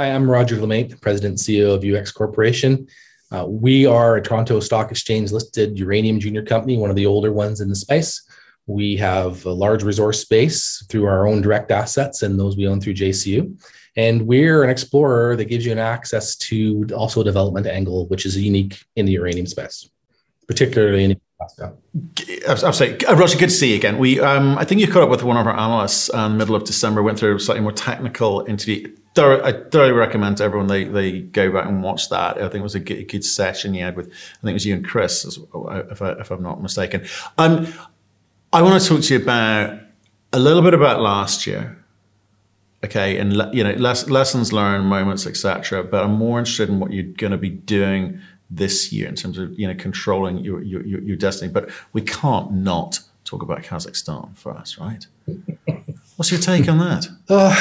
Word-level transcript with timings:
Hi, 0.00 0.12
I'm 0.12 0.30
Roger 0.30 0.56
Lemaitre, 0.56 0.98
President 1.02 1.32
and 1.32 1.38
CEO 1.38 1.74
of 1.74 1.82
UEX 1.82 2.14
Corporation. 2.14 2.88
Uh, 3.30 3.44
we 3.46 3.84
are 3.84 4.16
a 4.16 4.22
Toronto 4.22 4.58
Stock 4.58 4.90
Exchange 4.90 5.30
listed 5.30 5.78
uranium 5.78 6.18
junior 6.18 6.42
company, 6.42 6.78
one 6.78 6.88
of 6.88 6.96
the 6.96 7.04
older 7.04 7.30
ones 7.34 7.60
in 7.60 7.68
the 7.68 7.74
space. 7.74 8.26
We 8.66 8.96
have 8.96 9.44
a 9.44 9.52
large 9.52 9.82
resource 9.82 10.24
base 10.24 10.82
through 10.88 11.04
our 11.04 11.28
own 11.28 11.42
direct 11.42 11.70
assets 11.70 12.22
and 12.22 12.40
those 12.40 12.56
we 12.56 12.66
own 12.66 12.80
through 12.80 12.94
JCU. 12.94 13.62
And 13.94 14.26
we're 14.26 14.64
an 14.64 14.70
explorer 14.70 15.36
that 15.36 15.50
gives 15.50 15.66
you 15.66 15.72
an 15.72 15.78
access 15.78 16.34
to 16.48 16.86
also 16.96 17.20
a 17.20 17.24
development 17.24 17.66
angle, 17.66 18.06
which 18.06 18.24
is 18.24 18.38
unique 18.38 18.82
in 18.96 19.04
the 19.04 19.12
uranium 19.12 19.46
space, 19.46 19.86
particularly 20.48 21.04
in 21.04 21.20
Alaska. 21.38 21.74
Absolutely. 22.48 23.06
Uh, 23.06 23.16
Roger, 23.16 23.36
good 23.36 23.50
to 23.50 23.54
see 23.54 23.72
you 23.72 23.76
again. 23.76 23.98
We, 23.98 24.18
um, 24.18 24.56
I 24.56 24.64
think 24.64 24.80
you 24.80 24.88
caught 24.88 25.02
up 25.02 25.10
with 25.10 25.24
one 25.24 25.36
of 25.36 25.46
our 25.46 25.52
analysts 25.52 26.08
in 26.08 26.18
the 26.18 26.30
middle 26.30 26.54
of 26.54 26.64
December, 26.64 27.02
went 27.02 27.18
through 27.18 27.36
a 27.36 27.38
slightly 27.38 27.60
more 27.60 27.72
technical 27.72 28.46
interview. 28.48 28.96
I 29.18 29.52
thoroughly 29.52 29.92
recommend 29.92 30.36
to 30.38 30.44
everyone 30.44 30.68
they, 30.68 30.84
they 30.84 31.20
go 31.20 31.50
back 31.50 31.66
and 31.66 31.82
watch 31.82 32.08
that. 32.10 32.36
I 32.36 32.42
think 32.42 32.56
it 32.56 32.62
was 32.62 32.76
a 32.76 32.80
good, 32.80 33.04
good 33.08 33.24
session 33.24 33.74
you 33.74 33.82
had 33.82 33.96
with, 33.96 34.06
I 34.06 34.40
think 34.42 34.50
it 34.50 34.54
was 34.54 34.66
you 34.66 34.74
and 34.74 34.86
Chris, 34.86 35.24
if, 35.24 36.02
I, 36.02 36.12
if 36.12 36.30
I'm 36.30 36.42
not 36.42 36.62
mistaken. 36.62 37.04
Um, 37.36 37.66
I 38.52 38.62
want 38.62 38.80
to 38.80 38.88
talk 38.88 39.02
to 39.02 39.14
you 39.14 39.22
about 39.22 39.80
a 40.32 40.38
little 40.38 40.62
bit 40.62 40.74
about 40.74 41.00
last 41.00 41.46
year 41.46 41.80
okay, 42.84 43.18
and 43.18 43.32
you 43.52 43.64
know 43.64 43.72
lessons 43.72 44.52
learned, 44.52 44.86
moments, 44.86 45.26
etc. 45.26 45.84
But 45.84 46.04
I'm 46.04 46.14
more 46.14 46.38
interested 46.38 46.68
in 46.68 46.80
what 46.80 46.92
you're 46.92 47.04
going 47.04 47.32
to 47.32 47.38
be 47.38 47.50
doing 47.50 48.20
this 48.50 48.92
year 48.92 49.08
in 49.08 49.14
terms 49.14 49.38
of 49.38 49.58
you 49.58 49.66
know 49.66 49.74
controlling 49.74 50.38
your 50.38 50.62
your, 50.62 50.82
your 50.84 51.16
destiny. 51.16 51.52
But 51.52 51.70
we 51.92 52.02
can't 52.02 52.52
not 52.52 53.00
talk 53.24 53.42
about 53.42 53.62
Kazakhstan 53.62 54.36
for 54.36 54.56
us, 54.56 54.78
right? 54.78 55.06
What's 56.20 56.30
your 56.30 56.38
take 56.38 56.68
on 56.68 56.76
that? 56.78 57.08
Uh, 57.30 57.54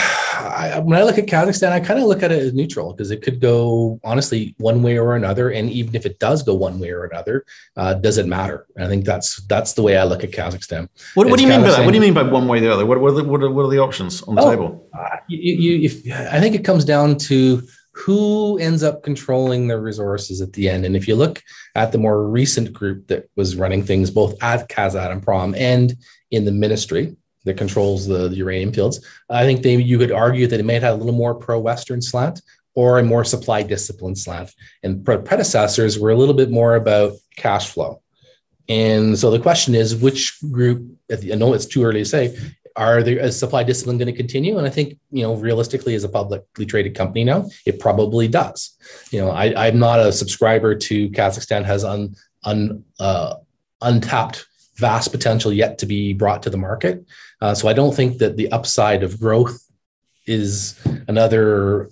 I, 0.57 0.79
when 0.79 0.97
I 0.97 1.03
look 1.03 1.17
at 1.17 1.25
Kazakhstan, 1.25 1.71
I 1.71 1.79
kind 1.79 1.99
of 1.99 2.05
look 2.05 2.23
at 2.23 2.31
it 2.31 2.41
as 2.41 2.53
neutral 2.53 2.93
because 2.93 3.11
it 3.11 3.21
could 3.21 3.39
go 3.39 3.99
honestly 4.03 4.55
one 4.57 4.81
way 4.81 4.97
or 4.97 5.15
another, 5.15 5.51
and 5.51 5.69
even 5.69 5.95
if 5.95 6.05
it 6.05 6.17
does 6.17 6.43
go 6.43 6.55
one 6.55 6.79
way 6.79 6.91
or 6.91 7.03
another, 7.03 7.45
uh, 7.75 7.93
doesn't 7.93 8.27
matter. 8.27 8.65
And 8.75 8.85
I 8.85 8.87
think 8.87 9.05
that's 9.05 9.43
that's 9.47 9.73
the 9.73 9.83
way 9.83 9.97
I 9.97 10.05
look 10.05 10.23
at 10.23 10.31
Kazakhstan. 10.31 10.87
What, 11.13 11.27
what 11.27 11.37
do 11.37 11.43
you 11.43 11.49
mean 11.49 11.61
by 11.61 11.71
that? 11.71 11.85
What 11.85 11.91
do 11.91 11.95
you 11.95 12.01
mean 12.01 12.13
by 12.13 12.23
one 12.23 12.47
way 12.47 12.57
or 12.57 12.61
the 12.61 12.73
other? 12.73 12.85
What, 12.85 12.99
what, 12.99 13.11
are, 13.11 13.15
the, 13.15 13.23
what, 13.25 13.43
are, 13.43 13.51
what 13.51 13.63
are 13.63 13.69
the 13.69 13.79
options 13.79 14.23
on 14.23 14.35
the 14.35 14.41
oh, 14.41 14.49
table? 14.49 14.89
Uh, 14.97 15.17
you, 15.27 15.53
you, 15.53 15.85
if, 15.85 16.11
I 16.33 16.39
think 16.39 16.55
it 16.55 16.63
comes 16.63 16.85
down 16.85 17.17
to 17.29 17.61
who 17.91 18.57
ends 18.59 18.81
up 18.81 19.03
controlling 19.03 19.67
the 19.67 19.79
resources 19.79 20.41
at 20.41 20.53
the 20.53 20.69
end. 20.69 20.85
And 20.85 20.95
if 20.95 21.07
you 21.07 21.15
look 21.15 21.43
at 21.75 21.91
the 21.91 21.97
more 21.97 22.27
recent 22.27 22.73
group 22.73 23.07
that 23.07 23.29
was 23.35 23.55
running 23.55 23.83
things 23.83 24.09
both 24.09 24.41
at 24.41 24.69
Kazatomprom 24.69 25.55
and 25.57 25.95
in 26.31 26.45
the 26.45 26.51
ministry, 26.51 27.15
that 27.45 27.57
controls 27.57 28.07
the, 28.07 28.27
the 28.27 28.35
uranium 28.35 28.73
fields. 28.73 29.05
I 29.29 29.43
think 29.43 29.61
they 29.61 29.75
you 29.75 29.97
could 29.97 30.11
argue 30.11 30.47
that 30.47 30.59
it 30.59 30.65
may 30.65 30.75
have 30.75 30.83
had 30.83 30.93
a 30.93 30.95
little 30.95 31.13
more 31.13 31.35
pro-Western 31.35 32.01
slant 32.01 32.41
or 32.75 32.99
a 32.99 33.03
more 33.03 33.25
supply 33.25 33.63
discipline 33.63 34.15
slant. 34.15 34.53
And 34.83 35.03
predecessors 35.03 35.99
were 35.99 36.11
a 36.11 36.15
little 36.15 36.33
bit 36.33 36.49
more 36.49 36.75
about 36.75 37.13
cash 37.35 37.69
flow. 37.69 38.01
And 38.67 39.17
so 39.17 39.31
the 39.31 39.39
question 39.39 39.73
is, 39.73 39.95
which 39.95 40.37
group? 40.51 40.85
I 41.11 41.35
know 41.35 41.53
it's 41.53 41.65
too 41.65 41.83
early 41.83 42.01
to 42.01 42.05
say. 42.05 42.37
Are 42.75 43.01
there 43.03 43.19
is 43.19 43.37
supply 43.37 43.63
discipline 43.63 43.97
going 43.97 44.13
to 44.13 44.15
continue? 44.15 44.57
And 44.57 44.65
I 44.65 44.69
think 44.69 44.97
you 45.11 45.23
know, 45.23 45.35
realistically, 45.35 45.95
as 45.95 46.03
a 46.03 46.09
publicly 46.09 46.65
traded 46.65 46.95
company 46.95 47.23
now, 47.23 47.49
it 47.65 47.79
probably 47.79 48.27
does. 48.27 48.77
You 49.11 49.19
know, 49.21 49.31
I, 49.31 49.67
I'm 49.67 49.79
not 49.79 49.99
a 49.99 50.13
subscriber 50.13 50.75
to 50.75 51.09
Kazakhstan 51.09 51.65
has 51.65 51.83
un, 51.83 52.15
un 52.43 52.85
uh, 52.99 53.35
untapped 53.81 54.45
vast 54.79 55.11
potential 55.11 55.51
yet 55.53 55.77
to 55.79 55.85
be 55.85 56.13
brought 56.13 56.43
to 56.43 56.49
the 56.49 56.57
market. 56.57 57.05
Uh, 57.41 57.53
so 57.53 57.67
I 57.67 57.73
don't 57.73 57.95
think 57.95 58.17
that 58.19 58.37
the 58.37 58.51
upside 58.51 59.03
of 59.03 59.19
growth 59.19 59.59
is 60.25 60.79
another 61.07 61.89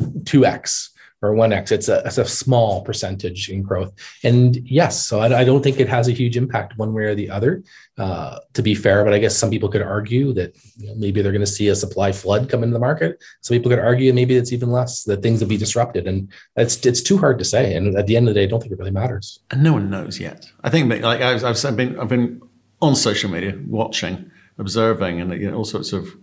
2x 0.00 0.90
or 1.20 1.34
1x. 1.34 1.72
It's 1.72 1.88
a, 1.88 2.02
it's 2.04 2.18
a 2.18 2.24
small 2.24 2.82
percentage 2.82 3.48
in 3.48 3.62
growth. 3.62 3.92
And 4.22 4.56
yes, 4.56 5.06
so 5.06 5.20
I, 5.20 5.40
I 5.40 5.44
don't 5.44 5.62
think 5.62 5.80
it 5.80 5.88
has 5.88 6.08
a 6.08 6.12
huge 6.12 6.36
impact 6.36 6.78
one 6.78 6.92
way 6.92 7.04
or 7.04 7.14
the 7.14 7.28
other, 7.30 7.62
uh, 7.98 8.38
to 8.54 8.62
be 8.62 8.74
fair. 8.74 9.04
But 9.04 9.14
I 9.14 9.18
guess 9.18 9.36
some 9.36 9.50
people 9.50 9.68
could 9.68 9.82
argue 9.82 10.32
that 10.34 10.56
you 10.76 10.88
know, 10.88 10.94
maybe 10.96 11.20
they're 11.20 11.32
going 11.32 11.40
to 11.40 11.46
see 11.46 11.68
a 11.68 11.74
supply 11.74 12.12
flood 12.12 12.48
come 12.48 12.62
into 12.62 12.74
the 12.74 12.80
market. 12.80 13.22
Some 13.40 13.56
people 13.56 13.70
could 13.70 13.80
argue 13.80 14.12
maybe 14.12 14.36
it's 14.36 14.52
even 14.52 14.70
less, 14.70 15.04
that 15.04 15.22
things 15.22 15.40
will 15.40 15.48
be 15.48 15.56
disrupted. 15.56 16.06
And 16.06 16.30
it's, 16.56 16.84
it's 16.86 17.02
too 17.02 17.18
hard 17.18 17.38
to 17.40 17.44
say. 17.44 17.74
And 17.74 17.96
at 17.96 18.06
the 18.06 18.16
end 18.16 18.28
of 18.28 18.34
the 18.34 18.40
day, 18.40 18.44
I 18.44 18.48
don't 18.48 18.60
think 18.60 18.72
it 18.72 18.78
really 18.78 18.90
matters. 18.90 19.40
And 19.50 19.62
no 19.62 19.72
one 19.72 19.90
knows 19.90 20.20
yet. 20.20 20.50
I 20.62 20.70
think 20.70 20.90
like 20.90 21.20
I've, 21.20 21.44
I've 21.44 21.76
been, 21.76 21.98
I've 21.98 22.08
been 22.08 22.40
on 22.80 22.94
social 22.94 23.30
media 23.30 23.58
watching, 23.66 24.30
observing, 24.58 25.20
and 25.20 25.32
you 25.40 25.50
know, 25.50 25.56
all 25.56 25.64
sorts 25.64 25.92
of, 25.92 26.16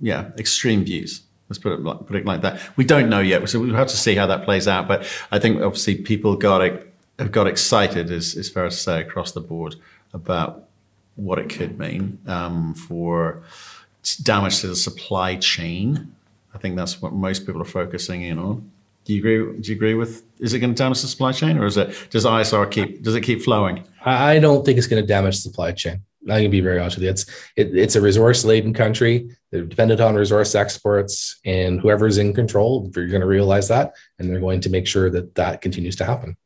yeah, 0.00 0.30
extreme 0.38 0.84
views 0.84 1.27
Let's 1.48 1.58
put 1.58 1.72
it 1.72 1.82
like, 1.82 2.06
put 2.06 2.16
it 2.16 2.26
like 2.26 2.42
that. 2.42 2.60
We 2.76 2.84
don't 2.84 3.08
know 3.08 3.20
yet, 3.20 3.48
so 3.48 3.60
we'll 3.60 3.74
have 3.74 3.88
to 3.88 3.96
see 3.96 4.14
how 4.14 4.26
that 4.26 4.44
plays 4.44 4.68
out. 4.68 4.86
But 4.86 5.06
I 5.30 5.38
think 5.38 5.62
obviously 5.62 5.96
people 5.96 6.36
got 6.36 6.60
have 7.18 7.32
got 7.32 7.46
excited, 7.46 8.10
is, 8.10 8.34
is 8.34 8.48
fair 8.48 8.64
to 8.64 8.70
say, 8.70 9.00
across 9.00 9.32
the 9.32 9.40
board 9.40 9.76
about 10.12 10.64
what 11.16 11.38
it 11.38 11.48
could 11.48 11.78
mean 11.78 12.18
um, 12.26 12.74
for 12.74 13.42
damage 14.22 14.60
to 14.60 14.68
the 14.68 14.76
supply 14.76 15.36
chain. 15.36 16.14
I 16.54 16.58
think 16.58 16.76
that's 16.76 17.02
what 17.02 17.12
most 17.12 17.46
people 17.46 17.60
are 17.60 17.66
focusing 17.66 18.22
in 18.22 18.38
on. 18.38 18.70
Do 19.04 19.14
you 19.14 19.20
agree? 19.20 19.60
Do 19.60 19.70
you 19.70 19.76
agree 19.76 19.94
with? 19.94 20.22
Is 20.38 20.52
it 20.52 20.58
going 20.58 20.74
to 20.74 20.78
damage 20.78 21.00
the 21.00 21.08
supply 21.08 21.32
chain, 21.32 21.56
or 21.56 21.66
is 21.66 21.76
it 21.76 22.08
does 22.10 22.24
ISR 22.24 22.70
keep 22.70 23.02
does 23.02 23.14
it 23.14 23.22
keep 23.22 23.42
flowing? 23.42 23.84
I 24.04 24.38
don't 24.38 24.64
think 24.64 24.76
it's 24.76 24.86
going 24.86 25.02
to 25.02 25.06
damage 25.06 25.36
the 25.36 25.42
supply 25.42 25.72
chain. 25.72 26.02
Going 26.28 26.44
to 26.44 26.48
be 26.50 26.60
very 26.60 26.78
honest 26.78 26.96
with 26.96 27.04
you. 27.04 27.10
It's 27.10 27.24
it, 27.56 27.76
it's 27.76 27.96
a 27.96 28.00
resource 28.00 28.44
laden 28.44 28.74
country. 28.74 29.30
They're 29.50 29.64
dependent 29.64 30.00
on 30.00 30.14
resource 30.14 30.54
exports, 30.54 31.40
and 31.44 31.80
whoever's 31.80 32.18
in 32.18 32.34
control, 32.34 32.90
you're 32.94 33.08
going 33.08 33.22
to 33.22 33.26
realize 33.26 33.68
that, 33.68 33.94
and 34.18 34.28
they're 34.28 34.40
going 34.40 34.60
to 34.60 34.70
make 34.70 34.86
sure 34.86 35.10
that 35.10 35.34
that 35.36 35.62
continues 35.62 35.96
to 35.96 36.04
happen. 36.04 36.36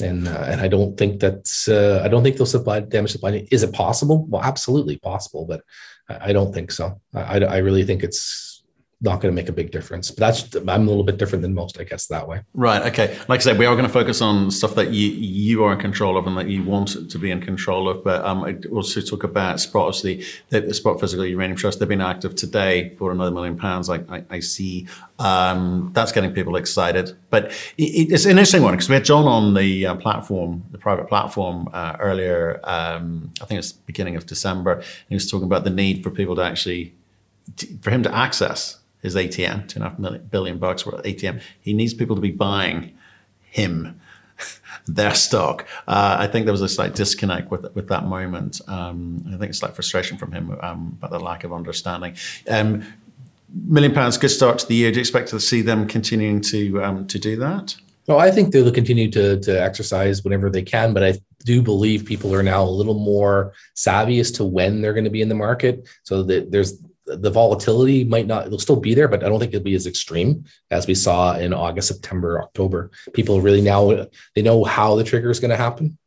And 0.00 0.26
uh, 0.28 0.44
and 0.48 0.60
I 0.60 0.68
don't 0.68 0.96
think 0.96 1.20
that's 1.20 1.68
uh, 1.68 2.02
I 2.04 2.08
don't 2.08 2.22
think 2.22 2.36
they'll 2.36 2.46
supply 2.46 2.80
damage 2.80 3.12
supply. 3.12 3.46
Is 3.50 3.62
it 3.62 3.72
possible? 3.72 4.24
Well, 4.26 4.42
absolutely 4.42 4.98
possible, 4.98 5.44
but 5.44 5.62
I, 6.08 6.30
I 6.30 6.32
don't 6.32 6.52
think 6.52 6.70
so. 6.70 7.00
I, 7.12 7.40
I 7.40 7.58
really 7.58 7.84
think 7.84 8.02
it's 8.02 8.63
not 9.04 9.20
going 9.20 9.32
to 9.32 9.36
make 9.36 9.50
a 9.50 9.52
big 9.52 9.70
difference. 9.70 10.10
But 10.10 10.20
that's 10.20 10.56
I'm 10.56 10.68
a 10.68 10.90
little 10.90 11.04
bit 11.04 11.18
different 11.18 11.42
than 11.42 11.54
most, 11.54 11.78
I 11.78 11.84
guess, 11.84 12.06
that 12.06 12.26
way. 12.26 12.40
Right. 12.54 12.82
Okay. 12.90 13.16
Like 13.28 13.40
I 13.40 13.42
said, 13.42 13.58
we 13.58 13.66
are 13.66 13.74
going 13.74 13.86
to 13.86 13.92
focus 13.92 14.22
on 14.22 14.50
stuff 14.50 14.74
that 14.76 14.90
you 14.90 15.08
you 15.10 15.62
are 15.64 15.72
in 15.74 15.78
control 15.78 16.16
of 16.16 16.26
and 16.26 16.36
that 16.38 16.48
you 16.48 16.64
want 16.64 17.10
to 17.10 17.18
be 17.18 17.30
in 17.30 17.40
control 17.40 17.88
of. 17.88 18.02
But 18.02 18.24
um, 18.24 18.42
I 18.44 18.56
also 18.72 19.00
talk 19.02 19.22
about 19.22 19.60
Spot. 19.60 19.88
obviously, 19.88 20.24
the, 20.48 20.72
Sprott 20.72 21.00
Physical 21.00 21.26
Uranium 21.26 21.56
Trust. 21.56 21.78
They've 21.78 21.88
been 21.88 22.00
active 22.00 22.34
today 22.34 22.94
for 22.96 23.12
another 23.12 23.30
million 23.30 23.58
pounds. 23.58 23.90
I, 23.90 23.96
I, 24.08 24.24
I 24.30 24.40
see 24.40 24.88
um, 25.18 25.90
that's 25.92 26.10
getting 26.10 26.32
people 26.32 26.56
excited. 26.56 27.14
But 27.28 27.52
it, 27.76 28.12
it's 28.12 28.24
an 28.24 28.32
interesting 28.32 28.62
one 28.62 28.72
because 28.72 28.88
we 28.88 28.94
had 28.94 29.04
John 29.04 29.26
on 29.26 29.52
the 29.52 29.86
uh, 29.86 29.94
platform, 29.96 30.64
the 30.70 30.78
private 30.78 31.08
platform, 31.08 31.68
uh, 31.74 31.96
earlier. 32.00 32.60
Um, 32.64 33.32
I 33.42 33.44
think 33.44 33.58
it's 33.58 33.72
beginning 33.72 34.16
of 34.16 34.24
December. 34.24 34.82
He 35.10 35.14
was 35.14 35.30
talking 35.30 35.46
about 35.46 35.64
the 35.64 35.70
need 35.70 36.02
for 36.02 36.10
people 36.10 36.34
to 36.36 36.42
actually 36.42 36.94
for 37.82 37.90
him 37.90 38.02
to 38.02 38.14
access 38.14 38.78
his 39.04 39.14
ATM, 39.14 39.68
two 39.68 39.78
and 39.78 39.86
a 39.86 39.90
half 39.90 39.98
million, 39.98 40.26
billion 40.30 40.58
bucks 40.58 40.84
worth 40.84 40.94
of 40.94 41.04
ATM. 41.04 41.40
He 41.60 41.74
needs 41.74 41.92
people 41.92 42.16
to 42.16 42.22
be 42.22 42.32
buying 42.32 42.96
him 43.42 44.00
their 44.88 45.14
stock. 45.14 45.68
Uh, 45.86 46.16
I 46.18 46.26
think 46.26 46.46
there 46.46 46.52
was 46.52 46.62
a 46.62 46.68
slight 46.68 46.94
disconnect 46.94 47.50
with 47.50 47.72
with 47.74 47.88
that 47.88 48.06
moment. 48.06 48.60
Um, 48.66 49.22
I 49.28 49.36
think 49.36 49.50
it's 49.50 49.62
like 49.62 49.74
frustration 49.74 50.16
from 50.16 50.32
him 50.32 50.56
um, 50.62 50.96
about 50.98 51.10
the 51.10 51.20
lack 51.20 51.44
of 51.44 51.52
understanding. 51.52 52.16
Um, 52.48 52.82
million 53.66 53.92
pounds, 53.92 54.16
good 54.16 54.30
start 54.30 54.58
to 54.60 54.66
the 54.66 54.74
year. 54.74 54.90
Do 54.90 54.96
you 54.96 55.00
expect 55.00 55.28
to 55.28 55.38
see 55.38 55.60
them 55.60 55.86
continuing 55.86 56.40
to 56.52 56.82
um, 56.82 57.06
to 57.06 57.18
do 57.18 57.36
that? 57.36 57.76
Well, 58.06 58.18
I 58.18 58.30
think 58.30 58.52
they'll 58.52 58.72
continue 58.72 59.10
to 59.10 59.38
to 59.38 59.62
exercise 59.62 60.24
whenever 60.24 60.48
they 60.48 60.62
can, 60.62 60.94
but 60.94 61.04
I 61.04 61.18
do 61.44 61.60
believe 61.60 62.06
people 62.06 62.34
are 62.34 62.42
now 62.42 62.62
a 62.62 62.76
little 62.80 62.98
more 62.98 63.52
savvy 63.74 64.18
as 64.18 64.30
to 64.32 64.44
when 64.46 64.80
they're 64.80 64.94
going 64.94 65.04
to 65.04 65.10
be 65.10 65.20
in 65.20 65.28
the 65.28 65.34
market, 65.34 65.86
so 66.04 66.22
that 66.22 66.50
there's 66.50 66.82
the 67.06 67.30
volatility 67.30 68.04
might 68.04 68.26
not 68.26 68.46
it'll 68.46 68.58
still 68.58 68.80
be 68.80 68.94
there 68.94 69.08
but 69.08 69.22
i 69.22 69.28
don't 69.28 69.38
think 69.38 69.52
it'll 69.52 69.64
be 69.64 69.74
as 69.74 69.86
extreme 69.86 70.44
as 70.70 70.86
we 70.86 70.94
saw 70.94 71.36
in 71.36 71.52
august 71.52 71.88
september 71.88 72.42
october. 72.42 72.90
People 73.12 73.40
really 73.40 73.60
now 73.60 74.06
they 74.34 74.42
know 74.42 74.64
how 74.64 74.94
the 74.94 75.04
trigger 75.04 75.30
is 75.30 75.40
going 75.40 75.50
to 75.50 75.56
happen 75.56 75.98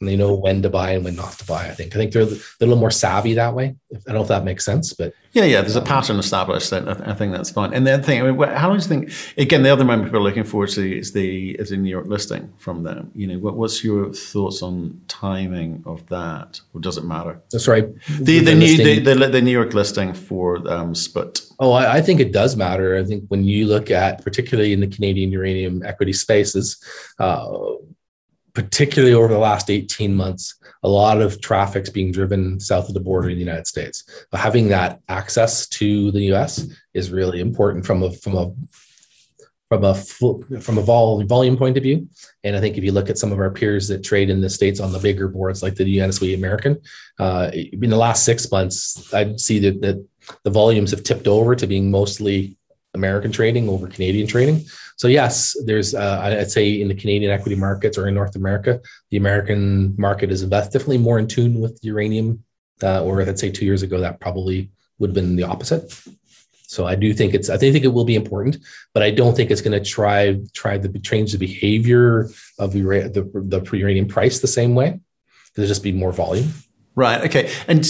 and 0.00 0.08
they 0.08 0.16
know 0.16 0.34
when 0.34 0.60
to 0.62 0.68
buy 0.68 0.90
and 0.90 1.04
when 1.04 1.16
not 1.16 1.32
to 1.38 1.46
buy. 1.46 1.68
I 1.68 1.72
think. 1.72 1.94
I 1.94 1.98
think 1.98 2.12
they're, 2.12 2.26
they're 2.26 2.36
a 2.36 2.66
little 2.66 2.76
more 2.76 2.90
savvy 2.90 3.34
that 3.34 3.54
way. 3.54 3.74
I 3.92 3.98
don't 4.06 4.14
know 4.14 4.22
if 4.22 4.28
that 4.28 4.44
makes 4.44 4.64
sense, 4.64 4.92
but 4.92 5.14
yeah, 5.32 5.44
yeah. 5.44 5.62
There's 5.62 5.76
a 5.76 5.80
pattern 5.80 6.18
established. 6.18 6.70
That 6.70 7.08
I 7.08 7.14
think 7.14 7.32
that's 7.32 7.50
fine. 7.50 7.72
And 7.72 7.86
the 7.86 7.94
other 7.94 8.02
thing, 8.02 8.20
I 8.20 8.30
mean, 8.30 8.48
how 8.48 8.68
long 8.68 8.78
do 8.78 8.82
you 8.82 8.88
think? 8.88 9.12
Again, 9.38 9.62
the 9.62 9.70
other 9.70 9.84
moment 9.84 10.08
people 10.08 10.20
are 10.20 10.22
looking 10.22 10.44
forward 10.44 10.68
to 10.70 10.98
is 10.98 11.12
the 11.12 11.52
is 11.52 11.70
the 11.70 11.78
New 11.78 11.88
York 11.88 12.06
listing 12.08 12.52
from 12.58 12.82
them. 12.82 13.10
You 13.14 13.26
know, 13.26 13.38
what, 13.38 13.56
what's 13.56 13.82
your 13.82 14.12
thoughts 14.12 14.62
on 14.62 15.00
timing 15.08 15.82
of 15.86 16.06
that, 16.08 16.60
or 16.74 16.80
does 16.80 16.98
it 16.98 17.04
matter? 17.04 17.40
That's 17.50 17.68
right. 17.68 17.88
The 18.20 18.40
the, 18.40 18.54
new 18.54 18.76
the, 18.76 18.98
the, 18.98 19.28
the, 19.28 19.42
New 19.42 19.50
York 19.50 19.72
listing 19.72 20.12
for 20.12 20.56
um, 20.70 20.94
Sput. 20.94 21.40
Oh, 21.58 21.72
I, 21.72 21.96
I 21.96 22.00
think 22.02 22.20
it 22.20 22.32
does 22.32 22.54
matter. 22.54 22.98
I 22.98 23.04
think 23.04 23.24
when 23.28 23.44
you 23.44 23.66
look 23.66 23.90
at, 23.90 24.22
particularly 24.22 24.74
in 24.74 24.80
the 24.80 24.88
Canadian 24.88 25.30
uranium 25.32 25.82
equity 25.84 26.12
spaces. 26.12 26.76
Uh, 27.18 27.76
particularly 28.56 29.12
over 29.12 29.28
the 29.28 29.38
last 29.38 29.70
18 29.70 30.16
months, 30.16 30.58
a 30.82 30.88
lot 30.88 31.20
of 31.20 31.42
traffic's 31.42 31.90
being 31.90 32.10
driven 32.10 32.58
south 32.58 32.88
of 32.88 32.94
the 32.94 33.00
border 33.00 33.28
in 33.28 33.34
the 33.34 33.44
United 33.44 33.66
States. 33.66 34.26
But 34.30 34.40
having 34.40 34.68
that 34.68 35.00
access 35.10 35.68
to 35.68 36.10
the 36.10 36.32
US 36.32 36.66
is 36.94 37.12
really 37.12 37.40
important 37.40 37.84
from 37.84 38.02
a 38.02 38.10
from 38.12 38.34
a 38.34 38.50
from 39.68 39.84
a 39.84 39.94
from 39.94 40.78
a 40.78 40.80
vol, 40.80 41.22
volume 41.24 41.58
point 41.58 41.76
of 41.76 41.82
view. 41.82 42.08
And 42.44 42.56
I 42.56 42.60
think 42.60 42.78
if 42.78 42.84
you 42.84 42.92
look 42.92 43.10
at 43.10 43.18
some 43.18 43.30
of 43.30 43.40
our 43.40 43.50
peers 43.50 43.88
that 43.88 44.02
trade 44.02 44.30
in 44.30 44.40
the 44.40 44.48
states 44.48 44.80
on 44.80 44.90
the 44.90 45.00
bigger 45.00 45.28
boards, 45.28 45.62
like 45.62 45.74
the 45.74 45.98
UNSW 45.98 46.34
American, 46.34 46.80
uh, 47.18 47.50
in 47.52 47.90
the 47.90 47.96
last 47.96 48.24
six 48.24 48.50
months, 48.50 49.12
I'd 49.12 49.38
see 49.38 49.58
that, 49.58 49.82
that 49.82 50.02
the 50.44 50.50
volumes 50.50 50.92
have 50.92 51.02
tipped 51.02 51.28
over 51.28 51.54
to 51.54 51.66
being 51.66 51.90
mostly 51.90 52.56
American 52.96 53.30
trading 53.30 53.68
over 53.68 53.86
Canadian 53.86 54.26
trading. 54.26 54.64
So 54.96 55.06
yes, 55.08 55.56
there's 55.66 55.94
uh, 55.94 56.18
I'd 56.22 56.50
say 56.50 56.80
in 56.80 56.88
the 56.88 56.94
Canadian 56.94 57.30
equity 57.30 57.56
markets 57.56 57.96
or 57.98 58.08
in 58.08 58.14
North 58.14 58.34
America, 58.34 58.80
the 59.10 59.18
American 59.18 59.94
market 59.98 60.30
is 60.30 60.42
definitely 60.44 60.98
more 60.98 61.18
in 61.18 61.26
tune 61.26 61.60
with 61.60 61.78
uranium. 61.82 62.42
Uh, 62.82 63.02
or 63.04 63.24
let's 63.24 63.40
say 63.40 63.50
two 63.50 63.64
years 63.64 63.82
ago, 63.82 64.00
that 64.00 64.20
probably 64.20 64.70
would 64.98 65.10
have 65.10 65.14
been 65.14 65.36
the 65.36 65.44
opposite. 65.44 65.82
So 66.68 66.86
I 66.86 66.94
do 66.94 67.14
think 67.14 67.32
it's 67.32 67.48
I 67.48 67.56
think 67.56 67.84
it 67.84 67.94
will 67.96 68.04
be 68.04 68.16
important, 68.16 68.58
but 68.92 69.02
I 69.02 69.10
don't 69.10 69.34
think 69.36 69.50
it's 69.50 69.62
going 69.62 69.78
to 69.78 69.84
try 69.84 70.38
try 70.52 70.78
to 70.78 70.88
change 70.98 71.32
the 71.32 71.38
behavior 71.38 72.28
of 72.58 72.72
the 72.72 72.82
the, 73.16 73.22
the 73.44 73.76
uranium 73.76 74.08
price 74.08 74.40
the 74.40 74.54
same 74.60 74.74
way. 74.74 75.00
There'll 75.54 75.68
just 75.68 75.82
be 75.82 75.92
more 75.92 76.12
volume. 76.12 76.52
Right. 76.94 77.20
Okay. 77.26 77.50
And 77.68 77.84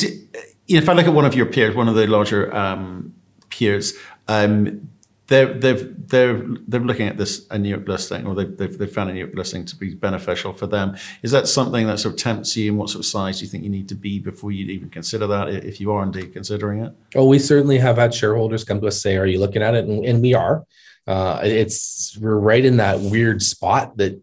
if 0.68 0.88
I 0.88 0.92
look 0.92 1.06
at 1.06 1.14
one 1.14 1.24
of 1.24 1.34
your 1.34 1.46
peers, 1.46 1.74
one 1.74 1.88
of 1.88 1.94
the 1.94 2.06
larger 2.06 2.54
um, 2.54 3.14
peers, 3.50 3.94
um, 4.28 4.88
they're 5.28 5.52
they've 5.52 6.08
they're 6.08 6.40
they're 6.68 6.80
looking 6.80 7.08
at 7.08 7.18
this 7.18 7.46
a 7.50 7.58
New 7.58 7.68
York 7.68 7.88
listing, 7.88 8.26
or 8.26 8.34
they've, 8.34 8.56
they've, 8.56 8.78
they've 8.78 8.92
found 8.92 9.10
a 9.10 9.12
New 9.12 9.20
York 9.20 9.34
listing 9.34 9.64
to 9.64 9.76
be 9.76 9.94
beneficial 9.94 10.52
for 10.52 10.66
them. 10.66 10.96
Is 11.22 11.32
that 11.32 11.48
something 11.48 11.86
that 11.86 11.98
sort 11.98 12.14
of 12.14 12.20
tempts 12.20 12.56
you? 12.56 12.70
And 12.70 12.78
what 12.78 12.90
sort 12.90 13.00
of 13.00 13.06
size 13.06 13.38
do 13.38 13.44
you 13.44 13.50
think 13.50 13.64
you 13.64 13.70
need 13.70 13.88
to 13.88 13.94
be 13.94 14.18
before 14.18 14.52
you'd 14.52 14.70
even 14.70 14.88
consider 14.88 15.26
that, 15.26 15.48
if 15.48 15.80
you 15.80 15.90
are 15.92 16.02
indeed 16.02 16.32
considering 16.32 16.84
it? 16.84 16.92
Oh, 17.14 17.26
we 17.26 17.38
certainly 17.38 17.78
have 17.78 17.96
had 17.96 18.14
shareholders 18.14 18.62
come 18.64 18.80
to 18.80 18.86
us 18.86 19.00
say, 19.00 19.16
"Are 19.16 19.26
you 19.26 19.40
looking 19.40 19.62
at 19.62 19.74
it?" 19.74 19.86
And, 19.86 20.04
and 20.04 20.22
we 20.22 20.34
are. 20.34 20.64
Uh, 21.06 21.40
it's 21.44 22.18
we're 22.20 22.38
right 22.38 22.64
in 22.64 22.78
that 22.78 22.98
weird 22.98 23.40
spot 23.40 23.96
that 23.96 24.20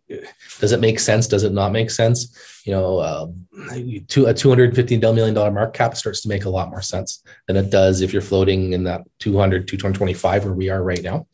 does 0.60 0.74
it 0.74 0.82
make 0.82 1.00
sense? 1.00 1.28
Does 1.28 1.44
it 1.44 1.54
not 1.54 1.72
make 1.72 1.90
sense? 1.90 2.38
You 2.66 2.74
know, 2.74 2.98
uh, 3.00 3.28
a 3.72 4.34
250 4.34 4.98
million 4.98 5.34
dollar 5.34 5.52
market 5.52 5.78
cap 5.78 5.96
starts 5.96 6.22
to 6.22 6.30
make 6.30 6.44
a 6.44 6.50
lot 6.50 6.70
more 6.70 6.82
sense 6.82 7.24
than 7.48 7.56
it 7.56 7.70
does 7.70 8.02
if 8.02 8.12
you're 8.12 8.22
floating 8.22 8.74
in 8.74 8.84
that 8.84 9.02
200, 9.20 9.68
225 9.68 10.46
where 10.46 10.54
we 10.54 10.70
are 10.70 10.84
right 10.84 11.02
now. 11.02 11.28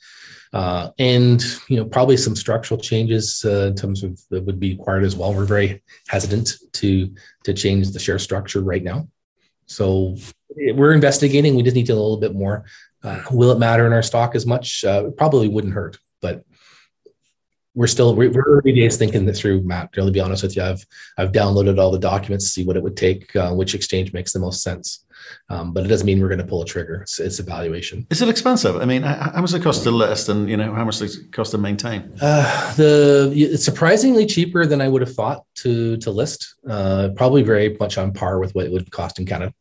Uh, 0.52 0.90
and 0.98 1.44
you 1.68 1.78
know, 1.78 1.86
probably 1.86 2.18
some 2.18 2.36
structural 2.36 2.80
changes 2.80 3.44
uh, 3.46 3.68
in 3.68 3.76
terms 3.76 4.04
of 4.04 4.20
that 4.30 4.44
would 4.44 4.60
be 4.60 4.74
required 4.74 5.04
as 5.04 5.16
well. 5.16 5.34
We're 5.34 5.46
very 5.46 5.84
hesitant 6.08 6.54
to 6.74 7.14
to 7.44 7.54
change 7.54 7.92
the 7.92 8.00
share 8.00 8.20
structure 8.20 8.62
right 8.62 8.84
now. 8.84 9.08
So 9.68 10.16
we're 10.56 10.94
investigating. 10.94 11.56
We 11.56 11.64
just 11.64 11.76
need 11.76 11.86
to 11.88 11.94
a 11.94 11.96
little 11.96 12.18
bit 12.18 12.34
more. 12.34 12.66
Uh, 13.04 13.22
will 13.32 13.52
it 13.52 13.60
matter 13.60 13.86
in 13.88 13.94
our 13.94 14.04
stock 14.04 14.36
as 14.36 14.46
much? 14.46 14.84
Uh, 14.84 15.06
it 15.08 15.18
probably 15.18 15.48
wouldn't 15.48 15.74
hurt, 15.74 15.98
but 16.22 16.44
we're 17.76 17.88
still 17.88 18.16
we're 18.16 18.32
early 18.32 18.74
days 18.74 18.98
thinking 18.98 19.26
this 19.26 19.40
through, 19.40 19.62
Matt. 19.62 19.94
To 19.94 20.12
be 20.12 20.20
honest 20.20 20.44
with 20.44 20.56
you, 20.56 20.64
I've 20.64 20.86
I've 21.18 21.32
downloaded 21.32 21.80
all 21.80 21.92
the 21.92 22.00
documents 22.00 22.46
to 22.46 22.52
see 22.52 22.66
what 22.66 22.76
it 22.76 22.84
would 22.84 22.98
take, 22.98 23.34
uh, 23.36 23.54
which 23.54 23.74
exchange 23.74 24.12
makes 24.12 24.34
the 24.34 24.40
most 24.40 24.64
sense. 24.64 25.06
Um, 25.50 25.74
but 25.74 25.86
it 25.86 25.88
doesn't 25.88 26.06
mean 26.06 26.20
we're 26.20 26.30
going 26.30 26.40
to 26.40 26.46
pull 26.46 26.62
a 26.62 26.66
trigger. 26.66 27.02
It's, 27.02 27.20
it's 27.20 27.40
evaluation. 27.40 28.08
Is 28.10 28.22
it 28.22 28.30
expensive? 28.30 28.78
I 28.78 28.86
mean, 28.86 29.04
how 29.04 29.42
much 29.42 29.52
does 29.52 29.54
it 29.54 29.64
cost 29.64 29.84
to 29.84 29.92
list, 29.92 30.30
and 30.30 30.50
you 30.50 30.58
know, 30.58 30.74
how 30.74 30.86
much 30.86 31.00
does 31.00 31.18
it 31.18 31.32
cost 31.32 31.52
to 31.52 31.58
maintain? 31.58 32.12
Uh, 32.22 32.74
the 32.76 33.32
it's 33.36 33.64
surprisingly 33.64 34.26
cheaper 34.26 34.66
than 34.66 34.82
I 34.82 34.88
would 34.88 35.02
have 35.02 35.14
thought 35.14 35.46
to 35.56 35.98
to 35.98 36.12
list. 36.12 36.56
Uh, 36.68 37.10
probably 37.16 37.44
very 37.44 37.78
much 37.80 37.98
on 37.98 38.12
par 38.12 38.40
with 38.40 38.56
what 38.56 38.66
it 38.66 38.72
would 38.72 38.92
cost 38.92 39.20
in 39.20 39.26
Canada. 39.26 39.54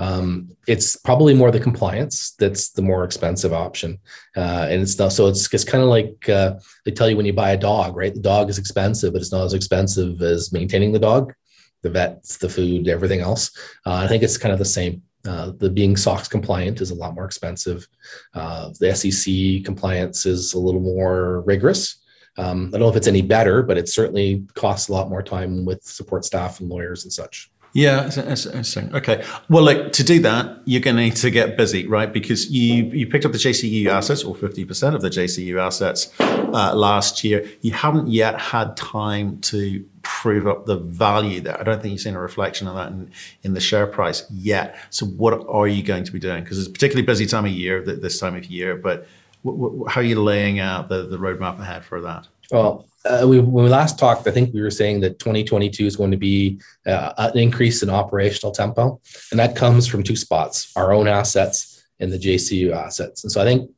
Um, 0.00 0.56
it's 0.66 0.96
probably 0.96 1.34
more 1.34 1.50
the 1.50 1.60
compliance 1.60 2.34
that's 2.38 2.70
the 2.70 2.80
more 2.80 3.04
expensive 3.04 3.52
option, 3.52 3.98
uh, 4.34 4.66
and 4.70 4.80
it's 4.80 4.98
not 4.98 5.12
so 5.12 5.26
it's 5.26 5.52
it's 5.52 5.62
kind 5.62 5.84
of 5.84 5.90
like 5.90 6.26
uh, 6.26 6.54
they 6.86 6.90
tell 6.90 7.10
you 7.10 7.18
when 7.18 7.26
you 7.26 7.34
buy 7.34 7.50
a 7.50 7.56
dog, 7.58 7.96
right? 7.96 8.14
The 8.14 8.20
dog 8.20 8.48
is 8.48 8.56
expensive, 8.56 9.12
but 9.12 9.20
it's 9.20 9.30
not 9.30 9.44
as 9.44 9.52
expensive 9.52 10.22
as 10.22 10.54
maintaining 10.54 10.92
the 10.92 10.98
dog, 10.98 11.34
the 11.82 11.90
vets, 11.90 12.38
the 12.38 12.48
food, 12.48 12.88
everything 12.88 13.20
else. 13.20 13.50
Uh, 13.84 13.96
I 13.96 14.08
think 14.08 14.22
it's 14.22 14.38
kind 14.38 14.54
of 14.54 14.58
the 14.58 14.64
same. 14.64 15.02
Uh, 15.26 15.52
the 15.58 15.68
being 15.68 15.98
SOX 15.98 16.28
compliant 16.28 16.80
is 16.80 16.90
a 16.90 16.94
lot 16.94 17.14
more 17.14 17.26
expensive. 17.26 17.86
Uh, 18.32 18.70
the 18.80 18.96
SEC 18.96 19.66
compliance 19.66 20.24
is 20.24 20.54
a 20.54 20.58
little 20.58 20.80
more 20.80 21.42
rigorous. 21.42 22.00
Um, 22.38 22.68
I 22.68 22.78
don't 22.78 22.80
know 22.80 22.88
if 22.88 22.96
it's 22.96 23.06
any 23.06 23.20
better, 23.20 23.62
but 23.62 23.76
it 23.76 23.86
certainly 23.86 24.46
costs 24.54 24.88
a 24.88 24.92
lot 24.92 25.10
more 25.10 25.22
time 25.22 25.66
with 25.66 25.82
support 25.82 26.24
staff 26.24 26.60
and 26.60 26.70
lawyers 26.70 27.04
and 27.04 27.12
such. 27.12 27.50
Yeah, 27.72 28.06
interesting. 28.06 28.92
Okay, 28.94 29.24
well, 29.48 29.62
like 29.62 29.92
to 29.92 30.02
do 30.02 30.20
that, 30.22 30.60
you're 30.64 30.80
going 30.80 30.96
to 30.96 31.02
need 31.02 31.16
to 31.16 31.30
get 31.30 31.56
busy, 31.56 31.86
right? 31.86 32.12
Because 32.12 32.50
you 32.50 32.84
you 32.86 33.06
picked 33.06 33.24
up 33.24 33.30
the 33.30 33.38
JCU 33.38 33.86
assets, 33.86 34.24
or 34.24 34.34
fifty 34.34 34.64
percent 34.64 34.96
of 34.96 35.02
the 35.02 35.08
JCU 35.08 35.60
assets 35.60 36.12
uh, 36.18 36.74
last 36.74 37.22
year. 37.22 37.48
You 37.60 37.72
haven't 37.72 38.08
yet 38.08 38.40
had 38.40 38.76
time 38.76 39.40
to 39.42 39.84
prove 40.02 40.48
up 40.48 40.66
the 40.66 40.76
value 40.76 41.40
there. 41.40 41.60
I 41.60 41.62
don't 41.62 41.80
think 41.80 41.92
you've 41.92 42.00
seen 42.00 42.16
a 42.16 42.20
reflection 42.20 42.66
of 42.66 42.74
that 42.74 42.88
in, 42.88 43.10
in 43.44 43.54
the 43.54 43.60
share 43.60 43.86
price 43.86 44.26
yet. 44.30 44.76
So, 44.90 45.06
what 45.06 45.46
are 45.48 45.68
you 45.68 45.84
going 45.84 46.02
to 46.04 46.12
be 46.12 46.18
doing? 46.18 46.42
Because 46.42 46.58
it's 46.58 46.68
a 46.68 46.72
particularly 46.72 47.06
busy 47.06 47.26
time 47.26 47.44
of 47.44 47.52
year, 47.52 47.82
this 47.82 48.18
time 48.18 48.34
of 48.34 48.46
year. 48.46 48.74
But 48.76 49.06
how 49.44 50.00
are 50.00 50.04
you 50.04 50.20
laying 50.20 50.58
out 50.58 50.88
the 50.88 51.02
the 51.06 51.18
roadmap 51.18 51.60
ahead 51.60 51.84
for 51.84 52.00
that? 52.00 52.26
Well, 52.50 52.86
uh, 53.04 53.26
we, 53.26 53.40
when 53.40 53.64
we 53.64 53.70
last 53.70 53.98
talked, 53.98 54.26
I 54.26 54.30
think 54.30 54.52
we 54.52 54.60
were 54.60 54.70
saying 54.70 55.00
that 55.00 55.18
2022 55.18 55.86
is 55.86 55.96
going 55.96 56.10
to 56.10 56.16
be 56.16 56.60
uh, 56.86 57.12
an 57.16 57.38
increase 57.38 57.82
in 57.82 57.88
operational 57.90 58.52
tempo, 58.52 59.00
and 59.30 59.40
that 59.40 59.56
comes 59.56 59.86
from 59.86 60.02
two 60.02 60.16
spots: 60.16 60.70
our 60.76 60.92
own 60.92 61.08
assets 61.08 61.82
and 61.98 62.12
the 62.12 62.18
JCU 62.18 62.72
assets. 62.74 63.24
And 63.24 63.32
so 63.32 63.40
I 63.40 63.44
think 63.44 63.70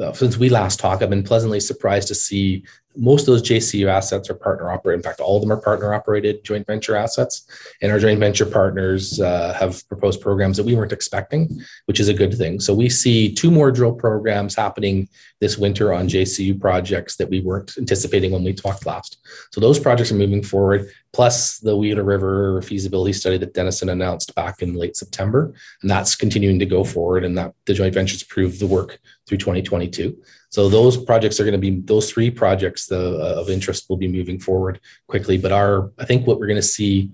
uh, 0.00 0.12
since 0.12 0.38
we 0.38 0.48
last 0.48 0.78
talked, 0.78 1.02
I've 1.02 1.10
been 1.10 1.22
pleasantly 1.22 1.60
surprised 1.60 2.08
to 2.08 2.14
see 2.14 2.64
most 2.96 3.22
of 3.22 3.26
those 3.26 3.42
JCU 3.42 3.86
assets 3.86 4.28
are 4.30 4.34
partner 4.34 4.70
operated. 4.70 4.98
In 4.98 5.02
fact, 5.02 5.20
all 5.20 5.36
of 5.36 5.42
them 5.42 5.52
are 5.52 5.60
partner 5.60 5.94
operated 5.94 6.44
joint 6.44 6.66
venture 6.66 6.96
assets. 6.96 7.46
And 7.80 7.92
our 7.92 7.98
joint 7.98 8.18
venture 8.18 8.46
partners 8.46 9.20
uh, 9.20 9.52
have 9.54 9.86
proposed 9.88 10.20
programs 10.20 10.56
that 10.56 10.66
we 10.66 10.74
weren't 10.74 10.92
expecting, 10.92 11.62
which 11.86 12.00
is 12.00 12.08
a 12.08 12.14
good 12.14 12.34
thing. 12.34 12.58
So 12.58 12.74
we 12.74 12.88
see 12.88 13.32
two 13.32 13.50
more 13.50 13.70
drill 13.70 13.92
programs 13.92 14.54
happening 14.54 15.08
this 15.40 15.56
winter 15.56 15.92
on 15.92 16.08
JCU 16.08 16.60
projects 16.60 17.16
that 17.16 17.30
we 17.30 17.40
weren't 17.40 17.72
anticipating 17.78 18.32
when 18.32 18.44
we 18.44 18.52
talked 18.52 18.86
last. 18.86 19.18
So 19.52 19.60
those 19.60 19.78
projects 19.78 20.10
are 20.10 20.16
moving 20.16 20.42
forward, 20.42 20.90
plus 21.12 21.58
the 21.58 21.76
Wheeler 21.76 22.04
River 22.04 22.60
feasibility 22.62 23.12
study 23.12 23.38
that 23.38 23.54
Denison 23.54 23.88
announced 23.88 24.34
back 24.34 24.62
in 24.62 24.74
late 24.74 24.96
September. 24.96 25.54
And 25.82 25.90
that's 25.90 26.14
continuing 26.14 26.58
to 26.58 26.66
go 26.66 26.84
forward, 26.84 27.24
and 27.24 27.38
that 27.38 27.54
the 27.66 27.74
joint 27.74 27.94
ventures 27.94 28.22
approved 28.22 28.60
the 28.60 28.66
work 28.66 28.98
through 29.26 29.38
2022. 29.38 30.16
So 30.50 30.68
those 30.68 30.96
projects 30.96 31.38
are 31.38 31.44
going 31.44 31.52
to 31.52 31.58
be 31.58 31.80
those 31.80 32.10
three 32.10 32.30
projects 32.30 32.86
the, 32.86 32.98
uh, 32.98 33.40
of 33.40 33.48
interest 33.50 33.88
will 33.88 33.96
be 33.96 34.08
moving 34.08 34.38
forward 34.38 34.80
quickly. 35.06 35.38
But 35.38 35.52
our 35.52 35.92
I 35.98 36.04
think 36.04 36.26
what 36.26 36.38
we're 36.38 36.48
going 36.48 36.56
to 36.56 36.62
see 36.62 37.12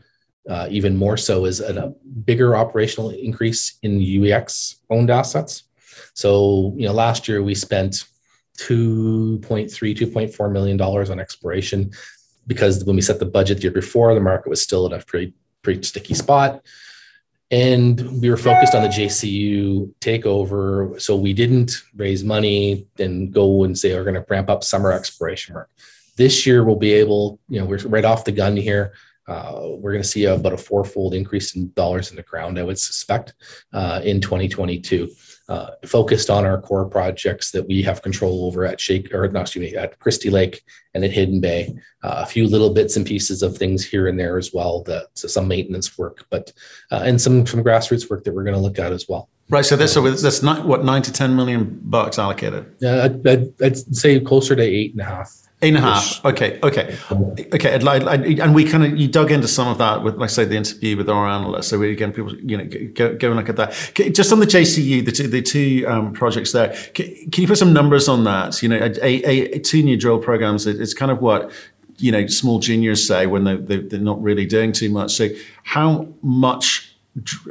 uh, 0.48 0.66
even 0.70 0.96
more 0.96 1.16
so 1.16 1.44
is 1.44 1.60
a, 1.60 1.92
bigger 2.24 2.56
operational 2.56 3.10
increase 3.10 3.78
in 3.82 4.00
UEX 4.00 4.76
owned 4.90 5.10
assets. 5.10 5.64
So 6.14 6.74
you 6.76 6.86
know 6.86 6.94
last 6.94 7.28
year 7.28 7.42
we 7.42 7.54
spent 7.54 8.04
2.3 8.58 9.68
2.4 9.70 10.52
million 10.52 10.76
dollars 10.78 11.10
on 11.10 11.20
exploration 11.20 11.92
because 12.46 12.84
when 12.84 12.96
we 12.96 13.02
set 13.02 13.18
the 13.18 13.26
budget 13.26 13.58
the 13.58 13.64
year 13.64 13.70
before 13.70 14.14
the 14.14 14.20
market 14.20 14.48
was 14.48 14.62
still 14.62 14.86
at 14.86 14.98
a 14.98 15.04
pretty 15.04 15.34
pretty 15.62 15.82
sticky 15.82 16.14
spot 16.14 16.62
and 17.50 18.20
we 18.20 18.28
were 18.28 18.36
focused 18.36 18.74
on 18.74 18.82
the 18.82 18.88
JCU 18.88 19.92
takeover. 20.00 21.00
So 21.00 21.16
we 21.16 21.32
didn't 21.32 21.82
raise 21.94 22.24
money 22.24 22.86
and 22.98 23.32
go 23.32 23.64
and 23.64 23.78
say 23.78 23.94
we're 23.94 24.04
going 24.04 24.14
to 24.14 24.26
ramp 24.28 24.50
up 24.50 24.64
summer 24.64 24.92
exploration 24.92 25.54
work. 25.54 25.70
This 26.16 26.46
year 26.46 26.64
we'll 26.64 26.76
be 26.76 26.92
able, 26.92 27.38
you 27.48 27.60
know, 27.60 27.66
we're 27.66 27.78
right 27.86 28.04
off 28.04 28.24
the 28.24 28.32
gun 28.32 28.56
here. 28.56 28.94
Uh, 29.28 29.70
we're 29.78 29.92
going 29.92 30.02
to 30.02 30.08
see 30.08 30.24
about 30.24 30.52
a 30.52 30.58
fourfold 30.58 31.14
increase 31.14 31.56
in 31.56 31.72
dollars 31.72 32.10
in 32.10 32.16
the 32.16 32.22
ground, 32.22 32.58
I 32.58 32.62
would 32.62 32.78
suspect, 32.78 33.34
uh, 33.72 34.00
in 34.04 34.20
2022 34.20 35.10
uh, 35.48 35.70
focused 35.84 36.28
on 36.28 36.44
our 36.44 36.60
core 36.60 36.86
projects 36.86 37.50
that 37.52 37.66
we 37.66 37.82
have 37.82 38.02
control 38.02 38.46
over 38.46 38.64
at 38.64 38.80
Shake 38.80 39.14
or 39.14 39.28
not, 39.28 39.42
excuse 39.42 39.72
me, 39.72 39.76
at 39.76 39.98
Christie 39.98 40.30
Lake 40.30 40.62
and 40.94 41.04
at 41.04 41.12
Hidden 41.12 41.40
Bay. 41.40 41.74
Uh, 42.02 42.16
a 42.18 42.26
few 42.26 42.48
little 42.48 42.70
bits 42.70 42.96
and 42.96 43.06
pieces 43.06 43.42
of 43.42 43.56
things 43.56 43.84
here 43.84 44.08
and 44.08 44.18
there 44.18 44.38
as 44.38 44.52
well. 44.52 44.82
That 44.82 45.06
so 45.14 45.28
some 45.28 45.48
maintenance 45.48 45.96
work, 45.96 46.26
but 46.30 46.52
uh, 46.90 47.02
and 47.04 47.20
some 47.20 47.46
some 47.46 47.62
grassroots 47.62 48.10
work 48.10 48.24
that 48.24 48.34
we're 48.34 48.44
going 48.44 48.56
to 48.56 48.60
look 48.60 48.78
at 48.78 48.92
as 48.92 49.06
well. 49.08 49.28
Right. 49.48 49.64
So 49.64 49.76
that's 49.76 49.92
so 49.92 50.02
that's 50.10 50.42
not 50.42 50.66
what 50.66 50.84
nine 50.84 51.02
to 51.02 51.12
ten 51.12 51.36
million 51.36 51.80
bucks 51.84 52.18
allocated. 52.18 52.74
Yeah, 52.80 53.04
I'd, 53.04 53.26
I'd, 53.26 53.62
I'd 53.62 53.78
say 53.94 54.18
closer 54.18 54.56
to 54.56 54.62
eight 54.62 54.92
and 54.92 55.00
a 55.00 55.04
half. 55.04 55.32
Eight 55.62 55.68
and 55.68 55.78
a 55.78 55.80
half. 55.80 56.22
Okay, 56.22 56.58
okay, 56.62 56.98
okay. 57.10 58.40
and 58.42 58.54
we 58.54 58.64
kind 58.64 58.84
of 58.84 58.94
you 58.98 59.08
dug 59.08 59.32
into 59.32 59.48
some 59.48 59.68
of 59.68 59.78
that 59.78 60.02
with, 60.02 60.16
like 60.16 60.28
I 60.28 60.32
say, 60.32 60.44
the 60.44 60.54
interview 60.54 60.98
with 60.98 61.08
our 61.08 61.26
analyst. 61.26 61.70
So 61.70 61.78
we 61.78 61.90
again, 61.90 62.12
people, 62.12 62.36
you 62.36 62.58
know, 62.58 62.64
go, 62.92 63.16
go 63.16 63.28
and 63.28 63.36
look 63.36 63.48
at 63.48 63.56
that. 63.56 63.70
Just 64.12 64.32
on 64.32 64.40
the 64.40 64.46
JCU, 64.46 65.02
the 65.02 65.12
two, 65.12 65.28
the 65.28 65.40
two 65.40 65.86
um, 65.88 66.12
projects 66.12 66.52
there. 66.52 66.76
Can, 66.92 67.06
can, 67.30 67.40
you 67.40 67.48
put 67.48 67.56
some 67.56 67.72
numbers 67.72 68.06
on 68.06 68.24
that? 68.24 68.62
You 68.62 68.68
know, 68.68 68.76
a, 68.76 69.02
a, 69.02 69.54
a 69.54 69.58
two 69.58 69.82
new 69.82 69.96
drill 69.96 70.18
programs. 70.18 70.66
It's 70.66 70.92
kind 70.92 71.10
of 71.10 71.22
what 71.22 71.50
you 71.96 72.12
know 72.12 72.26
small 72.26 72.58
juniors 72.58 73.08
say 73.08 73.26
when 73.26 73.44
they, 73.44 73.56
they, 73.56 73.78
they're 73.78 73.98
not 73.98 74.22
really 74.22 74.44
doing 74.44 74.72
too 74.72 74.90
much. 74.90 75.14
So 75.14 75.28
how 75.62 76.06
much 76.20 76.94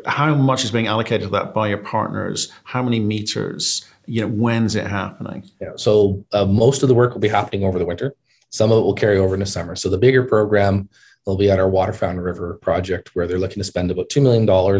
how 0.05 0.35
much 0.35 0.63
is 0.63 0.69
being 0.69 0.85
allocated 0.85 1.23
to 1.23 1.29
that 1.29 1.55
by 1.55 1.69
your 1.69 1.79
partners? 1.79 2.51
How 2.65 2.83
many 2.83 2.99
meters? 2.99 3.83
You 4.07 4.21
know, 4.21 4.27
when's 4.27 4.75
it 4.75 4.87
happening? 4.87 5.49
Yeah. 5.61 5.73
So 5.75 6.25
uh, 6.33 6.45
most 6.45 6.83
of 6.83 6.89
the 6.89 6.95
work 6.95 7.13
will 7.13 7.21
be 7.21 7.27
happening 7.27 7.63
over 7.63 7.79
the 7.79 7.85
winter. 7.85 8.15
Some 8.49 8.71
of 8.71 8.79
it 8.79 8.81
will 8.81 8.93
carry 8.93 9.17
over 9.17 9.33
into 9.33 9.45
summer. 9.45 9.75
So 9.75 9.89
the 9.89 9.97
bigger 9.97 10.23
program 10.23 10.89
will 11.25 11.37
be 11.37 11.49
at 11.49 11.59
our 11.59 11.69
Waterfound 11.69 12.23
River 12.23 12.59
project 12.61 13.15
where 13.15 13.27
they're 13.27 13.39
looking 13.39 13.61
to 13.61 13.63
spend 13.63 13.91
about 13.91 14.09
$2 14.09 14.21
million, 14.21 14.47
a 14.47 14.79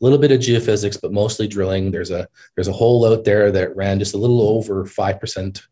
little 0.00 0.18
bit 0.18 0.32
of 0.32 0.40
geophysics, 0.40 0.98
but 1.00 1.12
mostly 1.12 1.46
drilling. 1.46 1.90
There's 1.90 2.10
a, 2.10 2.26
there's 2.54 2.68
a 2.68 2.72
hole 2.72 3.06
out 3.06 3.24
there 3.24 3.52
that 3.52 3.76
ran 3.76 3.98
just 3.98 4.14
a 4.14 4.18
little 4.18 4.42
over 4.42 4.84
5% 4.84 5.62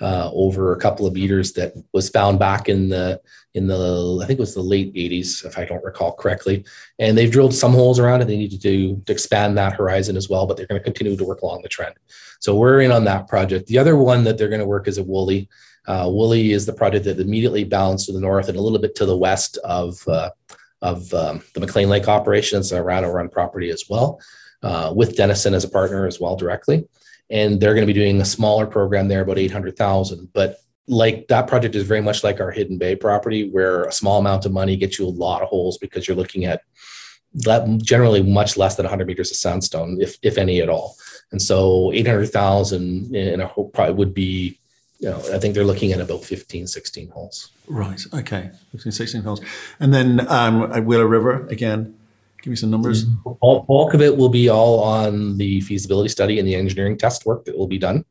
uh, 0.00 0.30
over 0.32 0.72
a 0.72 0.78
couple 0.78 1.06
of 1.06 1.14
meters 1.14 1.52
that 1.52 1.74
was 1.92 2.08
found 2.08 2.38
back 2.38 2.68
in 2.68 2.88
the 2.88 3.20
in 3.54 3.66
the 3.66 4.20
I 4.22 4.26
think 4.26 4.38
it 4.38 4.42
was 4.42 4.54
the 4.54 4.62
late 4.62 4.94
80s, 4.94 5.44
if 5.44 5.58
I 5.58 5.64
don't 5.64 5.84
recall 5.84 6.12
correctly. 6.14 6.64
And 6.98 7.18
they've 7.18 7.30
drilled 7.30 7.54
some 7.54 7.72
holes 7.72 7.98
around 7.98 8.22
it. 8.22 8.26
They 8.26 8.36
need 8.36 8.52
to 8.52 8.58
do 8.58 9.02
to 9.06 9.12
expand 9.12 9.58
that 9.58 9.74
horizon 9.74 10.16
as 10.16 10.28
well, 10.28 10.46
but 10.46 10.56
they're 10.56 10.66
going 10.66 10.80
to 10.80 10.84
continue 10.84 11.16
to 11.16 11.24
work 11.24 11.42
along 11.42 11.62
the 11.62 11.68
trend. 11.68 11.94
So 12.40 12.56
we're 12.56 12.80
in 12.80 12.92
on 12.92 13.04
that 13.04 13.28
project. 13.28 13.66
The 13.66 13.78
other 13.78 13.96
one 13.96 14.24
that 14.24 14.38
they're 14.38 14.48
going 14.48 14.60
to 14.60 14.66
work 14.66 14.88
is 14.88 14.98
a 14.98 15.02
Wolly. 15.02 15.48
Uh, 15.90 16.06
Wolly 16.08 16.52
is 16.52 16.64
the 16.66 16.78
project 16.82 17.04
that 17.06 17.20
immediately 17.20 17.64
balanced 17.64 18.06
to 18.06 18.12
the 18.12 18.20
north 18.28 18.48
and 18.48 18.56
a 18.56 18.60
little 18.60 18.78
bit 18.78 18.94
to 18.96 19.06
the 19.06 19.16
west 19.16 19.58
of 19.64 20.06
uh, 20.08 20.30
of 20.82 21.12
um, 21.12 21.42
the 21.54 21.60
McClean 21.60 21.88
Lake 21.88 22.08
operations 22.08 22.72
around 22.72 23.04
our 23.04 23.12
run 23.12 23.28
property 23.28 23.70
as 23.70 23.84
well, 23.90 24.08
uh, 24.62 24.92
with 24.94 25.16
Denison 25.16 25.52
as 25.52 25.64
a 25.64 25.68
partner 25.68 26.06
as 26.06 26.18
well 26.20 26.36
directly 26.36 26.78
and 27.30 27.60
they're 27.60 27.74
going 27.74 27.86
to 27.86 27.92
be 27.92 27.98
doing 27.98 28.20
a 28.20 28.24
smaller 28.24 28.66
program 28.66 29.08
there, 29.08 29.22
about 29.22 29.38
800,000. 29.38 30.28
But 30.32 30.58
like 30.88 31.28
that 31.28 31.46
project 31.46 31.76
is 31.76 31.86
very 31.86 32.02
much 32.02 32.24
like 32.24 32.40
our 32.40 32.50
Hidden 32.50 32.78
Bay 32.78 32.96
property, 32.96 33.48
where 33.50 33.84
a 33.84 33.92
small 33.92 34.18
amount 34.18 34.44
of 34.44 34.52
money 34.52 34.76
gets 34.76 34.98
you 34.98 35.06
a 35.06 35.08
lot 35.08 35.42
of 35.42 35.48
holes 35.48 35.78
because 35.78 36.06
you're 36.06 36.16
looking 36.16 36.44
at 36.44 36.62
that 37.32 37.78
generally 37.78 38.22
much 38.24 38.56
less 38.56 38.74
than 38.74 38.84
100 38.84 39.06
meters 39.06 39.30
of 39.30 39.36
sandstone, 39.36 39.98
if 40.00 40.18
if 40.22 40.36
any 40.36 40.60
at 40.60 40.68
all. 40.68 40.96
And 41.30 41.40
so 41.40 41.92
800,000 41.92 43.14
in 43.14 43.40
a 43.40 43.48
probably 43.48 43.94
would 43.94 44.12
be, 44.12 44.59
you 45.00 45.10
know, 45.10 45.18
I 45.32 45.38
think 45.38 45.54
they're 45.54 45.64
looking 45.64 45.92
at 45.92 46.00
about 46.00 46.24
15, 46.24 46.66
16 46.66 47.08
holes. 47.08 47.50
Right. 47.66 48.00
Okay. 48.14 48.50
15, 48.72 48.92
16 48.92 49.22
holes. 49.22 49.40
And 49.80 49.92
then 49.92 50.26
um, 50.28 50.70
at 50.72 50.84
Wheeler 50.84 51.06
River 51.06 51.46
again, 51.48 51.96
Give 52.42 52.50
me 52.50 52.56
some 52.56 52.70
numbers. 52.70 53.04
All, 53.40 53.64
bulk 53.64 53.92
of 53.92 54.00
it 54.00 54.16
will 54.16 54.28
be 54.28 54.48
all 54.48 54.80
on 54.82 55.36
the 55.36 55.60
feasibility 55.60 56.08
study 56.08 56.38
and 56.38 56.48
the 56.48 56.54
engineering 56.54 56.96
test 56.96 57.26
work 57.26 57.44
that 57.44 57.56
will 57.56 57.66
be 57.66 57.78
done. 57.78 58.04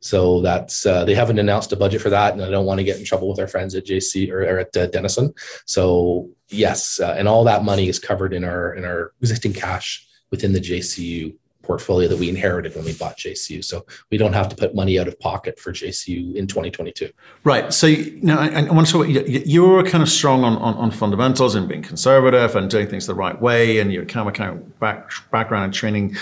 So 0.00 0.40
that's 0.40 0.86
uh, 0.86 1.04
they 1.04 1.14
haven't 1.14 1.38
announced 1.38 1.72
a 1.72 1.76
budget 1.76 2.00
for 2.00 2.10
that, 2.10 2.32
and 2.32 2.42
I 2.42 2.50
don't 2.50 2.66
want 2.66 2.78
to 2.78 2.84
get 2.84 2.98
in 2.98 3.04
trouble 3.04 3.28
with 3.28 3.40
our 3.40 3.48
friends 3.48 3.74
at 3.74 3.86
JC 3.86 4.30
or, 4.30 4.42
or 4.42 4.58
at 4.60 4.76
uh, 4.76 4.86
Denison. 4.86 5.34
So 5.66 6.30
yes, 6.48 7.00
uh, 7.00 7.14
and 7.18 7.28
all 7.28 7.44
that 7.44 7.64
money 7.64 7.88
is 7.88 7.98
covered 7.98 8.32
in 8.32 8.44
our 8.44 8.74
in 8.74 8.84
our 8.84 9.12
existing 9.20 9.52
cash 9.52 10.06
within 10.30 10.52
the 10.52 10.60
JCU 10.60 11.34
portfolio 11.66 12.08
that 12.08 12.18
we 12.18 12.28
inherited 12.28 12.74
when 12.74 12.84
we 12.84 12.94
bought 12.94 13.18
JCU. 13.18 13.64
So 13.64 13.84
we 14.10 14.18
don't 14.18 14.32
have 14.32 14.48
to 14.48 14.56
put 14.56 14.74
money 14.74 14.98
out 14.98 15.08
of 15.08 15.18
pocket 15.18 15.58
for 15.58 15.72
JCU 15.72 16.34
in 16.34 16.46
2022. 16.46 17.10
Right. 17.44 17.72
So 17.72 17.92
now 18.22 18.38
I, 18.38 18.48
I 18.48 18.72
want 18.72 18.86
to 18.86 18.92
talk, 18.92 19.06
you're 19.08 19.84
kind 19.84 20.02
of 20.02 20.08
strong 20.08 20.44
on, 20.44 20.56
on, 20.58 20.74
on, 20.74 20.90
fundamentals 20.90 21.54
and 21.54 21.68
being 21.68 21.82
conservative 21.82 22.54
and 22.54 22.70
doing 22.70 22.86
things 22.86 23.06
the 23.06 23.14
right 23.14 23.40
way. 23.40 23.78
And 23.78 23.92
your 23.92 24.04
camera 24.04 24.32
account 24.32 24.78
back, 24.78 25.10
background 25.30 25.64
and 25.64 25.74
training, 25.74 26.16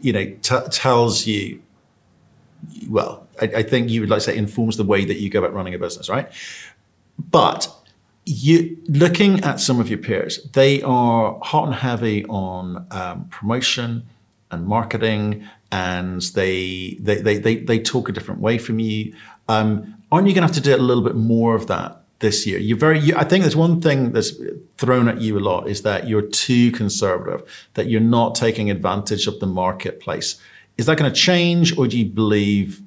you 0.00 0.12
know, 0.12 0.26
t- 0.42 0.68
tells 0.70 1.26
you, 1.26 1.62
well, 2.88 3.26
I, 3.40 3.46
I 3.46 3.62
think 3.62 3.90
you 3.90 4.00
would 4.00 4.10
like 4.10 4.18
to 4.18 4.24
say 4.24 4.36
informs 4.36 4.76
the 4.76 4.84
way 4.84 5.04
that 5.04 5.20
you 5.20 5.30
go 5.30 5.40
about 5.40 5.54
running 5.54 5.74
a 5.74 5.78
business, 5.78 6.08
right? 6.08 6.30
But 7.18 7.68
you 8.26 8.78
looking 8.88 9.40
at 9.44 9.60
some 9.60 9.80
of 9.80 9.88
your 9.88 9.98
peers, 9.98 10.42
they 10.52 10.82
are 10.82 11.38
hot 11.42 11.66
and 11.66 11.74
heavy 11.74 12.24
on 12.26 12.86
um, 12.90 13.26
promotion, 13.28 14.08
and 14.50 14.66
marketing 14.66 15.48
and 15.74 16.22
they 16.34 16.96
they 17.00 17.16
they 17.20 17.38
they, 17.38 17.56
they 17.56 17.78
talk 17.80 18.08
a 18.08 18.12
different 18.12 18.40
way 18.40 18.58
from 18.58 18.78
you. 18.78 19.14
Um, 19.48 19.96
aren't 20.12 20.28
you 20.28 20.34
going 20.34 20.46
to 20.46 20.54
have 20.54 20.54
to 20.54 20.60
do 20.60 20.74
a 20.74 20.78
little 20.78 21.02
bit 21.02 21.16
more 21.16 21.56
of 21.56 21.66
that 21.66 22.00
this 22.20 22.46
year? 22.46 22.58
You're 22.58 22.78
very. 22.78 23.00
You, 23.00 23.14
I 23.16 23.24
think 23.24 23.42
there's 23.42 23.56
one 23.56 23.80
thing 23.80 24.12
that's 24.12 24.32
thrown 24.78 25.08
at 25.08 25.20
you 25.20 25.36
a 25.38 25.40
lot 25.40 25.68
is 25.68 25.82
that 25.82 26.08
you're 26.08 26.22
too 26.22 26.70
conservative, 26.70 27.42
that 27.74 27.88
you're 27.88 28.00
not 28.00 28.36
taking 28.36 28.70
advantage 28.70 29.26
of 29.26 29.40
the 29.40 29.46
marketplace. 29.46 30.36
Is 30.78 30.86
that 30.86 30.96
going 30.96 31.12
to 31.12 31.16
change, 31.16 31.76
or 31.76 31.88
do 31.88 31.98
you 31.98 32.06
believe 32.06 32.80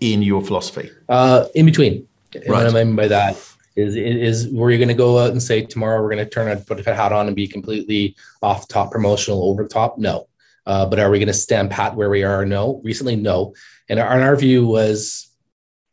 in 0.00 0.22
your 0.22 0.42
philosophy? 0.42 0.90
Uh, 1.08 1.46
in 1.54 1.64
between. 1.64 2.06
Right. 2.34 2.48
What 2.48 2.66
I 2.66 2.84
mean 2.84 2.94
by 2.94 3.08
that 3.08 3.36
is 3.76 3.96
is 3.96 4.48
where 4.48 4.70
you're 4.70 4.78
going 4.78 4.88
to 4.88 4.94
go 4.94 5.18
out 5.18 5.30
and 5.30 5.42
say 5.42 5.64
tomorrow 5.64 6.02
we're 6.02 6.10
going 6.10 6.24
to 6.24 6.30
turn 6.30 6.48
and 6.48 6.66
put 6.66 6.86
a 6.86 6.94
hat 6.94 7.12
on 7.12 7.26
and 7.26 7.34
be 7.34 7.48
completely 7.48 8.14
off 8.42 8.68
top 8.68 8.92
promotional 8.92 9.44
over 9.44 9.62
the 9.62 9.68
top? 9.68 9.96
No, 9.96 10.26
uh, 10.66 10.86
but 10.86 10.98
are 10.98 11.10
we 11.10 11.18
going 11.18 11.26
to 11.28 11.34
stand 11.34 11.70
pat 11.70 11.94
where 11.94 12.10
we 12.10 12.22
are? 12.22 12.44
No. 12.44 12.80
Recently, 12.84 13.16
no. 13.16 13.54
And 13.88 13.98
our, 13.98 14.20
our 14.22 14.36
view 14.36 14.66
was 14.66 15.30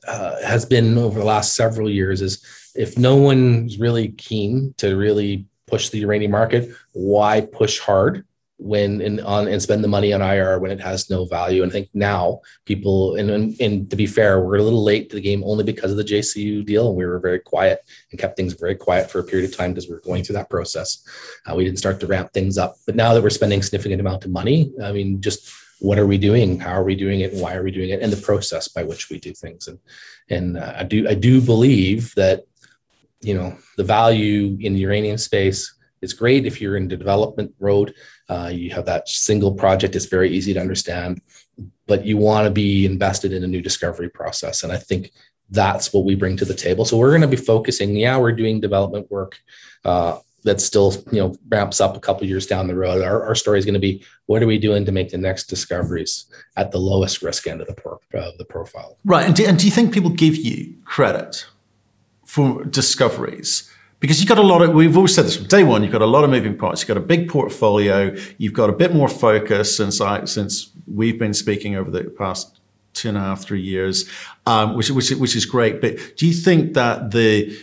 uh, 0.07 0.41
has 0.43 0.65
been 0.65 0.97
over 0.97 1.19
the 1.19 1.25
last 1.25 1.55
several 1.55 1.89
years 1.89 2.21
is 2.21 2.43
if 2.75 2.97
no 2.97 3.17
one's 3.17 3.77
really 3.77 4.09
keen 4.09 4.73
to 4.77 4.95
really 4.95 5.45
push 5.67 5.89
the 5.89 5.99
uranium 5.99 6.31
market, 6.31 6.73
why 6.93 7.41
push 7.41 7.79
hard? 7.79 8.25
When 8.61 9.01
and 9.01 9.19
on 9.21 9.47
and 9.47 9.61
spend 9.61 9.83
the 9.83 9.87
money 9.87 10.13
on 10.13 10.21
IR 10.21 10.59
when 10.59 10.71
it 10.71 10.79
has 10.79 11.09
no 11.09 11.25
value. 11.25 11.63
And 11.63 11.71
I 11.71 11.73
think 11.73 11.89
now 11.93 12.41
people 12.65 13.15
and, 13.15 13.29
and, 13.29 13.59
and 13.59 13.89
to 13.89 13.95
be 13.95 14.05
fair, 14.05 14.41
we're 14.41 14.57
a 14.57 14.63
little 14.63 14.83
late 14.83 15.09
to 15.09 15.15
the 15.15 15.21
game 15.21 15.43
only 15.43 15.63
because 15.63 15.91
of 15.91 15.97
the 15.97 16.03
JCU 16.03 16.65
deal, 16.65 16.87
and 16.87 16.95
we 16.95 17.05
were 17.05 17.19
very 17.19 17.39
quiet 17.39 17.79
and 18.11 18.19
kept 18.19 18.37
things 18.37 18.53
very 18.53 18.75
quiet 18.75 19.09
for 19.09 19.19
a 19.19 19.23
period 19.23 19.49
of 19.49 19.57
time 19.57 19.71
because 19.71 19.87
we 19.87 19.95
were 19.95 20.01
going 20.01 20.23
through 20.23 20.35
that 20.35 20.49
process. 20.49 21.03
Uh, 21.49 21.55
we 21.55 21.63
didn't 21.63 21.79
start 21.79 21.99
to 21.99 22.07
ramp 22.07 22.31
things 22.33 22.57
up, 22.57 22.75
but 22.85 22.95
now 22.95 23.13
that 23.13 23.23
we're 23.23 23.29
spending 23.29 23.61
significant 23.63 23.99
amount 23.99 24.25
of 24.25 24.31
money, 24.31 24.71
I 24.83 24.91
mean, 24.91 25.21
just 25.21 25.51
what 25.79 25.97
are 25.97 26.05
we 26.05 26.19
doing? 26.19 26.59
How 26.59 26.73
are 26.73 26.83
we 26.83 26.95
doing 26.95 27.21
it? 27.21 27.33
Why 27.33 27.55
are 27.55 27.63
we 27.63 27.71
doing 27.71 27.89
it? 27.89 28.01
And 28.01 28.13
the 28.13 28.21
process 28.21 28.67
by 28.67 28.83
which 28.83 29.09
we 29.09 29.19
do 29.19 29.33
things. 29.33 29.67
And 29.67 29.79
and 30.29 30.57
uh, 30.57 30.73
I 30.77 30.83
do 30.83 31.07
I 31.09 31.15
do 31.15 31.41
believe 31.41 32.13
that 32.15 32.45
you 33.21 33.33
know 33.33 33.57
the 33.77 33.83
value 33.83 34.57
in 34.59 34.73
the 34.73 34.79
uranium 34.79 35.17
space 35.17 35.73
is 36.01 36.13
great 36.13 36.45
if 36.45 36.61
you're 36.61 36.77
in 36.77 36.87
the 36.87 36.97
development 36.97 37.53
road 37.59 37.93
uh, 38.31 38.47
you 38.47 38.69
have 38.69 38.85
that 38.85 39.09
single 39.09 39.53
project, 39.53 39.93
it's 39.93 40.05
very 40.05 40.31
easy 40.31 40.53
to 40.53 40.59
understand, 40.61 41.21
but 41.85 42.05
you 42.05 42.15
want 42.15 42.45
to 42.45 42.51
be 42.51 42.85
invested 42.85 43.33
in 43.33 43.43
a 43.43 43.47
new 43.47 43.61
discovery 43.61 44.09
process. 44.09 44.63
And 44.63 44.71
I 44.71 44.77
think 44.77 45.11
that's 45.50 45.91
what 45.91 46.05
we 46.05 46.15
bring 46.15 46.38
to 46.38 46.45
the 46.45 46.53
table. 46.53 46.85
So 46.85 46.97
we're 46.97 47.09
going 47.09 47.21
to 47.21 47.27
be 47.27 47.35
focusing, 47.35 47.93
yeah, 47.93 48.17
we're 48.17 48.31
doing 48.31 48.61
development 48.61 49.11
work. 49.11 49.38
Uh, 49.83 50.19
that 50.43 50.59
still 50.59 50.91
you 51.11 51.19
know 51.19 51.35
ramps 51.50 51.79
up 51.79 51.95
a 51.95 52.00
couple 52.00 52.25
years 52.25 52.47
down 52.47 52.65
the 52.65 52.75
road 52.75 53.03
our, 53.03 53.23
our 53.23 53.35
story 53.35 53.59
is 53.59 53.65
going 53.65 53.75
to 53.75 53.79
be 53.79 54.03
what 54.25 54.41
are 54.41 54.47
we 54.47 54.57
doing 54.57 54.83
to 54.83 54.91
make 54.91 55.11
the 55.11 55.17
next 55.17 55.43
discoveries 55.43 56.25
at 56.57 56.71
the 56.71 56.79
lowest 56.79 57.21
risk 57.21 57.45
end 57.45 57.61
of 57.61 57.67
the, 57.67 57.75
pro, 57.75 57.93
uh, 58.19 58.31
the 58.39 58.45
profile 58.45 58.97
right 59.05 59.27
and 59.27 59.35
do, 59.35 59.45
and 59.45 59.59
do 59.59 59.65
you 59.65 59.71
think 59.71 59.93
people 59.93 60.09
give 60.09 60.35
you 60.35 60.73
credit 60.83 61.45
for 62.25 62.65
discoveries 62.65 63.70
because 64.01 64.20
you've 64.20 64.27
got 64.27 64.39
a 64.39 64.43
lot 64.43 64.63
of, 64.63 64.74
we've 64.74 64.98
always 64.98 65.13
said 65.13 65.25
this 65.25 65.38
from 65.38 65.46
day 65.46 65.63
one, 65.63 65.84
you've 65.84 65.91
got 65.91 66.01
a 66.01 66.08
lot 66.08 66.24
of 66.24 66.31
moving 66.31 66.58
parts. 66.58 66.81
You've 66.81 66.88
got 66.88 66.98
a 66.98 67.05
big 67.05 67.29
portfolio. 67.29 68.13
You've 68.39 68.51
got 68.51 68.70
a 68.70 68.74
bit 68.74 68.96
more 68.96 69.08
focus 69.08 69.77
since 69.77 70.01
I, 70.01 70.25
since 70.25 70.72
we've 70.91 71.20
been 71.20 71.36
speaking 71.36 71.75
over 71.75 71.91
the 71.91 72.05
past 72.05 72.60
two 72.93 73.10
and 73.10 73.17
a 73.17 73.22
half, 73.22 73.43
three 73.43 73.62
years, 73.62 74.10
um, 74.48 74.75
which, 74.75 74.89
which, 74.89 75.12
which 75.12 75.36
is 75.36 75.46
great. 75.46 75.81
But 75.81 76.17
do 76.17 76.27
you 76.27 76.34
think 76.34 76.74
that 76.74 77.12
the, 77.12 77.55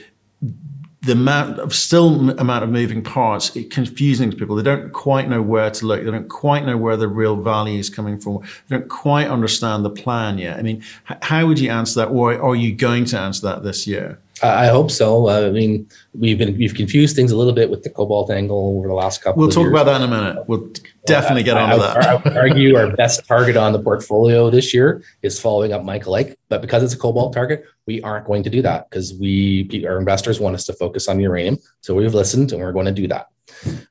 the 1.03 1.13
amount 1.13 1.59
of 1.59 1.75
still 1.75 2.31
amount 2.39 2.63
of 2.63 2.71
moving 2.71 3.03
parts 3.03 3.55
it 3.57 3.71
confusing 3.71 4.31
to 4.31 4.37
people 4.37 4.57
they 4.57 4.63
don't 4.63 4.93
quite 4.93 5.29
know 5.29 5.41
where 5.41 5.71
to 5.71 5.87
look 5.87 6.03
they 6.03 6.11
don't 6.11 6.29
quite 6.29 6.67
know 6.67 6.77
where 6.77 6.97
the 6.97 7.07
real 7.07 7.37
value 7.37 7.79
is 7.79 7.89
coming 7.89 8.19
from 8.19 8.41
they 8.67 8.77
don't 8.77 8.89
quite 8.89 9.29
understand 9.29 9.85
the 9.85 9.91
plan 9.91 10.39
yet 10.39 10.59
i 10.59 10.63
mean 10.63 10.83
how 11.05 11.47
would 11.47 11.59
you 11.59 11.71
answer 11.71 12.01
that 12.01 12.09
or 12.09 12.35
are 12.43 12.57
you 12.57 12.75
going 12.75 13.05
to 13.05 13.17
answer 13.17 13.47
that 13.47 13.63
this 13.63 13.87
year 13.87 14.19
I 14.43 14.67
hope 14.67 14.91
so. 14.91 15.29
I 15.29 15.51
mean, 15.51 15.89
we've 16.15 16.39
been 16.39 16.57
we've 16.57 16.75
confused 16.75 17.17
things 17.17 17.33
a 17.33 17.37
little 17.37 17.53
bit 17.53 17.71
with 17.71 17.83
the 17.83 17.91
cobalt 17.91 18.31
angle 18.31 18.77
over 18.79 18.89
the 18.89 18.95
last 18.95 19.23
couple. 19.23 19.41
We'll 19.41 19.51
talk 19.51 19.65
years. 19.65 19.73
about 19.73 19.87
that 19.87 20.01
in 20.01 20.03
a 20.03 20.09
minute. 20.09 20.49
We'll 20.49 20.71
definitely 21.07 21.43
get 21.43 21.57
onto 21.57 21.79
that. 21.79 21.97
I, 21.97 22.15
would 22.17 22.37
argue 22.37 22.77
our 22.77 22.95
best 22.97 23.27
target 23.27 23.57
on 23.57 23.73
the 23.73 23.81
portfolio 23.81 24.51
this 24.51 24.73
year 24.73 25.03
is 25.23 25.41
following 25.41 25.73
up 25.73 25.85
Michael 25.85 26.13
Lake, 26.13 26.37
but 26.49 26.61
because 26.61 26.83
it's 26.83 26.95
a 26.95 26.99
cobalt 26.99 27.33
target, 27.33 27.65
we 27.87 28.01
aren't 28.03 28.27
going 28.27 28.43
to 28.43 28.51
do 28.51 28.63
that 28.63 28.89
because 28.91 29.15
we 29.15 29.85
our 29.87 29.99
investors 29.99 30.41
want 30.41 30.55
us 30.55 30.65
to 30.67 30.73
focus 30.73 31.09
on 31.09 31.21
uranium. 31.21 31.59
So 31.81 31.95
we've 31.95 32.15
listened 32.15 32.53
and 32.53 32.61
we're 32.61 32.73
going 32.73 32.87
to 32.87 32.93
do 32.93 33.09
that. 33.09 33.29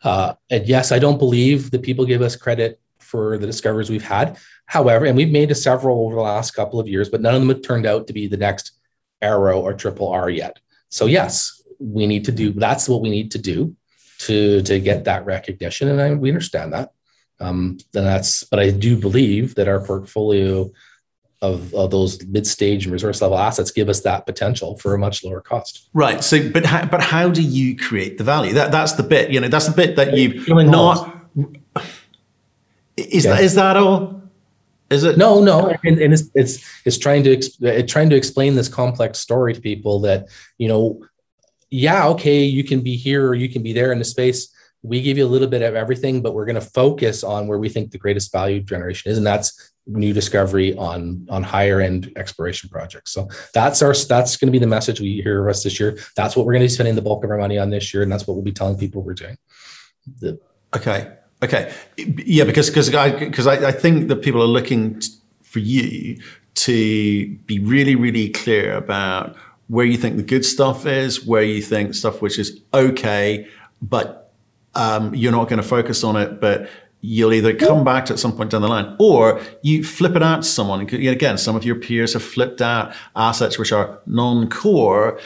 Uh, 0.04 0.34
and 0.50 0.66
yes, 0.68 0.92
I 0.92 1.00
don't 1.00 1.18
believe 1.18 1.72
that 1.72 1.82
people 1.82 2.06
give 2.06 2.22
us 2.22 2.36
credit 2.36 2.80
for 3.00 3.38
the 3.38 3.46
discoveries 3.46 3.90
we've 3.90 4.04
had. 4.04 4.38
However, 4.66 5.06
and 5.06 5.16
we've 5.16 5.32
made 5.32 5.56
several 5.56 6.06
over 6.06 6.16
the 6.16 6.22
last 6.22 6.52
couple 6.52 6.80
of 6.80 6.88
years, 6.88 7.10
but 7.10 7.22
none 7.22 7.34
of 7.34 7.42
them 7.42 7.50
have 7.50 7.62
turned 7.62 7.86
out 7.86 8.06
to 8.08 8.14
be 8.14 8.28
the 8.28 8.38
next 8.38 8.77
arrow 9.22 9.60
or 9.60 9.74
triple 9.74 10.10
R 10.10 10.30
yet. 10.30 10.60
So 10.90 11.06
yes, 11.06 11.62
we 11.80 12.08
need 12.08 12.26
to 12.26 12.32
do 12.32 12.52
that's 12.52 12.88
what 12.90 13.02
we 13.02 13.10
need 13.10 13.32
to 13.32 13.38
do 13.38 13.76
to 14.20 14.62
to 14.64 14.80
get 14.80 15.04
that 15.06 15.26
recognition, 15.26 15.90
and 15.90 16.02
I, 16.02 16.14
we 16.14 16.30
understand 16.30 16.74
that. 16.74 16.92
Um, 17.40 17.78
then 17.92 18.04
that's 18.04 18.44
but 18.44 18.60
I 18.60 18.72
do 18.72 18.98
believe 18.98 19.56
that 19.56 19.68
our 19.68 19.80
portfolio 19.80 20.72
of, 21.42 21.72
of 21.76 21.92
those 21.92 22.26
mid-stage 22.26 22.86
and 22.86 22.94
resource 22.94 23.22
level 23.22 23.38
assets 23.38 23.70
give 23.70 23.90
us 23.90 24.02
that 24.02 24.26
potential 24.26 24.78
for 24.80 24.96
a 24.96 24.98
much 24.98 25.24
lower 25.24 25.40
cost. 25.40 25.88
Right. 25.94 26.24
So, 26.24 26.50
but 26.50 26.66
how, 26.66 26.86
but 26.88 27.02
how 27.02 27.30
do 27.30 27.44
you 27.44 27.78
create 27.78 28.18
the 28.18 28.24
value? 28.24 28.54
That 28.54 28.72
that's 28.72 28.94
the 28.94 29.04
bit. 29.04 29.30
You 29.30 29.40
know, 29.40 29.48
that's 29.48 29.68
the 29.68 29.76
bit 29.76 29.96
that 29.98 30.18
you've 30.18 30.48
not. 30.48 31.16
Is 32.98 33.26
that 33.26 33.44
is 33.44 33.54
that 33.54 33.78
all? 33.78 34.17
Is 34.90 35.04
it? 35.04 35.18
No, 35.18 35.44
no, 35.44 35.76
and, 35.84 36.00
and 36.00 36.14
it's 36.14 36.30
it's 36.34 36.66
it's 36.86 36.98
trying 36.98 37.24
to 37.24 37.32
it's 37.32 37.62
uh, 37.62 37.84
trying 37.88 38.10
to 38.10 38.16
explain 38.16 38.56
this 38.56 38.70
complex 38.70 39.20
story 39.20 39.54
to 39.54 39.60
people 39.60 40.00
that 40.02 40.28
you 40.58 40.68
know, 40.68 41.06
yeah, 41.70 42.08
okay, 42.10 42.44
you 42.44 42.64
can 42.64 42.82
be 42.82 42.96
here 42.96 43.28
or 43.28 43.36
you 43.36 43.50
can 43.50 43.64
be 43.64 43.74
there 43.74 43.92
in 43.92 44.00
the 44.00 44.06
space. 44.06 44.54
We 44.84 45.02
give 45.02 45.18
you 45.18 45.26
a 45.26 45.28
little 45.28 45.50
bit 45.50 45.62
of 45.62 45.76
everything, 45.76 46.22
but 46.22 46.34
we're 46.34 46.46
going 46.46 46.56
to 46.56 46.62
focus 46.62 47.24
on 47.24 47.48
where 47.48 47.60
we 47.60 47.68
think 47.68 47.92
the 47.92 47.98
greatest 47.98 48.32
value 48.32 48.62
generation 48.62 49.12
is, 49.12 49.18
and 49.18 49.28
that's 49.28 49.74
new 49.88 50.14
discovery 50.14 50.76
on 50.78 51.26
on 51.30 51.44
higher 51.44 51.82
end 51.82 52.12
exploration 52.16 52.70
projects. 52.70 53.12
So 53.12 53.28
that's 53.54 53.82
our 53.82 53.94
that's 53.94 54.38
going 54.38 54.48
to 54.48 54.52
be 54.52 54.60
the 54.60 54.68
message 54.68 55.02
we 55.02 55.22
hear 55.22 55.44
of 55.44 55.50
us 55.50 55.64
this 55.64 55.80
year. 55.82 55.98
That's 56.16 56.38
what 56.38 56.46
we're 56.46 56.54
going 56.54 56.62
to 56.62 56.66
be 56.66 56.74
spending 56.74 56.96
the 56.96 57.02
bulk 57.02 57.26
of 57.26 57.32
our 57.32 57.38
money 57.38 57.58
on 57.58 57.70
this 57.70 57.94
year, 57.94 58.04
and 58.04 58.12
that's 58.12 58.26
what 58.26 58.36
we'll 58.36 58.44
be 58.44 58.54
telling 58.54 58.78
people 58.78 59.02
we're 59.02 59.16
doing. 59.16 59.38
The, 60.20 60.40
okay, 60.74 61.18
okay, 61.44 61.74
yeah, 61.98 62.44
because 62.44 62.70
because 62.70 62.94
I 62.94 63.12
because 63.12 63.48
I, 63.48 63.70
I 63.70 63.72
think 63.72 64.08
that 64.10 64.18
people 64.18 64.42
are 64.42 64.48
looking 64.48 65.02
for 65.44 65.60
you 65.60 66.20
to 66.56 67.28
be 67.46 67.60
really 67.60 67.96
really 67.96 68.30
clear 68.30 68.76
about 68.76 69.36
where 69.68 69.86
you 69.86 69.98
think 69.98 70.18
the 70.18 70.24
good 70.24 70.46
stuff 70.46 70.86
is, 70.86 71.26
where 71.26 71.44
you 71.44 71.62
think 71.62 71.94
stuff 71.94 72.22
which 72.22 72.40
is 72.40 72.62
okay, 72.74 73.48
but 73.82 74.32
um, 74.76 75.14
you're 75.14 75.32
not 75.32 75.50
going 75.50 75.62
to 75.62 75.68
focus 75.68 76.04
on 76.04 76.16
it, 76.16 76.40
but 76.40 76.70
you'll 77.02 77.34
either 77.34 77.54
come 77.54 77.84
back 77.84 78.06
to 78.06 78.14
at 78.14 78.20
some 78.20 78.36
point 78.36 78.52
down 78.52 78.62
the 78.62 78.68
line 78.68 78.96
or 79.00 79.40
you 79.62 79.84
flip 79.84 80.16
it 80.16 80.24
out 80.24 80.42
to 80.42 80.48
someone. 80.48 80.82
Again, 80.82 81.38
some 81.38 81.56
of 81.56 81.64
your 81.64 81.76
peers 81.76 82.14
have 82.14 82.24
flipped 82.24 82.62
out 82.62 82.94
assets 83.16 83.60
which 83.60 83.72
are 83.72 84.00
non-core 84.08 85.20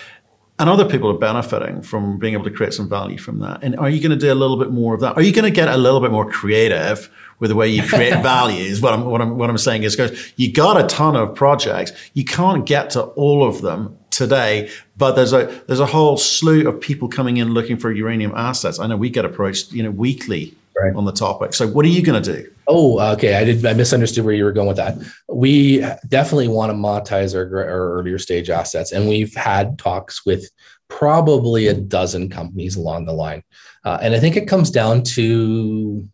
and 0.62 0.70
other 0.70 0.86
people 0.86 1.10
are 1.10 1.18
benefiting 1.18 1.82
from 1.82 2.20
being 2.20 2.36
able 2.36 2.44
to 2.44 2.51
create 2.51 2.72
some 2.72 2.88
value 2.88 3.18
from 3.18 3.39
that. 3.39 3.63
And 3.63 3.75
are 3.77 3.89
you 3.89 4.00
going 4.00 4.12
to 4.12 4.15
do 4.15 4.32
a 4.32 4.36
little 4.36 4.58
bit 4.58 4.70
more 4.70 4.94
of 4.94 5.00
that? 5.00 5.18
Are 5.18 5.22
you 5.24 5.34
going 5.34 5.46
to 5.46 5.51
get 5.51 5.68
a 5.68 5.75
little 5.75 6.00
bit 6.00 6.12
more 6.12 6.30
creative 6.30 7.10
with 7.39 7.50
the 7.50 7.56
way 7.56 7.68
you 7.68 7.82
create 7.82 8.13
values? 8.22 8.80
What 8.80 8.94
I'm, 8.94 9.06
what 9.06 9.22
I'm, 9.22 9.39
what 9.39 9.50
I'm 9.50 9.58
saying 9.58 9.82
is 9.82 9.96
because 9.96 10.34
you 10.36 10.53
got 10.53 10.80
a 10.80 10.86
ton 10.86 11.15
of 11.15 11.34
projects. 11.34 11.94
You 12.13 12.25
can't 12.25 12.63
get 12.68 12.91
to 12.91 13.01
all 13.01 13.44
of 13.44 13.63
them 13.63 13.98
today, 14.12 14.70
but 14.98 15.13
there's 15.13 15.34
a, 15.34 15.63
there's 15.65 15.80
a 15.80 15.88
whole 15.88 16.15
slew 16.15 16.70
of 16.70 16.80
people 16.80 17.08
coming 17.08 17.38
in 17.38 17.56
looking 17.56 17.77
for 17.77 17.91
uranium 17.91 18.32
assets. 18.36 18.80
I 18.80 18.86
know 18.86 18.98
we 18.98 19.10
get 19.10 19.25
approached, 19.25 19.72
you 19.72 19.82
know, 19.82 19.89
weekly 19.89 20.56
right. 20.81 20.95
on 20.95 21.05
the 21.05 21.11
topic. 21.11 21.53
So 21.53 21.67
what 21.67 21.85
are 21.85 21.89
you 21.89 22.01
going 22.01 22.21
to 22.21 22.33
do? 22.33 22.51
Oh, 22.67 23.00
okay. 23.13 23.35
I 23.35 23.43
did. 23.43 23.65
I 23.65 23.73
misunderstood 23.73 24.25
where 24.25 24.33
you 24.33 24.43
were 24.43 24.51
going 24.51 24.67
with 24.67 24.77
that. 24.77 24.97
We 25.27 25.79
definitely 26.07 26.47
want 26.47 26.71
to 26.71 26.75
monetize 26.75 27.35
our, 27.35 27.45
our 27.59 28.00
earlier 28.00 28.17
stage 28.17 28.50
assets, 28.50 28.91
and 28.91 29.07
we've 29.07 29.35
had 29.35 29.77
talks 29.77 30.25
with 30.25 30.50
probably 30.88 31.67
a 31.67 31.73
dozen 31.73 32.29
companies 32.29 32.75
along 32.75 33.05
the 33.05 33.13
line. 33.13 33.43
Uh, 33.83 33.97
and 34.01 34.13
I 34.13 34.19
think 34.19 34.35
it 34.35 34.47
comes 34.47 34.69
down 34.69 35.03
to 35.03 36.07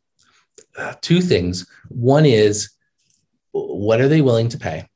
uh, 0.78 0.94
two 1.02 1.22
things. 1.22 1.68
One 1.90 2.26
is 2.26 2.70
what 3.52 4.00
are 4.00 4.08
they 4.08 4.22
willing 4.22 4.50
to 4.50 4.58
pay 4.58 4.88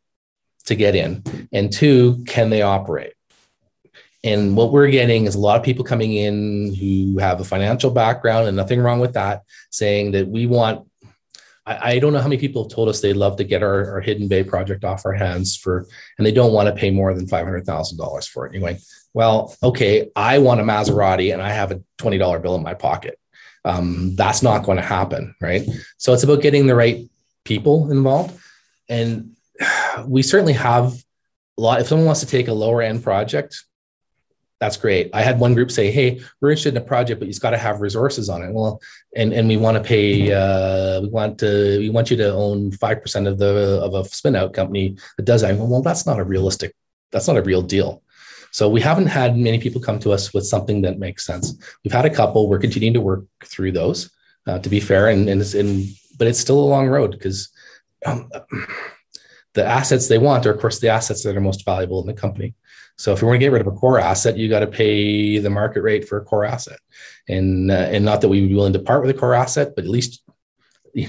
to 0.65 0.75
get 0.75 0.95
in, 0.95 1.23
and 1.51 1.71
two, 1.71 2.23
can 2.27 2.49
they 2.49 2.61
operate? 2.61 3.13
And 4.23 4.55
what 4.55 4.71
we're 4.71 4.89
getting 4.89 5.25
is 5.25 5.35
a 5.35 5.39
lot 5.39 5.57
of 5.57 5.63
people 5.63 5.83
coming 5.83 6.13
in 6.13 6.75
who 6.75 7.17
have 7.17 7.39
a 7.39 7.43
financial 7.43 7.89
background 7.89 8.47
and 8.47 8.55
nothing 8.55 8.79
wrong 8.79 8.99
with 8.99 9.13
that, 9.13 9.43
saying 9.71 10.11
that 10.11 10.27
we 10.27 10.45
want. 10.45 10.87
I, 11.65 11.93
I 11.93 11.99
don't 11.99 12.13
know 12.13 12.19
how 12.19 12.27
many 12.27 12.39
people 12.39 12.63
have 12.63 12.71
told 12.71 12.89
us 12.89 13.01
they'd 13.01 13.13
love 13.13 13.37
to 13.37 13.43
get 13.43 13.63
our, 13.63 13.93
our 13.93 14.01
Hidden 14.01 14.27
Bay 14.27 14.43
project 14.43 14.83
off 14.83 15.05
our 15.05 15.13
hands 15.13 15.55
for, 15.55 15.87
and 16.17 16.25
they 16.25 16.31
don't 16.31 16.53
want 16.53 16.67
to 16.67 16.79
pay 16.79 16.91
more 16.91 17.13
than 17.13 17.25
$500,000 17.25 18.29
for 18.29 18.45
it. 18.45 18.55
Anyway, 18.55 18.79
well, 19.13 19.55
okay, 19.63 20.09
I 20.15 20.37
want 20.37 20.61
a 20.61 20.63
Maserati 20.63 21.33
and 21.33 21.41
I 21.41 21.49
have 21.49 21.71
a 21.71 21.81
$20 21.97 22.41
bill 22.41 22.55
in 22.55 22.63
my 22.63 22.75
pocket. 22.75 23.17
Um, 23.65 24.15
that's 24.15 24.41
not 24.41 24.63
going 24.63 24.77
to 24.77 24.83
happen, 24.83 25.35
right? 25.41 25.67
So 25.97 26.13
it's 26.13 26.23
about 26.23 26.41
getting 26.41 26.67
the 26.67 26.75
right 26.75 27.09
people 27.43 27.91
involved. 27.91 28.39
And 28.87 29.35
we 30.05 30.21
certainly 30.21 30.53
have 30.53 30.93
a 31.57 31.61
lot. 31.61 31.81
If 31.81 31.87
someone 31.87 32.05
wants 32.05 32.21
to 32.21 32.27
take 32.27 32.47
a 32.47 32.53
lower 32.53 32.81
end 32.81 33.03
project, 33.03 33.63
that's 34.62 34.77
great. 34.77 35.10
I 35.12 35.24
had 35.24 35.39
one 35.39 35.56
group 35.56 35.72
say, 35.72 35.89
"Hey, 35.89 36.22
we're 36.39 36.52
interested 36.52 36.76
in 36.76 36.82
a 36.82 36.86
project, 36.86 37.19
but 37.19 37.28
you've 37.28 37.41
got 37.41 37.50
to 37.50 37.58
have 37.58 37.82
resources 37.82 38.30
on 38.30 38.43
it." 38.43 38.54
Well, 38.54 38.80
and 39.15 39.34
and 39.34 39.47
we 39.47 39.58
want 39.58 39.76
to 39.76 39.84
pay. 39.84 40.32
Uh, 40.32 41.02
we 41.02 41.10
want 41.10 41.39
to. 41.39 41.80
We 41.80 41.89
want 41.89 42.12
you 42.12 42.17
to 42.17 42.32
own 42.32 42.71
five 42.74 43.02
percent 43.02 43.28
of 43.28 43.39
the 43.39 43.82
of 43.84 43.95
a 43.95 44.08
spin 44.08 44.36
out 44.36 44.54
company 44.54 44.95
that 45.17 45.24
does 45.24 45.41
that. 45.41 45.58
Well, 45.58 45.82
that's 45.82 46.06
not 46.06 46.19
a 46.19 46.24
realistic. 46.24 46.76
That's 47.12 47.28
not 47.28 47.38
a 47.38 47.41
real 47.41 47.63
deal. 47.63 48.04
So 48.52 48.69
we 48.69 48.82
haven't 48.82 49.08
had 49.08 49.36
many 49.36 49.58
people 49.58 49.82
come 49.82 50.00
to 50.00 50.12
us 50.12 50.32
with 50.32 50.45
something 50.45 50.84
that 50.84 51.00
makes 51.00 51.26
sense. 51.26 51.56
We've 51.84 51.93
had 51.93 52.06
a 52.06 52.15
couple. 52.15 52.47
We're 52.47 52.60
continuing 52.60 52.93
to 52.93 53.02
work 53.02 53.26
through 53.43 53.71
those. 53.71 54.12
Uh, 54.45 54.60
to 54.60 54.69
be 54.69 54.80
fair, 54.80 55.10
and 55.10 55.28
and, 55.28 55.41
it's, 55.41 55.56
and 55.56 55.88
but 56.19 56.28
it's 56.28 56.39
still 56.39 56.60
a 56.60 56.71
long 56.74 56.88
road 56.88 57.12
because. 57.12 57.50
Um, 58.06 58.30
the 59.54 59.65
assets 59.65 60.08
they 60.08 60.17
want 60.17 60.45
are, 60.45 60.54
of 60.54 60.62
course, 60.62 60.80
the 60.80 60.88
assets 60.88 61.24
that 61.24 61.36
are 61.36 61.41
most 61.41 61.65
valuable 61.65 62.00
in 62.00 62.08
the 62.08 62.13
company. 62.13 62.56
So 63.01 63.11
if 63.13 63.19
you 63.19 63.27
want 63.27 63.37
to 63.37 63.39
get 63.39 63.51
rid 63.51 63.61
of 63.61 63.67
a 63.67 63.71
core 63.71 63.99
asset, 63.99 64.37
you 64.37 64.47
got 64.47 64.59
to 64.59 64.67
pay 64.67 65.39
the 65.39 65.49
market 65.49 65.81
rate 65.81 66.07
for 66.07 66.19
a 66.19 66.23
core 66.23 66.45
asset, 66.45 66.77
and 67.27 67.71
uh, 67.71 67.89
and 67.89 68.05
not 68.05 68.21
that 68.21 68.29
we 68.29 68.41
would 68.41 68.49
be 68.49 68.53
willing 68.53 68.73
to 68.73 68.79
part 68.79 69.01
with 69.01 69.09
a 69.09 69.19
core 69.19 69.33
asset, 69.33 69.73
but 69.75 69.85
at 69.85 69.89
least 69.89 70.21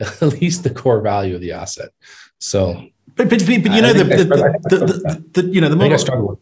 at 0.00 0.22
least 0.22 0.64
the 0.64 0.70
core 0.70 1.02
value 1.02 1.34
of 1.34 1.42
the 1.42 1.52
asset. 1.52 1.90
So, 2.38 2.86
but 3.16 3.28
but, 3.28 3.40
but 3.46 3.50
you 3.50 3.82
know 3.82 3.92
the 3.92 4.04
the, 4.04 4.24
the, 4.24 5.24
the, 5.34 5.42
the, 5.42 5.48
you 5.50 5.60
know 5.60 5.68
the 5.68 5.76
model. 5.76 6.40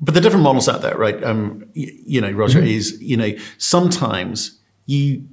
But 0.00 0.14
the 0.14 0.22
different 0.22 0.42
models 0.42 0.70
out 0.70 0.80
there, 0.80 0.96
right? 0.96 1.22
Um, 1.22 1.66
you, 1.74 1.92
you 2.06 2.20
know, 2.22 2.30
Roger 2.30 2.60
mm-hmm. 2.60 2.68
is 2.68 2.98
you 3.02 3.18
know 3.18 3.32
sometimes 3.58 4.58
you 4.86 5.28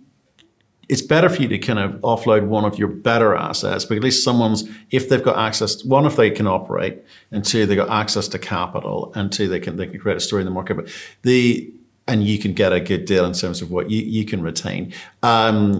it's 0.93 1.01
better 1.01 1.27
for 1.27 1.41
you 1.41 1.47
to 1.47 1.57
kind 1.57 1.79
of 1.79 1.93
offload 2.01 2.45
one 2.45 2.65
of 2.65 2.77
your 2.77 2.87
better 2.87 3.35
assets, 3.35 3.83
but 3.83 3.97
at 3.97 4.03
least 4.03 4.23
someone's, 4.23 4.63
if 4.91 5.09
they've 5.09 5.23
got 5.23 5.39
access, 5.39 5.83
one, 5.83 6.05
if 6.05 6.17
they 6.17 6.29
can 6.29 6.45
operate, 6.45 7.03
and 7.31 7.43
two, 7.43 7.65
they've 7.65 7.75
got 7.75 7.89
access 7.89 8.27
to 8.27 8.37
capital, 8.37 9.11
and 9.15 9.33
two, 9.33 9.47
they 9.47 9.59
can, 9.59 9.75
they 9.75 9.87
can 9.87 9.99
create 9.99 10.17
a 10.17 10.19
story 10.19 10.43
in 10.43 10.45
the 10.45 10.51
market. 10.51 10.75
But 10.75 10.89
the, 11.23 11.67
and 12.07 12.23
you 12.23 12.37
can 12.37 12.53
get 12.53 12.73
a 12.73 12.79
good 12.79 13.05
deal 13.05 13.25
in 13.25 13.33
terms 13.33 13.63
of 13.63 13.71
what 13.71 13.89
you, 13.89 14.03
you 14.03 14.23
can 14.23 14.43
retain. 14.43 14.93
Um, 15.23 15.79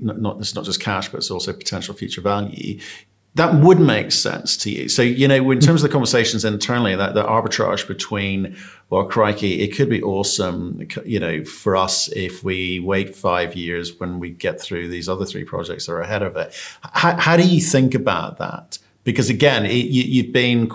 not, 0.00 0.40
it's 0.40 0.54
not 0.54 0.64
just 0.64 0.80
cash, 0.80 1.10
but 1.10 1.18
it's 1.18 1.30
also 1.30 1.52
potential 1.52 1.92
future 1.92 2.22
value 2.22 2.80
that 3.36 3.54
would 3.54 3.80
make 3.80 4.12
sense 4.12 4.56
to 4.58 4.70
you. 4.70 4.88
So, 4.88 5.02
you 5.02 5.26
know, 5.26 5.50
in 5.50 5.58
terms 5.58 5.82
of 5.82 5.88
the 5.88 5.92
conversations 5.92 6.44
internally, 6.44 6.94
that 6.94 7.14
the 7.14 7.24
arbitrage 7.24 7.86
between, 7.88 8.56
well, 8.90 9.04
crikey, 9.04 9.60
it 9.62 9.74
could 9.74 9.90
be 9.90 10.00
awesome, 10.02 10.86
you 11.04 11.18
know, 11.18 11.44
for 11.44 11.76
us 11.76 12.08
if 12.12 12.44
we 12.44 12.78
wait 12.78 13.16
five 13.16 13.56
years 13.56 13.98
when 13.98 14.20
we 14.20 14.30
get 14.30 14.60
through 14.60 14.88
these 14.88 15.08
other 15.08 15.24
three 15.24 15.42
projects 15.42 15.86
that 15.86 15.92
are 15.92 16.00
ahead 16.00 16.22
of 16.22 16.36
it. 16.36 16.54
How, 16.82 17.16
how 17.16 17.36
do 17.36 17.42
you 17.42 17.60
think 17.60 17.94
about 17.94 18.38
that? 18.38 18.78
Because 19.02 19.30
again, 19.30 19.66
it, 19.66 19.72
you, 19.72 20.22
have 20.22 20.32
been 20.32 20.70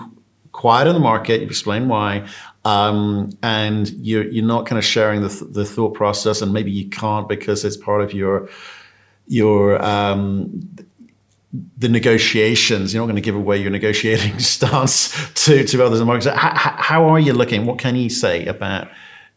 quiet 0.52 0.86
in 0.86 0.92
the 0.92 1.00
market, 1.00 1.40
you've 1.40 1.50
explained 1.50 1.88
why, 1.88 2.28
um, 2.66 3.30
and 3.42 3.88
you're, 3.88 4.28
you're 4.28 4.44
not 4.44 4.66
kind 4.66 4.78
of 4.78 4.84
sharing 4.84 5.22
the, 5.22 5.30
th- 5.30 5.50
the 5.52 5.64
thought 5.64 5.94
process, 5.94 6.42
and 6.42 6.52
maybe 6.52 6.70
you 6.70 6.90
can't 6.90 7.26
because 7.26 7.64
it's 7.64 7.78
part 7.78 8.02
of 8.02 8.12
your 8.12 8.50
your 9.26 9.80
um, 9.80 10.68
the 11.52 11.88
negotiations. 11.88 12.94
You're 12.94 13.02
not 13.02 13.06
going 13.06 13.16
to 13.16 13.22
give 13.22 13.34
away 13.34 13.58
your 13.58 13.70
negotiating 13.70 14.38
stance 14.38 15.10
to, 15.44 15.64
to 15.64 15.84
others 15.84 16.00
in 16.00 16.06
the 16.06 16.12
market. 16.12 16.34
How, 16.34 16.74
how, 16.76 17.04
are 17.08 17.18
you 17.18 17.32
looking? 17.32 17.66
What 17.66 17.78
can 17.78 17.96
you 17.96 18.08
say 18.08 18.46
about 18.46 18.88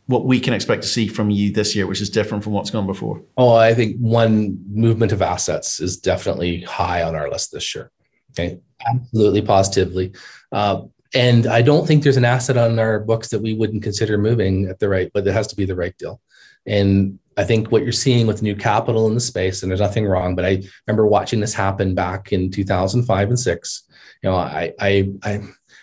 what 0.07 0.25
we 0.25 0.39
can 0.39 0.53
expect 0.53 0.81
to 0.83 0.87
see 0.87 1.07
from 1.07 1.29
you 1.29 1.51
this 1.51 1.75
year, 1.75 1.87
which 1.87 2.01
is 2.01 2.09
different 2.09 2.43
from 2.43 2.53
what's 2.53 2.69
gone 2.69 2.85
before? 2.85 3.21
Oh, 3.37 3.55
I 3.55 3.73
think 3.73 3.97
one 3.97 4.59
movement 4.71 5.11
of 5.11 5.21
assets 5.21 5.79
is 5.79 5.97
definitely 5.97 6.61
high 6.61 7.03
on 7.03 7.15
our 7.15 7.29
list 7.29 7.51
this 7.51 7.73
year. 7.73 7.91
Okay, 8.31 8.59
absolutely, 8.87 9.41
positively. 9.41 10.13
Uh, 10.51 10.83
and 11.15 11.45
I 11.47 11.61
don't 11.61 11.87
think 11.87 12.03
there's 12.03 12.17
an 12.17 12.25
asset 12.25 12.57
on 12.57 12.79
our 12.79 12.99
books 12.99 13.29
that 13.29 13.41
we 13.41 13.53
wouldn't 13.53 13.83
consider 13.83 14.17
moving 14.17 14.65
at 14.65 14.79
the 14.79 14.89
right, 14.89 15.11
but 15.13 15.25
it 15.27 15.33
has 15.33 15.47
to 15.47 15.55
be 15.55 15.65
the 15.65 15.75
right 15.75 15.95
deal. 15.97 16.19
And 16.65 17.19
I 17.37 17.43
think 17.43 17.71
what 17.71 17.83
you're 17.83 17.91
seeing 17.91 18.27
with 18.27 18.41
new 18.41 18.55
capital 18.55 19.07
in 19.07 19.15
the 19.15 19.19
space, 19.19 19.61
and 19.63 19.69
there's 19.69 19.81
nothing 19.81 20.05
wrong, 20.05 20.35
but 20.35 20.45
I 20.45 20.63
remember 20.87 21.05
watching 21.05 21.39
this 21.39 21.53
happen 21.53 21.95
back 21.95 22.31
in 22.31 22.51
2005 22.51 23.29
and 23.29 23.39
six. 23.39 23.83
You 24.21 24.29
know, 24.29 24.35
I 24.35 24.73
I 24.79 25.09
I, 25.23 25.41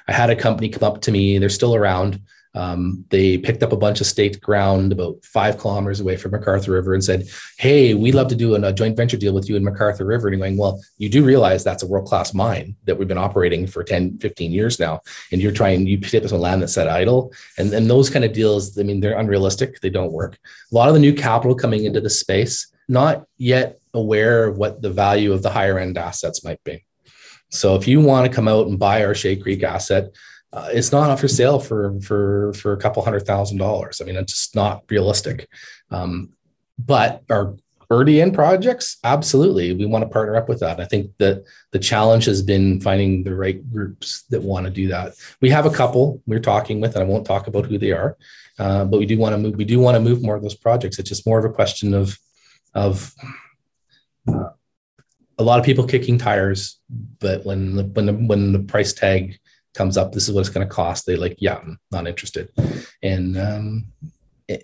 I 0.09 0.13
had 0.13 0.31
a 0.31 0.37
company 0.37 0.69
come 0.69 0.85
up 0.85 1.01
to 1.03 1.13
me. 1.13 1.39
They're 1.39 1.49
still 1.49 1.75
around. 1.75 2.21
Um, 2.55 3.05
they 3.11 3.39
picked 3.39 3.63
up 3.63 3.73
a 3.73 3.77
bunch 3.77 4.01
of 4.01 4.07
state 4.07 4.41
ground 4.41 4.93
about 4.93 5.25
five 5.25 5.57
kilometers 5.57 6.01
away 6.01 6.17
from 6.17 6.33
McArthur 6.33 6.69
River 6.69 6.95
and 6.95 7.05
said, 7.05 7.29
Hey, 7.59 7.95
we'd 7.95 8.15
love 8.15 8.29
to 8.29 8.37
do 8.37 8.55
a, 8.55 8.61
a 8.61 8.73
joint 8.73 8.97
venture 8.97 9.17
deal 9.17 9.33
with 9.33 9.49
you 9.49 9.57
in 9.57 9.65
McArthur 9.65 10.07
River. 10.07 10.29
And 10.29 10.41
going, 10.41 10.57
Well, 10.57 10.83
you 10.99 11.09
do 11.09 11.25
realize 11.25 11.63
that's 11.63 11.83
a 11.83 11.87
world 11.87 12.09
class 12.09 12.35
mine 12.35 12.75
that 12.85 12.99
we've 12.99 13.09
been 13.09 13.19
operating 13.19 13.67
for 13.67 13.85
10, 13.85 14.19
15 14.19 14.51
years 14.51 14.81
now. 14.81 15.01
And 15.31 15.41
you're 15.41 15.53
trying, 15.53 15.87
you 15.87 15.99
pick 15.99 16.23
up 16.23 16.29
some 16.29 16.41
land 16.41 16.63
that's 16.63 16.75
set 16.75 16.89
idle. 16.89 17.33
And, 17.57 17.73
and 17.73 17.89
those 17.89 18.11
kind 18.11 18.25
of 18.25 18.33
deals, 18.33 18.77
I 18.79 18.83
mean, 18.83 19.01
they're 19.01 19.19
unrealistic, 19.19 19.81
they 19.81 19.91
don't 19.91 20.13
work. 20.13 20.39
A 20.73 20.75
lot 20.75 20.89
of 20.89 20.95
the 20.95 21.01
new 21.01 21.15
capital 21.15 21.55
coming 21.55 21.85
into 21.85 22.01
the 22.01 22.11
space, 22.11 22.73
not 22.89 23.27
yet 23.39 23.81
aware 23.95 24.45
of 24.45 24.59
what 24.59 24.83
the 24.83 24.91
value 24.91 25.33
of 25.33 25.43
the 25.43 25.51
higher 25.51 25.79
end 25.79 25.99
assets 25.99 26.45
might 26.45 26.63
be. 26.65 26.85
So 27.51 27.75
if 27.75 27.87
you 27.87 28.01
want 28.01 28.27
to 28.27 28.35
come 28.35 28.49
out 28.49 28.69
and 28.69 28.79
buy 28.79 29.05
our 29.05 29.15
Shea 29.15 29.37
Creek 29.37 29.63
asset, 29.63 30.11
uh, 30.53 30.69
it's 30.73 30.93
not 30.93 31.11
up 31.11 31.19
for 31.19 31.29
sale 31.29 31.61
for 31.61 32.01
for 32.01 32.53
for 32.55 32.73
a 32.73 32.77
couple 32.77 33.03
hundred 33.03 33.27
thousand 33.27 33.59
dollars. 33.59 34.01
I 34.01 34.05
mean, 34.05 34.17
it's 34.17 34.33
just 34.33 34.57
not 34.57 34.85
realistic. 34.89 35.49
Um, 35.91 36.31
but 36.79 37.23
our 37.31 37.57
early 37.91 38.21
in 38.21 38.33
projects, 38.33 38.99
absolutely, 39.05 39.73
we 39.75 39.87
want 39.87 40.03
to 40.03 40.09
partner 40.09 40.37
up 40.37 40.49
with 40.49 40.61
that. 40.61 40.81
I 40.81 40.85
think 40.87 41.11
that 41.19 41.45
the 41.73 41.79
challenge 41.79 42.25
has 42.25 42.43
been 42.43 42.81
finding 42.81 43.23
the 43.23 43.35
right 43.35 43.69
groups 43.71 44.23
that 44.31 44.43
want 44.43 44.67
to 44.67 44.73
do 44.73 44.89
that. 44.89 45.15
We 45.41 45.51
have 45.51 45.67
a 45.67 45.71
couple 45.71 46.23
we're 46.27 46.41
talking 46.41 46.81
with, 46.81 46.95
and 46.95 47.05
I 47.05 47.07
won't 47.07 47.27
talk 47.27 47.47
about 47.47 47.67
who 47.67 47.79
they 47.79 47.93
are, 47.93 48.17
uh, 48.59 48.85
but 48.85 48.99
we 48.99 49.07
do 49.07 49.19
want 49.19 49.35
to 49.35 49.39
move. 49.39 49.57
We 49.57 49.65
do 49.65 49.79
want 49.79 49.97
to 49.97 50.01
move 50.01 50.23
more 50.23 50.37
of 50.37 50.43
those 50.43 50.57
projects. 50.57 50.99
It's 50.99 51.09
just 51.09 51.27
more 51.27 51.39
of 51.39 51.45
a 51.45 51.55
question 51.55 51.95
of 51.95 52.19
of 52.75 53.15
uh, 54.29 54.51
a 55.39 55.43
lot 55.43 55.59
of 55.59 55.65
people 55.65 55.87
kicking 55.87 56.19
tires, 56.19 56.79
but 57.19 57.45
when 57.47 57.77
the, 57.77 57.85
when 57.85 58.07
the, 58.07 58.13
when 58.13 58.53
the 58.53 58.59
price 58.59 58.93
tag 58.93 59.39
comes 59.75 59.97
up, 59.97 60.13
this 60.13 60.29
is 60.29 60.35
what 60.35 60.41
it's 60.41 60.51
going 60.51 60.67
to 60.67 60.75
cost. 60.75 61.07
They 61.07 61.17
like, 61.17 61.37
yeah, 61.39 61.57
I'm 61.57 61.79
not 61.91 62.07
interested, 62.07 62.51
and 63.03 63.39
um, 63.39 63.87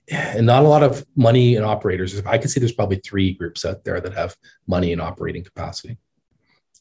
and 0.08 0.46
not 0.46 0.64
a 0.64 0.68
lot 0.68 0.82
of 0.82 1.04
money 1.16 1.56
and 1.56 1.64
operators. 1.64 2.20
I 2.24 2.38
can 2.38 2.48
see 2.48 2.60
there's 2.60 2.72
probably 2.72 2.96
three 2.98 3.34
groups 3.34 3.64
out 3.64 3.84
there 3.84 4.00
that 4.00 4.14
have 4.14 4.36
money 4.66 4.92
and 4.92 5.00
operating 5.00 5.44
capacity 5.44 5.96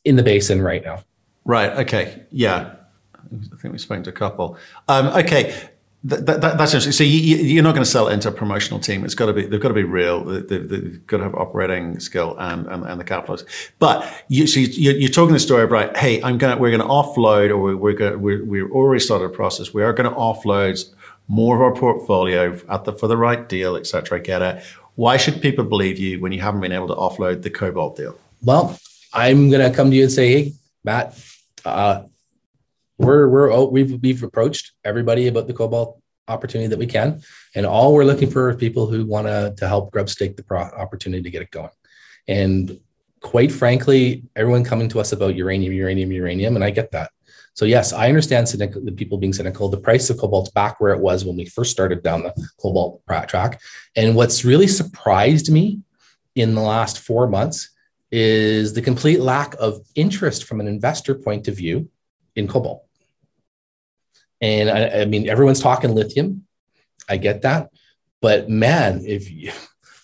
in 0.04 0.16
the 0.16 0.24
basin 0.24 0.62
right 0.62 0.84
now. 0.84 1.04
Right. 1.44 1.72
Okay. 1.80 2.24
Yeah. 2.32 2.76
I 3.16 3.56
think 3.58 3.72
we 3.72 3.78
spoke 3.78 4.04
to 4.04 4.10
a 4.10 4.14
couple. 4.14 4.58
Um, 4.88 5.08
okay. 5.08 5.54
That, 6.08 6.28
that, 6.28 6.42
that's 6.42 6.74
interesting. 6.74 6.92
So 6.92 7.04
you, 7.04 7.60
are 7.60 7.64
not 7.64 7.72
going 7.72 7.84
to 7.84 7.90
sell 7.90 8.10
it 8.10 8.14
into 8.14 8.30
a 8.30 8.32
promotional 8.32 8.80
team. 8.80 9.04
It's 9.06 9.16
got 9.16 9.26
to 9.26 9.34
be. 9.34 9.48
They've 9.48 9.60
got 9.60 9.70
to 9.70 9.74
be 9.74 9.84
real. 9.84 10.24
They, 10.24 10.58
have 10.58 11.08
got 11.08 11.18
to 11.18 11.24
have 11.24 11.34
operating 11.34 12.00
skill 12.00 12.36
and 12.38 12.68
and, 12.68 12.86
and 12.86 13.00
the 13.00 13.04
capitalists. 13.04 13.72
But 13.80 14.08
you, 14.28 14.46
so 14.46 14.60
you, 14.60 15.08
are 15.08 15.10
talking 15.10 15.34
the 15.34 15.40
story 15.40 15.64
of 15.64 15.72
right. 15.72 15.96
Hey, 15.98 16.22
I'm 16.22 16.38
going. 16.38 16.60
We're 16.60 16.70
going 16.70 16.88
to 16.88 16.88
offload, 16.88 17.50
or 17.50 17.76
we're 17.76 17.94
going. 17.94 18.22
We're, 18.22 18.46
we've 18.46 18.72
already 18.72 19.00
started 19.00 19.26
a 19.26 19.30
process. 19.30 19.74
We 19.74 19.82
are 19.82 19.94
going 19.94 20.08
to 20.08 20.16
offload 20.16 20.84
more 21.28 21.56
of 21.56 21.62
our 21.64 21.74
portfolio 21.74 22.60
at 22.70 22.84
the, 22.84 22.94
for 22.94 23.08
the 23.08 23.18
right 23.18 23.50
deal, 23.50 23.76
etc. 23.76 24.20
Get 24.20 24.44
it. 24.44 24.64
Why 24.94 25.18
should 25.18 25.42
people 25.42 25.66
believe 25.66 25.98
you 25.98 26.20
when 26.20 26.32
you 26.32 26.42
haven't 26.42 26.62
been 26.62 26.72
able 26.72 26.88
to 26.90 26.96
offload 26.96 27.42
the 27.42 27.50
Cobalt 27.50 27.98
deal? 27.98 28.16
Well, 28.44 28.78
I'm 29.12 29.50
going 29.50 29.70
to 29.70 29.76
come 29.76 29.90
to 29.90 29.96
you 29.96 30.04
and 30.04 30.12
say, 30.12 30.32
hey, 30.32 30.54
Matt, 30.84 31.20
uh, 31.66 32.04
we're 32.98 33.28
we're 33.30 33.52
oh, 33.52 33.66
we've 33.66 34.02
we've 34.02 34.24
approached 34.24 34.72
everybody 34.84 35.28
about 35.28 35.48
the 35.48 35.54
Cobalt 35.54 36.02
opportunity 36.28 36.68
that 36.68 36.80
we 36.80 36.88
can, 36.88 37.22
and 37.54 37.66
all 37.66 37.94
we're 37.94 38.06
looking 38.06 38.30
for 38.30 38.50
are 38.50 38.56
people 38.56 38.88
who 38.88 39.06
want 39.06 39.28
to 39.28 39.54
to 39.58 39.68
help 39.68 39.92
grub 39.92 40.10
stake 40.10 40.38
the 40.38 40.44
pro- 40.44 40.60
opportunity 40.60 41.24
to 41.24 41.30
get 41.30 41.42
it 41.42 41.52
going. 41.52 41.70
And 42.28 42.80
quite 43.22 43.52
frankly, 43.52 44.24
everyone 44.36 44.64
coming 44.64 44.90
to 44.90 45.00
us 45.00 45.12
about 45.12 45.36
uranium, 45.36 45.74
uranium, 45.74 46.12
uranium, 46.12 46.56
and 46.56 46.64
I 46.64 46.70
get 46.70 46.92
that. 46.92 47.12
So 47.56 47.64
yes, 47.66 47.94
I 47.94 48.10
understand 48.10 48.50
cynical, 48.50 48.84
the 48.84 48.92
people 48.92 49.18
being 49.18 49.34
cynical. 49.34 49.70
The 49.70 49.78
price 49.78 50.10
of 50.10 50.18
cobalt's 50.18 50.52
back 50.52 50.80
where 50.80 50.94
it 50.94 51.00
was 51.00 51.24
when 51.24 51.38
we 51.38 51.46
first 51.46 51.72
started 51.72 52.04
down 52.04 52.24
the 52.24 52.34
cobalt 52.62 53.02
track. 53.28 53.62
And 53.96 54.16
what's 54.16 54.44
really 54.44 54.68
surprised 54.68 55.52
me 55.52 55.80
in 56.36 56.54
the 56.54 56.62
last 56.62 57.00
four 57.00 57.28
months 57.28 57.70
is 58.12 58.74
the 58.74 58.82
complete 58.82 59.22
lack 59.22 59.56
of 59.58 59.80
interest 59.96 60.44
from 60.44 60.60
an 60.60 60.68
investor 60.68 61.16
point 61.16 61.48
of 61.48 61.56
view 61.56 61.90
in 62.36 62.48
cobalt. 62.48 62.85
And 64.42 64.70
I, 64.70 65.02
I 65.02 65.06
mean, 65.06 65.30
everyone's 65.30 65.62
talking 65.62 65.96
lithium. 65.96 66.46
I 67.08 67.18
get 67.18 67.44
that, 67.44 67.70
but 68.22 68.50
man, 68.50 69.04
if 69.06 69.32
you, 69.32 69.52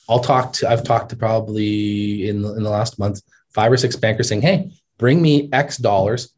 I'll 0.08 0.20
talk 0.20 0.54
to, 0.54 0.70
I've 0.70 0.84
talked 0.84 1.10
to 1.10 1.15
probably 1.15 2.30
in 2.30 2.44
the, 2.44 2.56
in 2.56 2.63
the 2.63 2.70
last 2.70 3.00
month 3.00 3.22
five 3.50 3.72
or 3.72 3.78
six 3.78 3.96
bankers 3.96 4.30
saying, 4.30 4.44
"Hey, 4.44 4.72
bring 5.00 5.20
me 5.20 5.50
X 5.52 5.78
dollars 5.78 6.32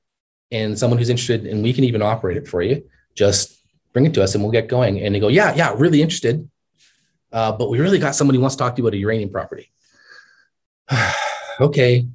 and 0.53 0.77
someone 0.77 0.97
who's 0.97 1.09
interested 1.09 1.45
and 1.45 1.63
we 1.63 1.73
can 1.73 1.83
even 1.83 2.01
operate 2.01 2.37
it 2.37 2.47
for 2.47 2.61
you, 2.61 2.83
just 3.15 3.59
bring 3.91 4.05
it 4.05 4.13
to 4.13 4.23
us 4.23 4.35
and 4.35 4.43
we'll 4.43 4.51
get 4.51 4.69
going. 4.69 5.01
And 5.01 5.13
they 5.13 5.19
go, 5.19 5.27
yeah, 5.27 5.53
yeah, 5.55 5.73
really 5.75 6.01
interested. 6.01 6.49
Uh, 7.31 7.51
but 7.51 7.69
we 7.69 7.79
really 7.79 7.99
got 7.99 8.15
somebody 8.15 8.37
who 8.37 8.41
wants 8.41 8.55
to 8.55 8.59
talk 8.59 8.75
to 8.75 8.81
you 8.81 8.87
about 8.87 8.95
a 8.95 8.99
uranium 8.99 9.31
property. 9.31 9.71
okay, 11.59 12.07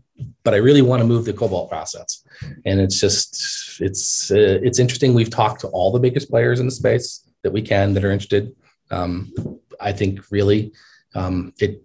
but 0.45 0.55
I 0.55 0.59
really 0.59 0.83
want 0.83 1.01
to 1.01 1.07
move 1.07 1.25
the 1.25 1.33
cobalt 1.33 1.71
process. 1.71 2.25
And 2.65 2.81
it's 2.81 3.01
just, 3.01 3.81
it's, 3.81 4.31
uh, 4.31 4.59
it's 4.63 4.79
interesting. 4.79 5.15
We've 5.15 5.31
talked 5.31 5.61
to 5.63 5.69
all 5.69 5.93
the 5.93 6.01
biggest 6.01 6.31
players 6.31 6.61
in 6.61 6.67
the 6.67 6.73
space 6.73 7.29
that 7.43 7.53
we 7.53 7.63
can 7.63 7.95
that 7.95 8.05
are 8.05 8.11
interested. 8.11 8.55
Um, 8.91 9.33
I 9.81 9.93
think 9.93 10.31
really 10.31 10.73
um, 11.15 11.53
it 11.59 11.83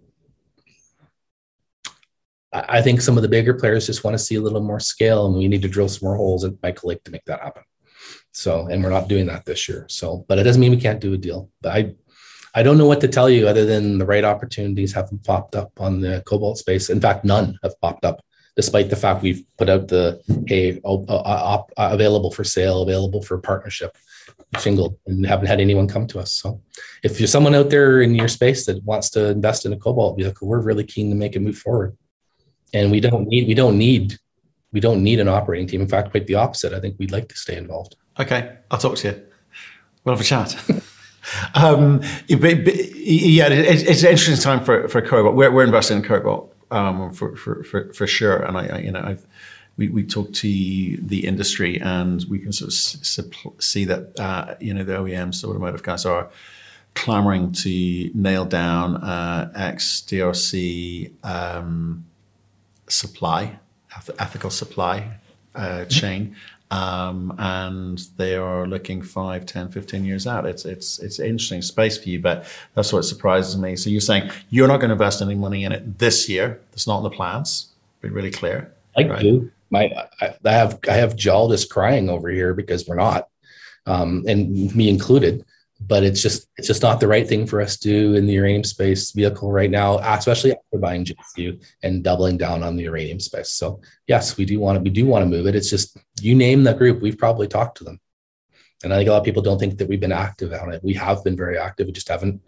I 2.54 2.82
think 2.82 3.00
some 3.00 3.16
of 3.16 3.22
the 3.22 3.28
bigger 3.28 3.52
players 3.52 3.86
just 3.86 4.04
want 4.04 4.14
to 4.16 4.22
see 4.22 4.36
a 4.36 4.40
little 4.40 4.60
more 4.60 4.78
scale, 4.78 5.26
and 5.26 5.34
we 5.34 5.48
need 5.48 5.62
to 5.62 5.68
drill 5.68 5.88
some 5.88 6.06
more 6.06 6.16
holes 6.16 6.44
at 6.44 6.52
Michael 6.62 6.90
Lake 6.90 7.02
to 7.02 7.10
make 7.10 7.24
that 7.24 7.40
happen. 7.40 7.64
So, 8.30 8.68
and 8.68 8.82
we're 8.82 8.90
not 8.90 9.08
doing 9.08 9.26
that 9.26 9.44
this 9.44 9.68
year. 9.68 9.86
So, 9.88 10.24
but 10.28 10.38
it 10.38 10.44
doesn't 10.44 10.60
mean 10.60 10.70
we 10.70 10.80
can't 10.80 11.00
do 11.00 11.14
a 11.14 11.18
deal. 11.18 11.50
But 11.60 11.72
I, 11.72 11.94
I 12.54 12.62
don't 12.62 12.78
know 12.78 12.86
what 12.86 13.00
to 13.00 13.08
tell 13.08 13.28
you 13.28 13.48
other 13.48 13.64
than 13.64 13.98
the 13.98 14.06
right 14.06 14.24
opportunities 14.24 14.92
haven't 14.92 15.24
popped 15.24 15.56
up 15.56 15.72
on 15.78 16.00
the 16.00 16.22
cobalt 16.26 16.58
space. 16.58 16.88
In 16.88 17.00
fact, 17.00 17.24
none 17.24 17.58
have 17.62 17.80
popped 17.80 18.04
up, 18.04 18.24
despite 18.54 18.90
the 18.90 18.96
fact 18.96 19.22
we've 19.22 19.44
put 19.58 19.68
out 19.68 19.88
the 19.88 20.20
hey 20.46 20.80
uh, 20.84 20.94
uh, 20.94 21.62
uh, 21.76 21.88
available 21.92 22.30
for 22.30 22.44
sale, 22.44 22.82
available 22.82 23.22
for 23.22 23.38
partnership 23.38 23.96
shingled 24.60 24.96
and 25.06 25.26
haven't 25.26 25.46
had 25.46 25.60
anyone 25.60 25.88
come 25.88 26.06
to 26.06 26.20
us. 26.20 26.30
So 26.30 26.60
if 27.02 27.18
you're 27.18 27.26
someone 27.26 27.56
out 27.56 27.70
there 27.70 28.02
in 28.02 28.14
your 28.14 28.28
space 28.28 28.66
that 28.66 28.82
wants 28.84 29.10
to 29.10 29.30
invest 29.30 29.66
in 29.66 29.72
a 29.72 29.76
cobalt 29.76 30.16
vehicle, 30.16 30.46
we're 30.46 30.60
really 30.60 30.84
keen 30.84 31.10
to 31.10 31.16
make 31.16 31.34
it 31.34 31.40
move 31.40 31.58
forward 31.58 31.96
and 32.74 32.90
we 32.90 33.00
don't 33.00 33.26
need 33.28 33.46
we 33.48 33.54
don't 33.54 33.78
need 33.78 34.18
we 34.72 34.80
don't 34.80 35.02
need 35.02 35.20
an 35.20 35.28
operating 35.28 35.68
team. 35.68 35.80
In 35.80 35.88
fact, 35.88 36.10
quite 36.10 36.26
the 36.26 36.34
opposite. 36.34 36.72
I 36.72 36.80
think 36.80 36.96
we'd 36.98 37.12
like 37.12 37.28
to 37.28 37.36
stay 37.36 37.56
involved. 37.56 37.94
Okay, 38.18 38.56
I'll 38.70 38.78
talk 38.78 38.96
to 38.96 39.08
you. 39.08 39.22
We'll 40.02 40.16
have 40.16 40.20
a 40.20 40.24
chat. 40.24 40.56
um, 41.54 42.00
yeah, 42.26 43.48
it's, 43.48 44.02
an 44.02 44.10
interesting 44.10 44.36
time 44.36 44.64
for 44.64 44.88
for 44.88 45.00
Cobalt. 45.00 45.34
We're, 45.34 45.50
we're 45.50 45.64
investing 45.64 45.98
in 45.98 46.02
Cobalt 46.02 46.54
um, 46.70 47.12
for, 47.12 47.36
for, 47.36 47.62
for 47.64 47.92
for 47.92 48.06
sure, 48.06 48.42
and 48.42 48.56
I, 48.58 48.66
I 48.66 48.78
you 48.78 48.92
know 48.92 49.02
I've, 49.02 49.26
we 49.76 49.88
we 49.88 50.04
talk 50.04 50.32
to 50.32 50.48
the 50.48 51.26
industry 51.26 51.80
and 51.80 52.24
we 52.28 52.38
can 52.38 52.52
sort 52.52 52.68
of 52.68 53.62
see 53.62 53.84
that 53.84 54.18
uh, 54.18 54.54
you 54.60 54.74
know 54.74 54.84
the 54.84 54.94
OEMs, 54.94 55.42
the 55.42 55.48
automotive 55.48 55.82
guys 55.82 56.04
are 56.04 56.30
clamoring 56.94 57.52
to 57.52 58.10
nail 58.14 58.44
down 58.44 58.96
uh, 58.96 59.50
XDRC. 59.56 61.12
Um, 61.24 62.06
supply, 62.88 63.58
ethical 64.18 64.50
supply 64.50 65.18
uh, 65.54 65.84
chain. 65.86 66.36
Um, 66.74 67.32
and 67.38 67.98
they 68.16 68.34
are 68.34 68.66
looking 68.66 69.00
5, 69.00 69.46
10, 69.46 69.68
15 69.68 70.04
years 70.04 70.26
out. 70.26 70.44
It's 70.44 70.64
it's 70.64 70.98
it's 70.98 71.20
an 71.20 71.26
interesting 71.26 71.62
space 71.62 71.96
for 71.96 72.08
you, 72.08 72.20
but 72.20 72.46
that's 72.74 72.92
what 72.92 73.02
surprises 73.02 73.56
me. 73.56 73.76
So 73.76 73.90
you're 73.90 74.00
saying 74.00 74.28
you're 74.50 74.66
not 74.66 74.78
going 74.78 74.88
to 74.88 74.94
invest 74.94 75.22
any 75.22 75.36
money 75.36 75.62
in 75.62 75.70
it 75.70 76.00
this 76.00 76.28
year. 76.28 76.60
That's 76.72 76.88
not 76.88 76.98
in 76.98 77.04
the 77.04 77.10
plans. 77.10 77.68
Be 78.00 78.08
really 78.08 78.32
clear. 78.32 78.72
I 78.98 79.06
right? 79.06 79.20
do. 79.20 79.52
My 79.70 79.84
I, 80.20 80.34
I 80.44 80.50
have 80.50 80.80
I 80.88 80.94
have 80.94 81.14
geologists 81.14 81.70
crying 81.70 82.10
over 82.10 82.28
here 82.28 82.54
because 82.54 82.88
we're 82.88 82.96
not, 82.96 83.28
um, 83.86 84.24
and 84.26 84.74
me 84.74 84.88
included 84.88 85.44
but 85.86 86.02
it's 86.02 86.22
just 86.22 86.48
it's 86.56 86.68
just 86.68 86.82
not 86.82 87.00
the 87.00 87.08
right 87.08 87.28
thing 87.28 87.46
for 87.46 87.60
us 87.60 87.76
to 87.78 87.88
do 87.88 88.14
in 88.14 88.26
the 88.26 88.34
uranium 88.34 88.64
space 88.64 89.10
vehicle 89.10 89.50
right 89.50 89.70
now, 89.70 89.98
especially 89.98 90.52
after 90.52 90.78
buying 90.78 91.04
JCU 91.04 91.62
and 91.82 92.04
doubling 92.04 92.38
down 92.38 92.62
on 92.62 92.76
the 92.76 92.84
uranium 92.84 93.20
space. 93.20 93.50
So 93.50 93.80
yes, 94.06 94.36
we 94.36 94.44
do 94.44 94.58
want 94.60 94.76
to 94.76 94.82
we 94.82 94.90
do 94.90 95.06
want 95.06 95.22
to 95.22 95.28
move 95.28 95.46
it. 95.46 95.54
It's 95.54 95.70
just 95.70 95.96
you 96.20 96.34
name 96.34 96.64
the 96.64 96.74
group, 96.74 97.02
we've 97.02 97.18
probably 97.18 97.48
talked 97.48 97.78
to 97.78 97.84
them, 97.84 98.00
and 98.82 98.92
I 98.92 98.98
think 98.98 99.08
a 99.08 99.12
lot 99.12 99.18
of 99.18 99.24
people 99.24 99.42
don't 99.42 99.58
think 99.58 99.78
that 99.78 99.88
we've 99.88 100.00
been 100.00 100.12
active 100.12 100.52
on 100.52 100.72
it. 100.72 100.82
We 100.82 100.94
have 100.94 101.24
been 101.24 101.36
very 101.36 101.58
active. 101.58 101.86
We 101.86 101.92
just 101.92 102.08
haven't. 102.08 102.40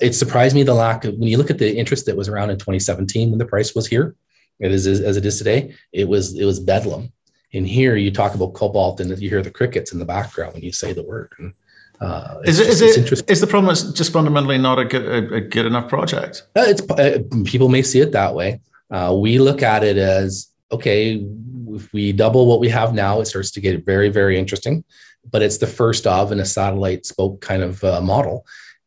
It 0.00 0.14
surprised 0.14 0.54
me 0.54 0.62
the 0.62 0.74
lack 0.74 1.04
of 1.04 1.14
when 1.14 1.28
you 1.28 1.38
look 1.38 1.50
at 1.50 1.58
the 1.58 1.74
interest 1.74 2.06
that 2.06 2.16
was 2.16 2.28
around 2.28 2.50
in 2.50 2.58
2017 2.58 3.30
when 3.30 3.38
the 3.38 3.46
price 3.46 3.74
was 3.74 3.86
here, 3.86 4.14
it 4.60 4.72
is 4.72 4.86
as 4.86 5.16
it 5.16 5.24
is 5.24 5.38
today. 5.38 5.74
It 5.92 6.08
was 6.08 6.38
it 6.38 6.44
was 6.44 6.60
bedlam. 6.60 7.12
And 7.54 7.66
here 7.66 7.96
you 7.96 8.10
talk 8.10 8.34
about 8.34 8.52
cobalt 8.52 9.00
and 9.00 9.10
you 9.18 9.30
hear 9.30 9.42
the 9.42 9.50
crickets 9.50 9.92
in 9.92 9.98
the 9.98 10.04
background 10.04 10.52
when 10.52 10.62
you 10.62 10.72
say 10.72 10.92
the 10.92 11.02
word. 11.02 11.32
And 11.38 11.54
uh, 12.00 12.40
is 12.44 12.60
it, 12.60 12.68
is 12.68 12.80
it 12.80 13.30
is 13.30 13.40
the 13.40 13.46
problem 13.46 13.72
it's 13.72 13.90
just 13.92 14.12
fundamentally 14.12 14.58
not 14.58 14.78
a 14.78 14.84
good, 14.84 15.04
a, 15.04 15.34
a 15.36 15.40
good 15.40 15.66
enough 15.66 15.88
project? 15.88 16.44
Uh, 16.56 16.64
it's 16.66 16.82
uh, 16.90 17.18
people 17.44 17.68
may 17.68 17.82
see 17.82 18.00
it 18.00 18.12
that 18.12 18.34
way. 18.34 18.60
Uh, 18.90 19.16
we 19.20 19.38
look 19.38 19.62
at 19.62 19.82
it 19.82 19.96
as 19.96 20.48
okay. 20.70 21.26
If 21.70 21.92
we 21.92 22.12
double 22.12 22.46
what 22.46 22.60
we 22.60 22.68
have 22.70 22.94
now, 22.94 23.20
it 23.20 23.26
starts 23.26 23.50
to 23.52 23.60
get 23.60 23.84
very 23.84 24.08
very 24.10 24.38
interesting. 24.38 24.84
But 25.30 25.42
it's 25.42 25.58
the 25.58 25.66
first 25.66 26.06
of 26.06 26.32
in 26.32 26.40
a 26.40 26.44
satellite 26.44 27.04
spoke 27.04 27.40
kind 27.40 27.62
of 27.62 27.82
uh, 27.82 28.00
model, 28.00 28.46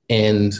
and 0.10 0.54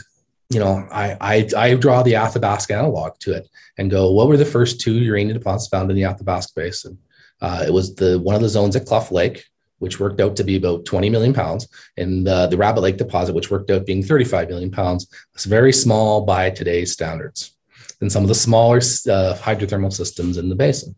you 0.50 0.60
know 0.60 0.86
I, 0.92 1.16
I 1.20 1.48
I 1.56 1.74
draw 1.74 2.02
the 2.02 2.16
Athabasca 2.16 2.74
analog 2.74 3.18
to 3.20 3.34
it 3.34 3.48
and 3.78 3.90
go, 3.90 4.10
what 4.10 4.28
were 4.28 4.36
the 4.36 4.44
first 4.44 4.80
two 4.80 4.94
uranium 4.94 5.38
deposits 5.38 5.68
found 5.68 5.90
in 5.90 5.96
the 5.96 6.04
Athabasca 6.04 6.52
Basin? 6.54 6.98
Uh, 7.40 7.64
it 7.66 7.72
was 7.72 7.94
the 7.94 8.18
one 8.20 8.34
of 8.34 8.42
the 8.42 8.48
zones 8.48 8.76
at 8.76 8.86
Cluff 8.86 9.10
Lake, 9.10 9.46
which 9.82 9.98
worked 9.98 10.20
out 10.20 10.36
to 10.36 10.44
be 10.44 10.56
about 10.56 10.84
20 10.84 11.10
million 11.10 11.34
pounds, 11.34 11.66
and 11.96 12.24
the 12.24 12.56
Rabbit 12.56 12.82
Lake 12.82 12.96
deposit, 12.96 13.34
which 13.34 13.50
worked 13.50 13.70
out 13.72 13.84
being 13.84 14.02
35 14.02 14.48
million 14.48 14.70
pounds. 14.70 15.08
It's 15.34 15.44
very 15.44 15.72
small 15.72 16.24
by 16.24 16.50
today's 16.50 16.92
standards 16.92 17.56
than 17.98 18.08
some 18.08 18.22
of 18.22 18.28
the 18.28 18.34
smaller 18.34 18.76
uh, 18.76 19.34
hydrothermal 19.38 19.92
systems 19.92 20.36
in 20.36 20.48
the 20.48 20.54
basin. 20.54 20.94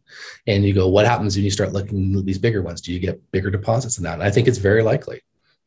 And 0.47 0.64
you 0.64 0.75
go, 0.75 0.88
what 0.88 1.07
happens 1.07 1.35
when 1.35 1.44
you 1.44 1.51
start 1.51 1.73
looking 1.73 2.14
at 2.16 2.27
these 2.27 2.38
bigger 2.38 2.61
ones? 2.62 2.83
Do 2.83 2.92
you 2.92 3.01
get 3.01 3.20
bigger 3.33 3.51
deposits 3.51 3.97
than 3.97 4.05
that? 4.05 4.14
And 4.14 4.23
I 4.23 4.31
think 4.31 4.49
it's 4.49 4.59
very 4.59 4.83
likely. 4.83 5.23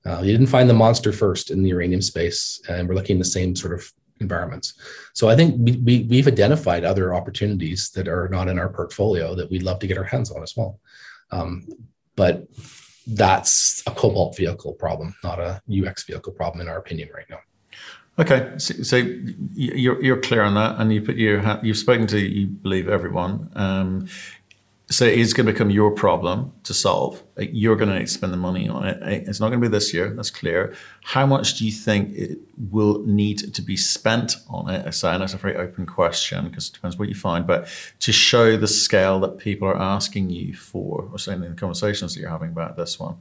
Uh, 0.05 0.21
you 0.21 0.31
didn't 0.31 0.47
find 0.47 0.69
the 0.69 0.73
monster 0.75 1.11
first 1.11 1.49
in 1.49 1.63
the 1.63 1.69
uranium 1.69 2.03
space, 2.03 2.61
and 2.69 2.87
we're 2.87 2.95
looking 2.95 3.15
in 3.15 3.19
the 3.19 3.25
same 3.25 3.55
sort 3.55 3.73
of 3.73 3.91
environments. 4.19 4.75
So 5.13 5.27
I 5.27 5.35
think 5.35 5.55
we, 5.57 5.71
we, 5.77 6.03
we've 6.09 6.27
identified 6.27 6.83
other 6.83 7.15
opportunities 7.15 7.89
that 7.91 8.07
are 8.07 8.29
not 8.29 8.47
in 8.47 8.59
our 8.59 8.69
portfolio 8.69 9.33
that 9.35 9.49
we'd 9.49 9.63
love 9.63 9.79
to 9.79 9.87
get 9.87 9.97
our 9.97 10.03
hands 10.03 10.29
on 10.31 10.43
as 10.43 10.55
well. 10.55 10.79
Um, 11.31 11.67
but 12.15 12.47
that's 13.07 13.81
a 13.87 13.91
cobalt 13.91 14.35
vehicle 14.35 14.73
problem, 14.73 15.15
not 15.23 15.39
a 15.39 15.61
UEX 15.69 16.05
vehicle 16.05 16.33
problem, 16.33 16.61
in 16.61 16.67
our 16.67 16.77
opinion, 16.77 17.09
right 17.13 17.25
now. 17.29 17.39
Okay, 18.19 18.51
so, 18.57 18.73
so 18.83 18.97
you're 19.53 20.03
you're 20.03 20.19
clear 20.19 20.41
on 20.41 20.55
that, 20.55 20.79
and 20.79 20.91
you 20.91 21.01
put 21.01 21.15
your 21.17 21.59
you've 21.63 21.77
spoken 21.77 22.07
to 22.07 22.19
you 22.19 22.47
believe 22.47 22.89
everyone. 22.89 23.49
Um, 23.55 24.07
so 24.89 25.03
it's 25.03 25.33
going 25.33 25.45
to 25.45 25.51
become 25.51 25.69
your 25.69 25.91
problem 25.91 26.53
to 26.63 26.73
solve. 26.73 27.21
You're 27.37 27.75
going 27.75 27.89
to 27.89 27.99
need 27.99 28.07
to 28.07 28.11
spend 28.11 28.31
the 28.31 28.37
money 28.37 28.69
on 28.69 28.87
it. 28.87 28.99
It's 29.27 29.41
not 29.41 29.49
going 29.49 29.59
to 29.61 29.67
be 29.67 29.71
this 29.71 29.93
year. 29.93 30.09
That's 30.11 30.29
clear. 30.29 30.75
How 31.03 31.25
much 31.25 31.57
do 31.57 31.65
you 31.65 31.73
think 31.73 32.15
it 32.15 32.39
will 32.71 33.03
need 33.05 33.53
to 33.53 33.61
be 33.61 33.75
spent 33.75 34.37
on 34.49 34.69
it? 34.69 34.93
So, 34.93 35.09
and 35.09 35.21
that's 35.21 35.33
a 35.33 35.37
very 35.37 35.57
open 35.57 35.85
question 35.85 36.47
because 36.47 36.69
it 36.69 36.73
depends 36.73 36.97
what 36.97 37.09
you 37.09 37.15
find. 37.15 37.45
But 37.45 37.67
to 37.99 38.13
show 38.13 38.55
the 38.55 38.67
scale 38.67 39.19
that 39.19 39.39
people 39.39 39.67
are 39.67 39.75
asking 39.75 40.29
you 40.29 40.53
for, 40.53 41.09
or 41.11 41.19
saying 41.19 41.43
in 41.43 41.49
the 41.49 41.57
conversations 41.57 42.13
that 42.13 42.21
you're 42.21 42.29
having 42.29 42.49
about 42.49 42.77
this 42.77 42.97
one, 42.97 43.17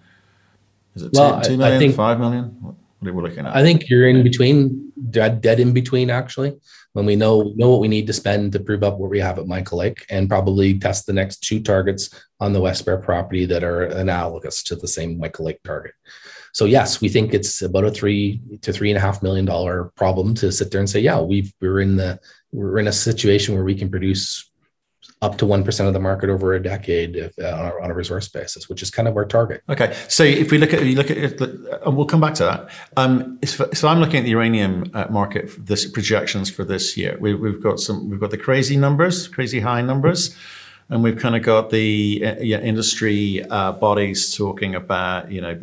is 0.94 1.02
it 1.02 1.12
well, 1.14 1.40
two, 1.40 1.50
two 1.50 1.56
million, 1.56 1.80
think, 1.80 1.96
five 1.96 2.20
million? 2.20 2.76
What 2.98 3.10
are 3.10 3.14
we 3.14 3.22
looking 3.22 3.46
at? 3.46 3.54
I 3.54 3.62
think 3.62 3.88
you're 3.88 4.08
in 4.08 4.22
between, 4.22 4.92
dead, 5.10 5.40
dead 5.40 5.60
in 5.60 5.72
between 5.72 6.10
actually 6.10 6.56
when 6.96 7.04
we 7.04 7.14
know 7.14 7.52
know 7.56 7.70
what 7.70 7.80
we 7.80 7.88
need 7.88 8.06
to 8.06 8.12
spend 8.14 8.52
to 8.52 8.60
prove 8.60 8.82
up 8.82 8.96
what 8.96 9.10
we 9.10 9.20
have 9.20 9.38
at 9.38 9.46
Michael 9.46 9.78
Lake 9.78 10.06
and 10.08 10.30
probably 10.30 10.78
test 10.78 11.04
the 11.04 11.12
next 11.12 11.42
two 11.42 11.60
targets 11.60 12.08
on 12.40 12.54
the 12.54 12.60
West 12.60 12.86
Bear 12.86 12.96
property 12.96 13.44
that 13.44 13.62
are 13.62 13.82
analogous 13.82 14.62
to 14.62 14.76
the 14.76 14.88
same 14.88 15.18
Michael 15.18 15.44
Lake 15.44 15.62
target. 15.62 15.92
So 16.54 16.64
yes, 16.64 17.02
we 17.02 17.10
think 17.10 17.34
it's 17.34 17.60
about 17.60 17.84
a 17.84 17.90
three 17.90 18.40
to 18.62 18.72
three 18.72 18.90
and 18.90 18.96
a 18.96 19.00
half 19.00 19.22
million 19.22 19.44
dollar 19.44 19.92
problem 19.94 20.34
to 20.36 20.50
sit 20.50 20.70
there 20.70 20.80
and 20.80 20.88
say, 20.88 21.00
yeah, 21.00 21.20
we've 21.20 21.52
we're 21.60 21.80
in 21.80 21.96
the 21.96 22.18
we're 22.50 22.78
in 22.78 22.88
a 22.88 22.92
situation 22.92 23.54
where 23.54 23.64
we 23.64 23.74
can 23.74 23.90
produce 23.90 24.45
up 25.22 25.38
to 25.38 25.46
1% 25.46 25.86
of 25.86 25.92
the 25.94 26.00
market 26.00 26.28
over 26.28 26.54
a 26.54 26.62
decade 26.62 27.16
if, 27.16 27.38
uh, 27.38 27.72
on, 27.82 27.90
a, 27.90 27.94
resource 27.94 28.28
basis, 28.28 28.68
which 28.68 28.82
is 28.82 28.90
kind 28.90 29.08
of 29.08 29.16
our 29.16 29.24
target. 29.24 29.62
Okay. 29.68 29.96
So 30.08 30.22
if 30.22 30.50
we 30.50 30.58
look 30.58 30.74
at, 30.74 30.84
you 30.84 30.94
look 30.94 31.10
at 31.10 31.40
and 31.40 31.96
we'll 31.96 32.06
come 32.06 32.20
back 32.20 32.34
to 32.34 32.44
that. 32.44 32.68
Um, 32.98 33.38
so 33.44 33.88
I'm 33.88 34.00
looking 34.00 34.18
at 34.18 34.24
the 34.24 34.30
uranium 34.30 34.90
uh, 34.92 35.06
market, 35.08 35.50
this 35.58 35.90
projections 35.90 36.50
for 36.50 36.64
this 36.64 36.96
year. 36.96 37.16
We, 37.18 37.30
have 37.30 37.62
got 37.62 37.80
some, 37.80 38.10
we've 38.10 38.20
got 38.20 38.30
the 38.30 38.38
crazy 38.38 38.76
numbers, 38.76 39.26
crazy 39.28 39.60
high 39.60 39.80
numbers. 39.80 40.36
And 40.88 41.02
we've 41.02 41.18
kind 41.18 41.34
of 41.34 41.42
got 41.42 41.70
the 41.70 42.22
uh, 42.24 42.36
industry 42.42 43.42
uh, 43.50 43.72
bodies 43.72 44.36
talking 44.36 44.74
about, 44.74 45.32
you 45.32 45.40
know, 45.40 45.58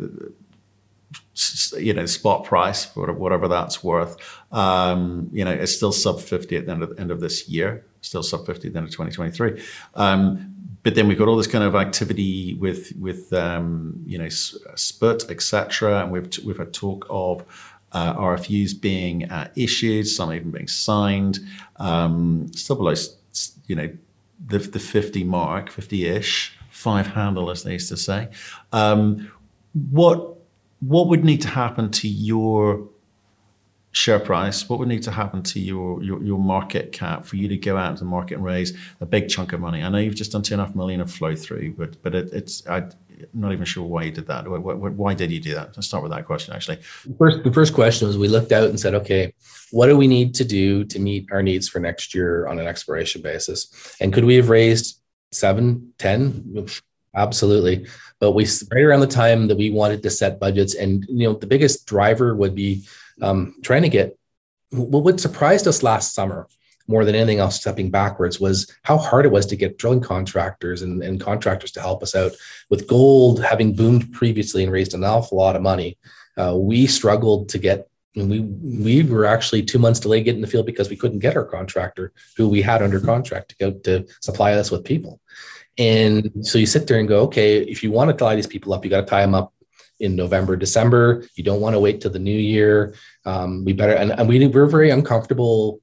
you 1.78 1.94
know, 1.94 2.06
spot 2.06 2.44
price 2.44 2.84
for 2.84 3.12
whatever 3.12 3.48
that's 3.48 3.82
worth. 3.82 4.16
Um, 4.52 5.30
you 5.32 5.44
know, 5.44 5.52
it's 5.52 5.74
still 5.74 5.92
sub 5.92 6.20
50 6.20 6.56
at 6.56 6.66
the 6.66 6.72
end 6.72 6.82
of, 6.82 6.98
end 6.98 7.10
of 7.10 7.20
this 7.20 7.48
year 7.48 7.84
still 8.04 8.22
sub 8.22 8.46
50 8.46 8.68
at 8.68 8.74
the 8.74 8.78
of 8.78 8.90
2023. 8.90 9.62
Um, 9.94 10.54
but 10.82 10.94
then 10.94 11.08
we've 11.08 11.18
got 11.18 11.28
all 11.28 11.36
this 11.36 11.46
kind 11.46 11.64
of 11.64 11.74
activity 11.74 12.54
with 12.54 12.92
with 13.00 13.32
um, 13.32 14.02
you 14.06 14.18
know 14.18 14.28
Sput, 14.28 15.30
etc. 15.30 16.02
And 16.02 16.12
we've 16.12 16.30
we've 16.44 16.58
had 16.58 16.72
talk 16.74 17.06
of 17.08 17.44
uh, 17.92 18.14
RFUs 18.14 18.78
being 18.78 19.30
uh, 19.30 19.48
issued, 19.56 20.06
some 20.06 20.32
even 20.32 20.50
being 20.50 20.68
signed, 20.68 21.38
um, 21.76 22.52
still 22.52 22.76
below 22.76 22.94
you 23.66 23.76
know 23.76 23.90
the 24.46 24.58
the 24.58 24.78
50 24.78 25.24
mark, 25.24 25.70
50 25.70 26.06
ish, 26.06 26.54
five 26.70 27.06
handle 27.06 27.50
as 27.50 27.62
they 27.62 27.72
used 27.72 27.88
to 27.88 27.96
say. 27.96 28.28
Um, 28.72 29.32
what 29.90 30.36
what 30.80 31.08
would 31.08 31.24
need 31.24 31.40
to 31.42 31.48
happen 31.48 31.90
to 31.92 32.08
your 32.08 32.86
share 33.94 34.18
price, 34.18 34.68
what 34.68 34.80
would 34.80 34.88
need 34.88 35.04
to 35.04 35.10
happen 35.12 35.40
to 35.40 35.60
your, 35.60 36.02
your, 36.02 36.22
your 36.22 36.38
market 36.38 36.90
cap 36.90 37.24
for 37.24 37.36
you 37.36 37.46
to 37.46 37.56
go 37.56 37.76
out 37.76 37.96
to 37.96 38.00
the 38.00 38.10
market 38.10 38.34
and 38.34 38.44
raise 38.44 38.76
a 39.00 39.06
big 39.06 39.28
chunk 39.28 39.52
of 39.52 39.60
money? 39.60 39.82
I 39.82 39.88
know 39.88 39.98
you've 39.98 40.16
just 40.16 40.32
done 40.32 40.42
two 40.42 40.54
and 40.54 40.60
a 40.60 40.66
half 40.66 40.74
million 40.74 41.00
of 41.00 41.10
flow 41.10 41.34
through, 41.36 41.74
but 41.74 42.02
but 42.02 42.14
it, 42.14 42.32
it's 42.32 42.66
I'm 42.68 42.90
not 43.32 43.52
even 43.52 43.64
sure 43.64 43.84
why 43.84 44.02
you 44.02 44.10
did 44.10 44.26
that. 44.26 44.48
Why, 44.48 44.58
why, 44.58 45.14
did 45.14 45.30
you 45.30 45.40
do 45.40 45.54
that? 45.54 45.76
Let's 45.76 45.86
start 45.86 46.02
with 46.02 46.10
that 46.10 46.26
question. 46.26 46.52
Actually, 46.52 46.78
first 47.18 47.44
the 47.44 47.52
first 47.52 47.72
question 47.72 48.08
was 48.08 48.18
we 48.18 48.26
looked 48.26 48.50
out 48.50 48.68
and 48.68 48.78
said, 48.78 48.94
okay, 48.94 49.32
what 49.70 49.86
do 49.86 49.96
we 49.96 50.08
need 50.08 50.34
to 50.34 50.44
do 50.44 50.84
to 50.84 50.98
meet 50.98 51.28
our 51.30 51.42
needs 51.42 51.68
for 51.68 51.78
next 51.78 52.14
year 52.16 52.48
on 52.48 52.58
an 52.58 52.66
exploration 52.66 53.22
basis? 53.22 53.96
And 54.00 54.12
could 54.12 54.24
we 54.24 54.34
have 54.34 54.48
raised 54.48 55.00
seven, 55.30 55.92
ten? 55.98 56.66
Absolutely. 57.14 57.86
But 58.18 58.32
we 58.32 58.44
right 58.72 58.82
around 58.82 59.00
the 59.00 59.06
time 59.06 59.46
that 59.46 59.56
we 59.56 59.70
wanted 59.70 60.02
to 60.02 60.10
set 60.10 60.40
budgets, 60.40 60.74
and 60.74 61.04
you 61.08 61.28
know, 61.28 61.34
the 61.34 61.46
biggest 61.46 61.86
driver 61.86 62.34
would 62.34 62.56
be 62.56 62.84
um, 63.22 63.54
trying 63.62 63.82
to 63.82 63.88
get 63.88 64.16
well, 64.72 65.02
what 65.02 65.20
surprised 65.20 65.68
us 65.68 65.82
last 65.82 66.14
summer 66.14 66.48
more 66.86 67.04
than 67.04 67.14
anything 67.14 67.38
else 67.38 67.56
stepping 67.60 67.90
backwards 67.90 68.38
was 68.38 68.70
how 68.82 68.98
hard 68.98 69.24
it 69.24 69.32
was 69.32 69.46
to 69.46 69.56
get 69.56 69.78
drilling 69.78 70.00
contractors 70.00 70.82
and, 70.82 71.02
and, 71.02 71.18
contractors 71.18 71.72
to 71.72 71.80
help 71.80 72.02
us 72.02 72.14
out. 72.14 72.32
With 72.68 72.86
gold 72.86 73.42
having 73.42 73.74
boomed 73.74 74.12
previously 74.12 74.62
and 74.62 74.72
raised 74.72 74.92
an 74.92 75.02
awful 75.02 75.38
lot 75.38 75.56
of 75.56 75.62
money 75.62 75.96
uh, 76.36 76.54
we 76.56 76.86
struggled 76.86 77.48
to 77.50 77.58
get 77.58 77.88
we 78.16 78.40
we 78.40 79.02
were 79.02 79.24
actually 79.24 79.62
two 79.62 79.78
months 79.78 80.00
delayed 80.00 80.24
getting 80.24 80.40
the 80.40 80.46
field 80.46 80.66
because 80.66 80.88
we 80.88 80.96
couldn't 80.96 81.18
get 81.18 81.36
our 81.36 81.44
contractor 81.44 82.12
who 82.36 82.48
we 82.48 82.62
had 82.62 82.82
under 82.82 83.00
contract 83.00 83.48
to 83.48 83.56
go 83.56 83.72
to 83.80 84.06
supply 84.20 84.52
us 84.52 84.70
with 84.70 84.84
people. 84.84 85.20
And 85.78 86.30
so 86.42 86.58
you 86.58 86.66
sit 86.66 86.86
there 86.86 87.00
and 87.00 87.08
go 87.08 87.22
okay 87.22 87.58
if 87.58 87.82
you 87.82 87.90
want 87.90 88.10
to 88.10 88.16
tie 88.16 88.36
these 88.36 88.46
people 88.46 88.72
up 88.72 88.84
you 88.84 88.90
got 88.90 89.00
to 89.00 89.06
tie 89.06 89.22
them 89.22 89.34
up 89.34 89.52
in 90.04 90.14
November, 90.14 90.56
December. 90.56 91.26
You 91.34 91.44
don't 91.44 91.60
want 91.60 91.74
to 91.74 91.80
wait 91.80 92.00
till 92.00 92.10
the 92.10 92.18
new 92.18 92.38
year. 92.54 92.94
Um, 93.24 93.64
we 93.64 93.72
better, 93.72 93.94
and, 93.94 94.12
and 94.12 94.28
we, 94.28 94.46
we're 94.46 94.66
very 94.66 94.90
uncomfortable 94.90 95.80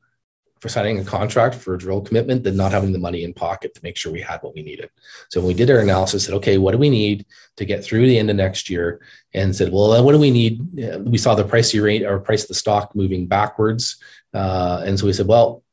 for 0.62 0.70
signing 0.70 1.00
a 1.00 1.04
contract 1.04 1.56
for 1.56 1.74
a 1.74 1.78
drill 1.78 2.02
commitment 2.02 2.44
than 2.44 2.56
not 2.56 2.72
having 2.72 2.92
the 2.94 3.00
money 3.00 3.24
in 3.24 3.34
pocket 3.34 3.74
to 3.74 3.82
make 3.84 3.98
sure 3.98 4.12
we 4.12 4.22
had 4.22 4.40
what 4.44 4.54
we 4.54 4.62
needed. 4.62 4.92
So 5.30 5.40
when 5.40 5.48
we 5.48 5.54
did 5.56 5.72
our 5.72 5.80
analysis, 5.80 6.26
said, 6.26 6.36
okay, 6.36 6.60
what 6.60 6.74
do 6.74 6.78
we 6.78 6.90
need 6.90 7.26
to 7.58 7.66
get 7.66 7.84
through 7.84 8.06
the 8.06 8.20
end 8.20 8.30
of 8.30 8.36
next 8.36 8.70
year? 8.70 9.02
And 9.34 9.56
said, 9.56 9.72
well, 9.72 10.04
what 10.06 10.12
do 10.12 10.20
we 10.20 10.30
need? 10.30 10.62
We 11.04 11.18
saw 11.18 11.34
the 11.34 11.44
price 11.44 11.74
rate 11.74 12.04
or 12.04 12.20
price 12.20 12.44
of 12.44 12.50
the 12.50 12.54
stock 12.54 12.96
moving 12.96 13.26
backwards. 13.26 13.98
Uh, 14.36 14.84
and 14.86 15.00
so 15.00 15.08
we 15.08 15.14
said, 15.14 15.28
well, 15.28 15.64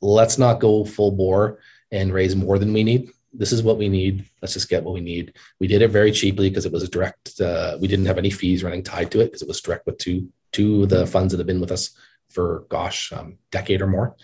let's 0.00 0.38
not 0.38 0.60
go 0.60 0.84
full 0.84 1.10
bore 1.10 1.58
and 1.90 2.12
raise 2.12 2.36
more 2.36 2.60
than 2.60 2.72
we 2.72 2.84
need 2.84 3.10
this 3.32 3.52
is 3.52 3.62
what 3.62 3.78
we 3.78 3.88
need. 3.88 4.24
Let's 4.40 4.54
just 4.54 4.68
get 4.68 4.84
what 4.84 4.94
we 4.94 5.00
need. 5.00 5.34
We 5.60 5.66
did 5.66 5.82
it 5.82 5.88
very 5.88 6.12
cheaply 6.12 6.48
because 6.48 6.66
it 6.66 6.72
was 6.72 6.82
a 6.82 6.88
direct. 6.88 7.40
Uh, 7.40 7.76
we 7.80 7.88
didn't 7.88 8.06
have 8.06 8.18
any 8.18 8.30
fees 8.30 8.64
running 8.64 8.82
tied 8.82 9.10
to 9.12 9.20
it 9.20 9.26
because 9.26 9.42
it 9.42 9.48
was 9.48 9.60
direct 9.60 9.86
with 9.86 9.98
two 9.98 10.28
two 10.52 10.84
of 10.84 10.88
the 10.88 11.06
funds 11.06 11.32
that 11.32 11.38
have 11.38 11.46
been 11.46 11.60
with 11.60 11.72
us 11.72 11.90
for 12.30 12.64
gosh, 12.68 13.12
um, 13.12 13.38
decade 13.50 13.82
or 13.82 13.86
more. 13.86 14.16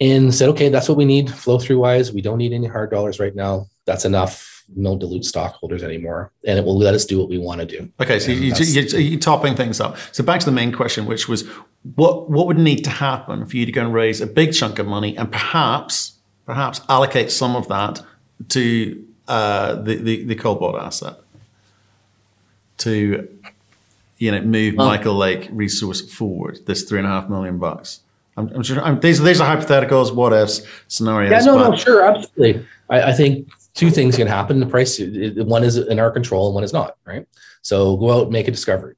And 0.00 0.34
said, 0.34 0.48
okay, 0.50 0.68
that's 0.68 0.88
what 0.88 0.98
we 0.98 1.04
need. 1.04 1.30
Flow 1.30 1.58
through 1.58 1.78
wise, 1.78 2.12
we 2.12 2.20
don't 2.20 2.38
need 2.38 2.52
any 2.52 2.66
hard 2.66 2.90
dollars 2.90 3.20
right 3.20 3.34
now. 3.34 3.66
That's 3.86 4.04
enough. 4.04 4.64
No 4.74 4.98
dilute 4.98 5.26
stockholders 5.26 5.82
anymore, 5.82 6.32
and 6.46 6.58
it 6.58 6.64
will 6.64 6.78
let 6.78 6.94
us 6.94 7.04
do 7.04 7.18
what 7.18 7.28
we 7.28 7.36
want 7.36 7.60
to 7.60 7.66
do. 7.66 7.92
Okay, 8.00 8.18
so 8.18 8.32
you, 8.32 8.50
are 8.54 9.00
you, 9.00 9.18
topping 9.18 9.54
things 9.54 9.78
up. 9.78 9.98
So 10.10 10.24
back 10.24 10.40
to 10.40 10.46
the 10.46 10.52
main 10.52 10.72
question, 10.72 11.04
which 11.04 11.28
was, 11.28 11.46
what 11.96 12.30
what 12.30 12.46
would 12.46 12.58
need 12.58 12.82
to 12.84 12.90
happen 12.90 13.44
for 13.44 13.58
you 13.58 13.66
to 13.66 13.72
go 13.72 13.82
and 13.82 13.92
raise 13.92 14.22
a 14.22 14.26
big 14.26 14.54
chunk 14.54 14.78
of 14.78 14.86
money 14.86 15.14
and 15.18 15.30
perhaps 15.30 16.13
perhaps 16.46 16.80
allocate 16.88 17.30
some 17.30 17.56
of 17.56 17.68
that 17.68 18.02
to 18.48 19.04
uh, 19.28 19.74
the, 19.76 19.96
the, 19.96 20.24
the 20.24 20.34
cobalt 20.34 20.76
asset 20.76 21.18
to 22.78 23.28
you 24.18 24.30
know 24.30 24.40
move 24.42 24.74
well, 24.76 24.88
Michael 24.88 25.14
Lake 25.14 25.48
resource 25.52 26.00
forward. 26.00 26.60
This 26.66 26.82
three 26.84 26.98
and 26.98 27.06
a 27.06 27.10
half 27.10 27.28
million 27.28 27.58
bucks. 27.58 28.00
I'm, 28.36 28.48
I'm 28.48 28.62
sure 28.62 28.82
I'm, 28.82 29.00
these 29.00 29.22
these 29.22 29.40
are 29.40 29.56
hypotheticals, 29.56 30.14
what 30.14 30.32
ifs, 30.32 30.66
scenarios. 30.88 31.30
Yeah, 31.30 31.52
no, 31.52 31.70
no, 31.70 31.76
sure, 31.76 32.04
absolutely. 32.04 32.66
I, 32.90 33.02
I, 33.02 33.12
think 33.12 33.48
two 33.74 33.90
things 33.90 34.16
can 34.16 34.26
happen. 34.26 34.58
The 34.58 34.66
price, 34.66 34.98
one 34.98 35.62
is 35.62 35.76
in 35.76 36.00
our 36.00 36.10
control, 36.10 36.48
and 36.48 36.54
one 36.54 36.64
is 36.64 36.72
not. 36.72 36.96
Right. 37.06 37.26
So 37.62 37.96
go 37.96 38.10
out, 38.10 38.22
and 38.24 38.32
make 38.32 38.48
a 38.48 38.50
discovery 38.50 38.96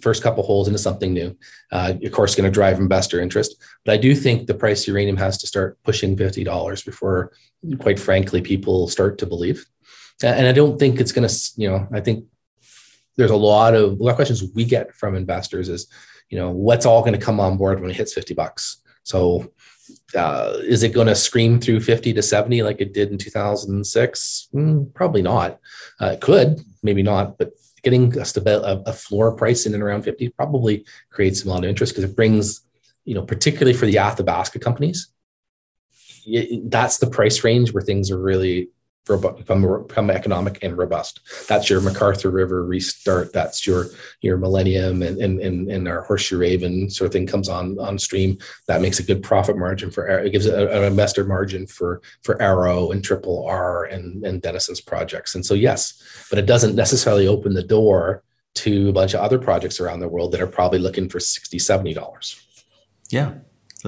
first 0.00 0.22
couple 0.22 0.42
holes 0.42 0.68
into 0.68 0.78
something 0.78 1.12
new. 1.12 1.36
Uh, 1.70 1.94
of 2.02 2.12
course, 2.12 2.34
going 2.34 2.50
to 2.50 2.54
drive 2.54 2.78
investor 2.78 3.20
interest. 3.20 3.56
But 3.84 3.92
I 3.92 3.96
do 3.96 4.14
think 4.14 4.46
the 4.46 4.54
price 4.54 4.86
uranium 4.86 5.16
has 5.16 5.38
to 5.38 5.46
start 5.46 5.78
pushing 5.84 6.16
fifty 6.16 6.44
dollars 6.44 6.82
before, 6.82 7.32
quite 7.78 7.98
frankly, 7.98 8.40
people 8.40 8.88
start 8.88 9.18
to 9.18 9.26
believe. 9.26 9.64
And 10.22 10.46
I 10.46 10.52
don't 10.52 10.78
think 10.78 11.00
it's 11.00 11.12
going 11.12 11.28
to. 11.28 11.50
You 11.56 11.70
know, 11.70 11.88
I 11.92 12.00
think 12.00 12.24
there's 13.16 13.30
a 13.30 13.36
lot 13.36 13.74
of 13.74 13.92
a 14.00 14.02
lot 14.02 14.10
of 14.10 14.16
questions 14.16 14.44
we 14.54 14.64
get 14.64 14.94
from 14.94 15.14
investors 15.14 15.68
is, 15.68 15.88
you 16.30 16.38
know, 16.38 16.50
what's 16.50 16.86
all 16.86 17.00
going 17.00 17.18
to 17.18 17.24
come 17.24 17.40
on 17.40 17.56
board 17.56 17.80
when 17.80 17.90
it 17.90 17.96
hits 17.96 18.14
fifty 18.14 18.34
bucks. 18.34 18.78
So. 19.02 19.52
Uh, 20.16 20.56
is 20.62 20.82
it 20.82 20.92
going 20.92 21.06
to 21.06 21.14
scream 21.14 21.60
through 21.60 21.78
50 21.78 22.12
to 22.12 22.22
70 22.22 22.62
like 22.64 22.80
it 22.80 22.92
did 22.92 23.12
in 23.12 23.18
2006? 23.18 24.48
Mm, 24.52 24.92
probably 24.94 25.22
not. 25.22 25.60
Uh, 26.00 26.06
it 26.06 26.20
could, 26.20 26.60
maybe 26.82 27.04
not, 27.04 27.38
but 27.38 27.52
getting 27.86 28.12
a, 28.18 28.82
a 28.86 28.92
floor 28.92 29.30
price 29.36 29.64
in 29.64 29.72
and 29.72 29.80
around 29.80 30.02
50 30.02 30.30
probably 30.30 30.84
creates 31.10 31.44
a 31.44 31.48
lot 31.48 31.62
of 31.62 31.70
interest 31.70 31.92
because 31.94 32.10
it 32.10 32.16
brings, 32.16 32.62
you 33.04 33.14
know, 33.14 33.22
particularly 33.22 33.78
for 33.78 33.86
the 33.86 33.96
Athabasca 33.96 34.58
companies, 34.58 35.06
it, 36.26 36.68
that's 36.68 36.98
the 36.98 37.06
price 37.06 37.44
range 37.44 37.72
where 37.72 37.84
things 37.84 38.10
are 38.10 38.18
really 38.18 38.70
become, 39.06 39.86
become 39.86 40.10
economic 40.10 40.58
and 40.62 40.76
robust. 40.76 41.20
That's 41.48 41.70
your 41.70 41.80
McArthur 41.80 42.32
River 42.32 42.64
restart. 42.64 43.32
That's 43.32 43.66
your 43.66 43.86
your 44.20 44.36
Millennium 44.36 45.02
and 45.02 45.18
and 45.18 45.40
and, 45.40 45.70
and 45.70 45.88
our 45.88 46.02
Horseshoe 46.02 46.38
Raven 46.38 46.90
sort 46.90 47.06
of 47.06 47.12
thing 47.12 47.26
comes 47.26 47.48
on 47.48 47.78
on 47.78 47.98
stream. 47.98 48.38
That 48.66 48.80
makes 48.80 48.98
a 48.98 49.04
good 49.04 49.22
profit 49.22 49.56
margin 49.56 49.90
for 49.90 50.06
it 50.06 50.30
gives 50.30 50.46
a, 50.46 50.68
an 50.68 50.84
investor 50.84 51.24
margin 51.24 51.66
for 51.66 52.02
for 52.22 52.40
Arrow 52.42 52.90
and 52.90 53.02
Triple 53.02 53.46
R 53.46 53.84
and 53.84 54.24
and 54.24 54.42
Denison's 54.42 54.80
projects. 54.80 55.34
And 55.34 55.46
so 55.46 55.54
yes, 55.54 56.02
but 56.30 56.38
it 56.38 56.46
doesn't 56.46 56.74
necessarily 56.74 57.26
open 57.26 57.54
the 57.54 57.62
door 57.62 58.22
to 58.56 58.88
a 58.88 58.92
bunch 58.92 59.14
of 59.14 59.20
other 59.20 59.38
projects 59.38 59.80
around 59.80 60.00
the 60.00 60.08
world 60.08 60.32
that 60.32 60.40
are 60.40 60.46
probably 60.46 60.78
looking 60.78 61.08
for 61.08 61.20
60 61.20 61.58
70 61.58 61.94
dollars 61.94 62.42
yeah 63.10 63.34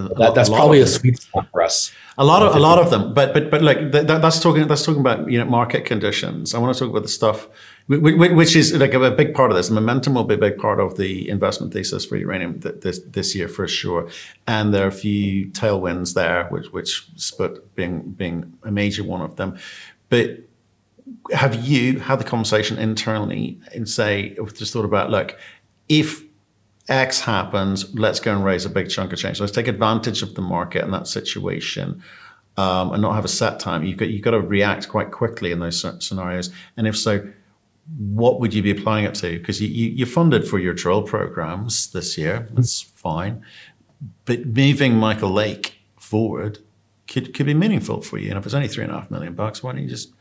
that, 0.02 0.32
that's 0.34 0.48
probably 0.48 0.80
a 0.80 0.87
sweet 0.87 1.20
spot 1.20 1.46
for 1.50 1.62
us. 1.62 1.92
A 2.16 2.24
lot 2.24 2.42
of 2.42 2.54
a 2.54 2.58
lot 2.58 2.78
of 2.78 2.90
them, 2.90 3.14
but 3.14 3.32
but 3.34 3.50
but 3.50 3.62
like 3.62 3.92
that, 3.92 4.06
that's 4.06 4.40
talking 4.40 4.66
that's 4.66 4.84
talking 4.84 5.00
about 5.00 5.30
you 5.30 5.38
know 5.38 5.44
market 5.44 5.84
conditions. 5.84 6.54
I 6.54 6.58
want 6.58 6.74
to 6.74 6.80
talk 6.80 6.90
about 6.90 7.02
the 7.02 7.08
stuff 7.08 7.48
which 7.88 8.54
is 8.54 8.74
like 8.74 8.92
a 8.92 9.11
big 9.11 9.32
part 9.32 9.50
of 9.50 9.56
this. 9.56 9.70
Momentum 9.70 10.14
will 10.14 10.24
be 10.24 10.34
a 10.34 10.38
big 10.38 10.58
part 10.58 10.78
of 10.78 10.98
the 10.98 11.28
investment 11.28 11.72
thesis 11.72 12.04
for 12.04 12.16
uranium 12.16 12.61
this 12.61 13.00
this 13.06 13.34
year 13.34 13.48
for 13.48 13.66
sure. 13.66 14.11
And 14.46 14.74
there 14.74 14.84
are 14.84 14.88
a 14.88 14.92
few 14.92 15.46
tailwinds 15.46 16.12
there, 16.12 16.48
which 16.48 16.66
which 16.66 17.08
Sprott 17.16 17.74
being 17.76 18.02
being 18.11 18.52
a 18.62 18.70
major 18.70 19.04
one 19.04 19.22
of 19.22 19.37
them. 19.37 19.58
But 20.11 20.40
have 21.32 21.64
you 21.66 21.98
had 22.00 22.20
the 22.20 22.24
conversation 22.24 22.78
internally 22.78 23.58
and 23.74 23.88
say 23.88 24.37
just 24.52 24.74
thought 24.74 24.84
about 24.84 25.11
look 25.11 25.38
if 25.88 26.22
X 26.88 27.20
happens, 27.20 27.94
let's 27.94 28.20
go 28.20 28.35
and 28.35 28.44
raise 28.44 28.64
a 28.64 28.70
big 28.70 28.88
chunk 28.88 29.12
of 29.12 29.18
change. 29.18 29.40
Let's 29.40 29.53
take 29.53 29.68
advantage 29.68 30.22
of 30.22 30.35
the 30.35 30.42
market 30.42 30.85
in 30.85 30.90
that 30.92 31.07
situation 31.07 32.03
um, 32.57 32.92
and 32.92 33.03
not 33.03 33.14
have 33.14 33.24
a 33.24 33.29
set 33.29 33.61
time. 33.61 33.85
You've 33.85 33.98
got, 33.98 34.09
you've 34.09 34.22
got 34.22 34.33
to 34.33 34.40
react 34.40 34.88
quite 34.88 35.11
quickly 35.11 35.53
in 35.53 35.61
those 35.61 35.85
scenarios. 36.05 36.51
And 36.77 36.87
if 36.87 36.96
so, 36.96 37.29
what 37.98 38.40
would 38.40 38.55
you 38.55 38.62
be 38.62 38.70
applying 38.70 39.05
it 39.05 39.14
to? 39.16 39.38
Because 39.38 39.61
you, 39.61 39.68
you, 39.68 40.05
are 40.05 40.09
funded 40.09 40.46
for 40.46 40.59
your 40.59 40.74
drill 40.74 41.03
programs 41.03 41.90
this 41.92 42.18
year. 42.18 42.48
That's 42.53 42.83
fine. 42.83 43.44
But 44.24 44.46
moving 44.46 44.94
McClean 44.94 45.33
Lake 45.33 45.79
forward 45.98 46.59
could, 47.07 47.35
could 47.35 47.46
be 47.46 47.55
meaningful 47.55 48.03
for 48.03 48.18
you. 48.18 48.31
And 48.31 48.38
if 48.38 48.44
it's 48.44 48.55
only 48.55 48.68
three 48.68 48.85
and 48.85 48.92
a 48.92 48.96
half 49.01 49.11
million 49.11 49.35
bucks, 49.35 49.62
why 49.62 49.72
don't 49.72 49.83
you 49.83 49.88
just 49.88 50.12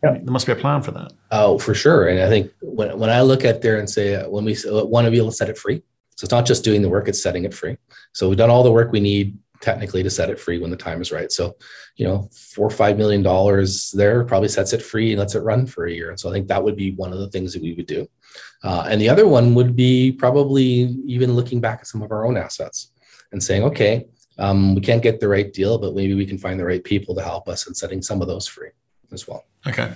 there 0.00 0.20
must 0.26 0.46
be 0.46 0.52
a 0.52 0.56
plan 0.56 0.82
for 0.82 0.92
that. 0.92 1.12
Oh, 1.32 1.58
for 1.58 1.74
sure. 1.74 2.06
And 2.06 2.20
I 2.20 2.28
think 2.28 2.52
when, 2.60 2.96
when 2.98 3.10
I 3.10 3.22
look 3.22 3.44
at 3.44 3.62
there 3.62 3.78
and 3.78 3.90
say, 3.90 4.14
uh, 4.14 4.28
when 4.28 4.44
we 4.44 4.56
want 4.66 5.06
to 5.06 5.10
be 5.10 5.16
able 5.16 5.30
to 5.30 5.36
set 5.36 5.48
it 5.48 5.58
free, 5.58 5.82
so 6.18 6.24
it's 6.24 6.32
not 6.32 6.46
just 6.46 6.64
doing 6.64 6.82
the 6.82 6.88
work, 6.88 7.06
it's 7.06 7.22
setting 7.22 7.44
it 7.44 7.54
free. 7.54 7.76
So 8.12 8.28
we've 8.28 8.36
done 8.36 8.50
all 8.50 8.64
the 8.64 8.72
work 8.72 8.90
we 8.90 8.98
need 8.98 9.38
technically 9.60 10.02
to 10.02 10.10
set 10.10 10.30
it 10.30 10.40
free 10.40 10.58
when 10.58 10.72
the 10.72 10.76
time 10.76 11.00
is 11.00 11.12
right. 11.12 11.30
So, 11.30 11.56
you 11.94 12.04
know, 12.04 12.28
four 12.32 12.66
or 12.66 12.70
five 12.70 12.98
million 12.98 13.22
dollars 13.22 13.92
there 13.92 14.24
probably 14.24 14.48
sets 14.48 14.72
it 14.72 14.82
free 14.82 15.12
and 15.12 15.20
lets 15.20 15.36
it 15.36 15.44
run 15.44 15.64
for 15.64 15.86
a 15.86 15.92
year. 15.92 16.10
And 16.10 16.18
so 16.18 16.28
I 16.28 16.32
think 16.32 16.48
that 16.48 16.62
would 16.62 16.74
be 16.74 16.90
one 16.96 17.12
of 17.12 17.20
the 17.20 17.30
things 17.30 17.52
that 17.52 17.62
we 17.62 17.72
would 17.74 17.86
do. 17.86 18.08
Uh, 18.64 18.84
and 18.90 19.00
the 19.00 19.08
other 19.08 19.28
one 19.28 19.54
would 19.54 19.76
be 19.76 20.10
probably 20.10 20.64
even 21.06 21.34
looking 21.34 21.60
back 21.60 21.78
at 21.80 21.86
some 21.86 22.02
of 22.02 22.10
our 22.10 22.26
own 22.26 22.36
assets 22.36 22.90
and 23.30 23.40
saying, 23.40 23.62
okay, 23.62 24.08
um, 24.38 24.74
we 24.74 24.80
can't 24.80 25.04
get 25.04 25.20
the 25.20 25.28
right 25.28 25.52
deal, 25.52 25.78
but 25.78 25.94
maybe 25.94 26.14
we 26.14 26.26
can 26.26 26.38
find 26.38 26.58
the 26.58 26.64
right 26.64 26.82
people 26.82 27.14
to 27.14 27.22
help 27.22 27.48
us 27.48 27.68
in 27.68 27.74
setting 27.74 28.02
some 28.02 28.20
of 28.20 28.26
those 28.26 28.48
free 28.48 28.70
as 29.12 29.28
well. 29.28 29.44
Okay. 29.68 29.92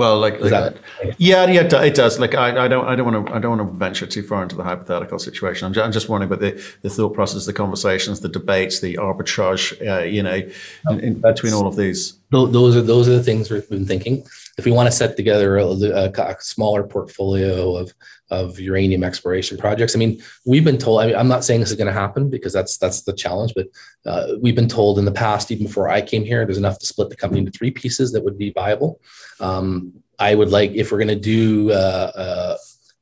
Well, 0.00 0.18
like, 0.18 0.40
like 0.40 0.50
that, 0.50 0.76
yeah, 1.18 1.44
yeah, 1.46 1.60
it 1.60 1.94
does. 1.94 2.18
Like, 2.18 2.34
I, 2.34 2.64
I 2.64 2.68
don't, 2.68 2.86
I 2.86 2.96
don't 2.96 3.12
want 3.12 3.26
to, 3.26 3.34
I 3.34 3.38
don't 3.38 3.58
want 3.58 3.70
to 3.70 3.76
venture 3.76 4.06
too 4.06 4.22
far 4.22 4.42
into 4.42 4.56
the 4.56 4.64
hypothetical 4.64 5.18
situation. 5.18 5.66
I'm 5.66 5.74
just, 5.74 5.84
I'm 5.84 5.92
just 5.92 6.08
wondering 6.08 6.32
about 6.32 6.40
the, 6.40 6.52
the 6.80 6.88
thought 6.88 7.12
process, 7.12 7.44
the 7.44 7.52
conversations, 7.52 8.20
the 8.20 8.30
debates, 8.30 8.80
the 8.80 8.94
arbitrage, 8.94 9.64
uh, 9.86 10.04
you 10.04 10.22
know, 10.22 10.40
in, 10.88 11.00
in 11.00 11.20
between 11.20 11.52
all 11.52 11.66
of 11.66 11.76
these. 11.76 12.14
Those 12.30 12.76
are 12.76 12.80
those 12.80 13.08
are 13.08 13.12
the 13.12 13.22
things 13.22 13.50
we've 13.50 13.68
been 13.68 13.84
thinking. 13.84 14.24
If 14.56 14.64
we 14.64 14.72
want 14.72 14.86
to 14.86 14.92
set 14.92 15.18
together 15.18 15.58
a, 15.58 15.66
a, 15.66 16.10
a 16.10 16.36
smaller 16.40 16.82
portfolio 16.82 17.76
of 17.76 17.92
of 18.30 18.58
uranium 18.60 19.02
exploration 19.02 19.58
projects. 19.58 19.94
I 19.94 19.98
mean, 19.98 20.22
we've 20.46 20.64
been 20.64 20.78
told. 20.78 21.02
I 21.02 21.10
am 21.10 21.28
not 21.28 21.44
saying 21.44 21.60
this 21.60 21.70
is 21.70 21.76
going 21.76 21.92
to 21.92 22.00
happen 22.00 22.30
because 22.30 22.52
that's 22.52 22.78
that's 22.78 23.02
the 23.02 23.12
challenge, 23.12 23.52
but 23.54 23.66
uh, 24.06 24.34
we've 24.40 24.54
been 24.54 24.68
told 24.68 24.98
in 24.98 25.04
the 25.04 25.12
past, 25.12 25.50
even 25.50 25.66
before 25.66 25.88
I 25.90 26.00
came 26.00 26.24
here, 26.24 26.46
there's 26.46 26.58
enough 26.58 26.78
to 26.78 26.86
split 26.86 27.10
the 27.10 27.16
company 27.16 27.40
into 27.40 27.52
three 27.52 27.70
pieces 27.70 28.12
that 28.12 28.24
would 28.24 28.38
be 28.38 28.50
viable. 28.50 29.00
Um, 29.40 29.92
I 30.18 30.34
would 30.34 30.50
like 30.50 30.72
if 30.72 30.92
we're 30.92 30.98
going 30.98 31.08
to 31.08 31.16
do 31.16 31.70
uh, 31.72 32.56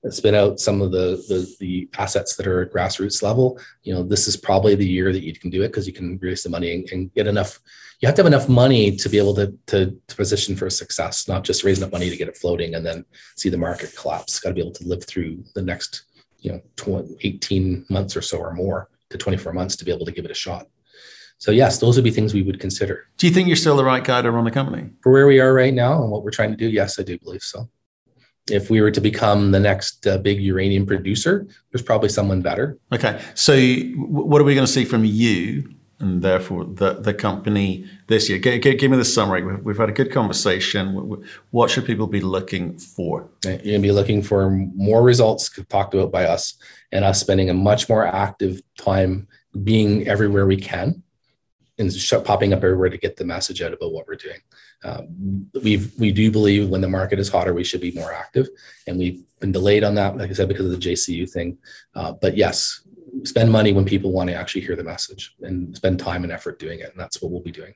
uh, 0.04 0.10
spin 0.10 0.34
out 0.34 0.60
some 0.60 0.80
of 0.80 0.92
the, 0.92 1.22
the, 1.28 1.52
the 1.58 1.88
assets 1.98 2.36
that 2.36 2.46
are 2.46 2.62
at 2.62 2.72
grassroots 2.72 3.22
level. 3.22 3.58
You 3.82 3.94
know, 3.94 4.02
this 4.02 4.28
is 4.28 4.36
probably 4.36 4.74
the 4.74 4.86
year 4.86 5.12
that 5.12 5.24
you 5.24 5.34
can 5.34 5.50
do 5.50 5.62
it 5.62 5.68
because 5.68 5.86
you 5.86 5.92
can 5.92 6.18
raise 6.22 6.42
the 6.42 6.50
money 6.50 6.72
and, 6.72 6.90
and, 6.92 7.14
get 7.14 7.26
enough. 7.26 7.58
You 8.00 8.06
have 8.06 8.14
to 8.14 8.22
have 8.22 8.32
enough 8.32 8.48
money 8.48 8.94
to 8.94 9.08
be 9.08 9.18
able 9.18 9.34
to, 9.34 9.52
to, 9.66 9.98
to 10.06 10.16
position 10.16 10.54
for 10.54 10.70
success, 10.70 11.26
not 11.26 11.42
just 11.42 11.64
raise 11.64 11.78
enough 11.78 11.90
money 11.90 12.08
to 12.08 12.16
get 12.16 12.28
it 12.28 12.36
floating 12.36 12.76
and 12.76 12.86
then 12.86 13.04
see 13.36 13.48
the 13.48 13.58
market 13.58 13.94
collapse. 13.96 14.38
Got 14.38 14.50
to 14.50 14.54
be 14.54 14.60
able 14.60 14.72
to 14.72 14.86
live 14.86 15.04
through 15.04 15.42
the 15.56 15.62
next 15.62 16.04
you 16.40 16.52
know 16.52 16.60
20, 16.76 17.16
18 17.22 17.86
months 17.90 18.16
or 18.16 18.22
so 18.22 18.38
or 18.38 18.52
more 18.52 18.88
to 19.10 19.18
24 19.18 19.52
months 19.52 19.76
to 19.76 19.84
be 19.84 19.92
able 19.92 20.06
to 20.06 20.12
give 20.12 20.24
it 20.24 20.30
a 20.30 20.34
shot. 20.34 20.66
So 21.38 21.52
yes, 21.52 21.78
those 21.78 21.96
would 21.96 22.04
be 22.04 22.10
things 22.10 22.34
we 22.34 22.42
would 22.42 22.58
consider. 22.58 23.06
Do 23.16 23.26
you 23.26 23.32
think 23.32 23.46
you're 23.46 23.56
still 23.56 23.76
the 23.76 23.84
right 23.84 24.02
guy 24.02 24.22
to 24.22 24.30
run 24.30 24.44
the 24.44 24.50
company? 24.50 24.90
For 25.02 25.12
where 25.12 25.26
we 25.26 25.38
are 25.38 25.54
right 25.54 25.72
now 25.72 26.02
and 26.02 26.10
what 26.10 26.24
we're 26.24 26.32
trying 26.32 26.50
to 26.50 26.56
do, 26.56 26.68
yes, 26.68 26.98
I 26.98 27.04
do 27.04 27.16
believe 27.18 27.42
so. 27.42 27.68
If 28.50 28.70
we 28.70 28.80
were 28.80 28.90
to 28.90 29.00
become 29.00 29.52
the 29.52 29.60
next 29.60 30.06
uh, 30.06 30.18
big 30.18 30.40
uranium 30.40 30.84
producer, 30.84 31.46
there's 31.70 31.82
probably 31.82 32.08
someone 32.08 32.42
better. 32.42 32.78
Okay. 32.92 33.20
So 33.34 33.56
what 33.96 34.40
are 34.40 34.44
we 34.44 34.54
going 34.54 34.66
to 34.66 34.72
see 34.72 34.84
from 34.84 35.04
you 35.04 35.74
and 36.00 36.22
therefore 36.22 36.64
the, 36.64 36.94
the 36.94 37.14
company 37.14 37.88
this 38.08 38.28
year? 38.28 38.38
Give, 38.38 38.60
give 38.60 38.90
me 38.90 38.96
the 38.96 39.04
summary. 39.04 39.44
We've, 39.44 39.60
we've, 39.60 39.76
had 39.76 39.90
a 39.90 39.92
good 39.92 40.10
conversation. 40.10 41.22
What 41.50 41.70
should 41.70 41.84
people 41.84 42.08
be 42.08 42.20
looking 42.20 42.78
for? 42.78 43.28
You're 43.44 43.58
going 43.58 43.74
to 43.74 43.78
be 43.80 43.92
looking 43.92 44.22
for 44.22 44.50
more 44.50 45.02
results 45.02 45.50
talked 45.68 45.94
about 45.94 46.10
by 46.10 46.24
us 46.24 46.54
and 46.90 47.04
us 47.04 47.20
spending 47.20 47.50
a 47.50 47.54
much 47.54 47.88
more 47.88 48.06
active 48.06 48.60
time 48.76 49.28
being 49.62 50.08
everywhere 50.08 50.46
we 50.46 50.56
can 50.56 51.02
and 51.78 51.92
popping 52.24 52.52
up 52.52 52.58
everywhere 52.58 52.88
to 52.88 52.98
get 52.98 53.16
the 53.16 53.24
message 53.24 53.62
out 53.62 53.72
about 53.72 53.92
what 53.92 54.06
we're 54.08 54.16
doing. 54.16 54.40
Um, 54.84 55.48
we 55.62 55.90
we 55.98 56.12
do 56.12 56.30
believe 56.30 56.68
when 56.68 56.80
the 56.80 56.88
market 56.88 57.18
is 57.18 57.28
hotter, 57.28 57.54
we 57.54 57.64
should 57.64 57.80
be 57.80 57.92
more 57.92 58.12
active, 58.12 58.48
and 58.86 58.98
we've 58.98 59.22
been 59.40 59.52
delayed 59.52 59.84
on 59.84 59.94
that, 59.94 60.16
like 60.16 60.30
I 60.30 60.32
said, 60.32 60.48
because 60.48 60.66
of 60.66 60.72
the 60.72 60.76
JCU 60.78 61.30
thing. 61.30 61.58
Uh, 61.94 62.12
but 62.12 62.36
yes, 62.36 62.82
spend 63.24 63.50
money 63.50 63.72
when 63.72 63.84
people 63.84 64.12
want 64.12 64.28
to 64.30 64.34
actually 64.34 64.62
hear 64.62 64.76
the 64.76 64.84
message 64.84 65.34
and 65.40 65.76
spend 65.76 65.98
time 65.98 66.24
and 66.24 66.32
effort 66.32 66.58
doing 66.58 66.80
it, 66.80 66.90
and 66.90 66.98
that's 66.98 67.22
what 67.22 67.30
we'll 67.30 67.42
be 67.42 67.52
doing. 67.52 67.74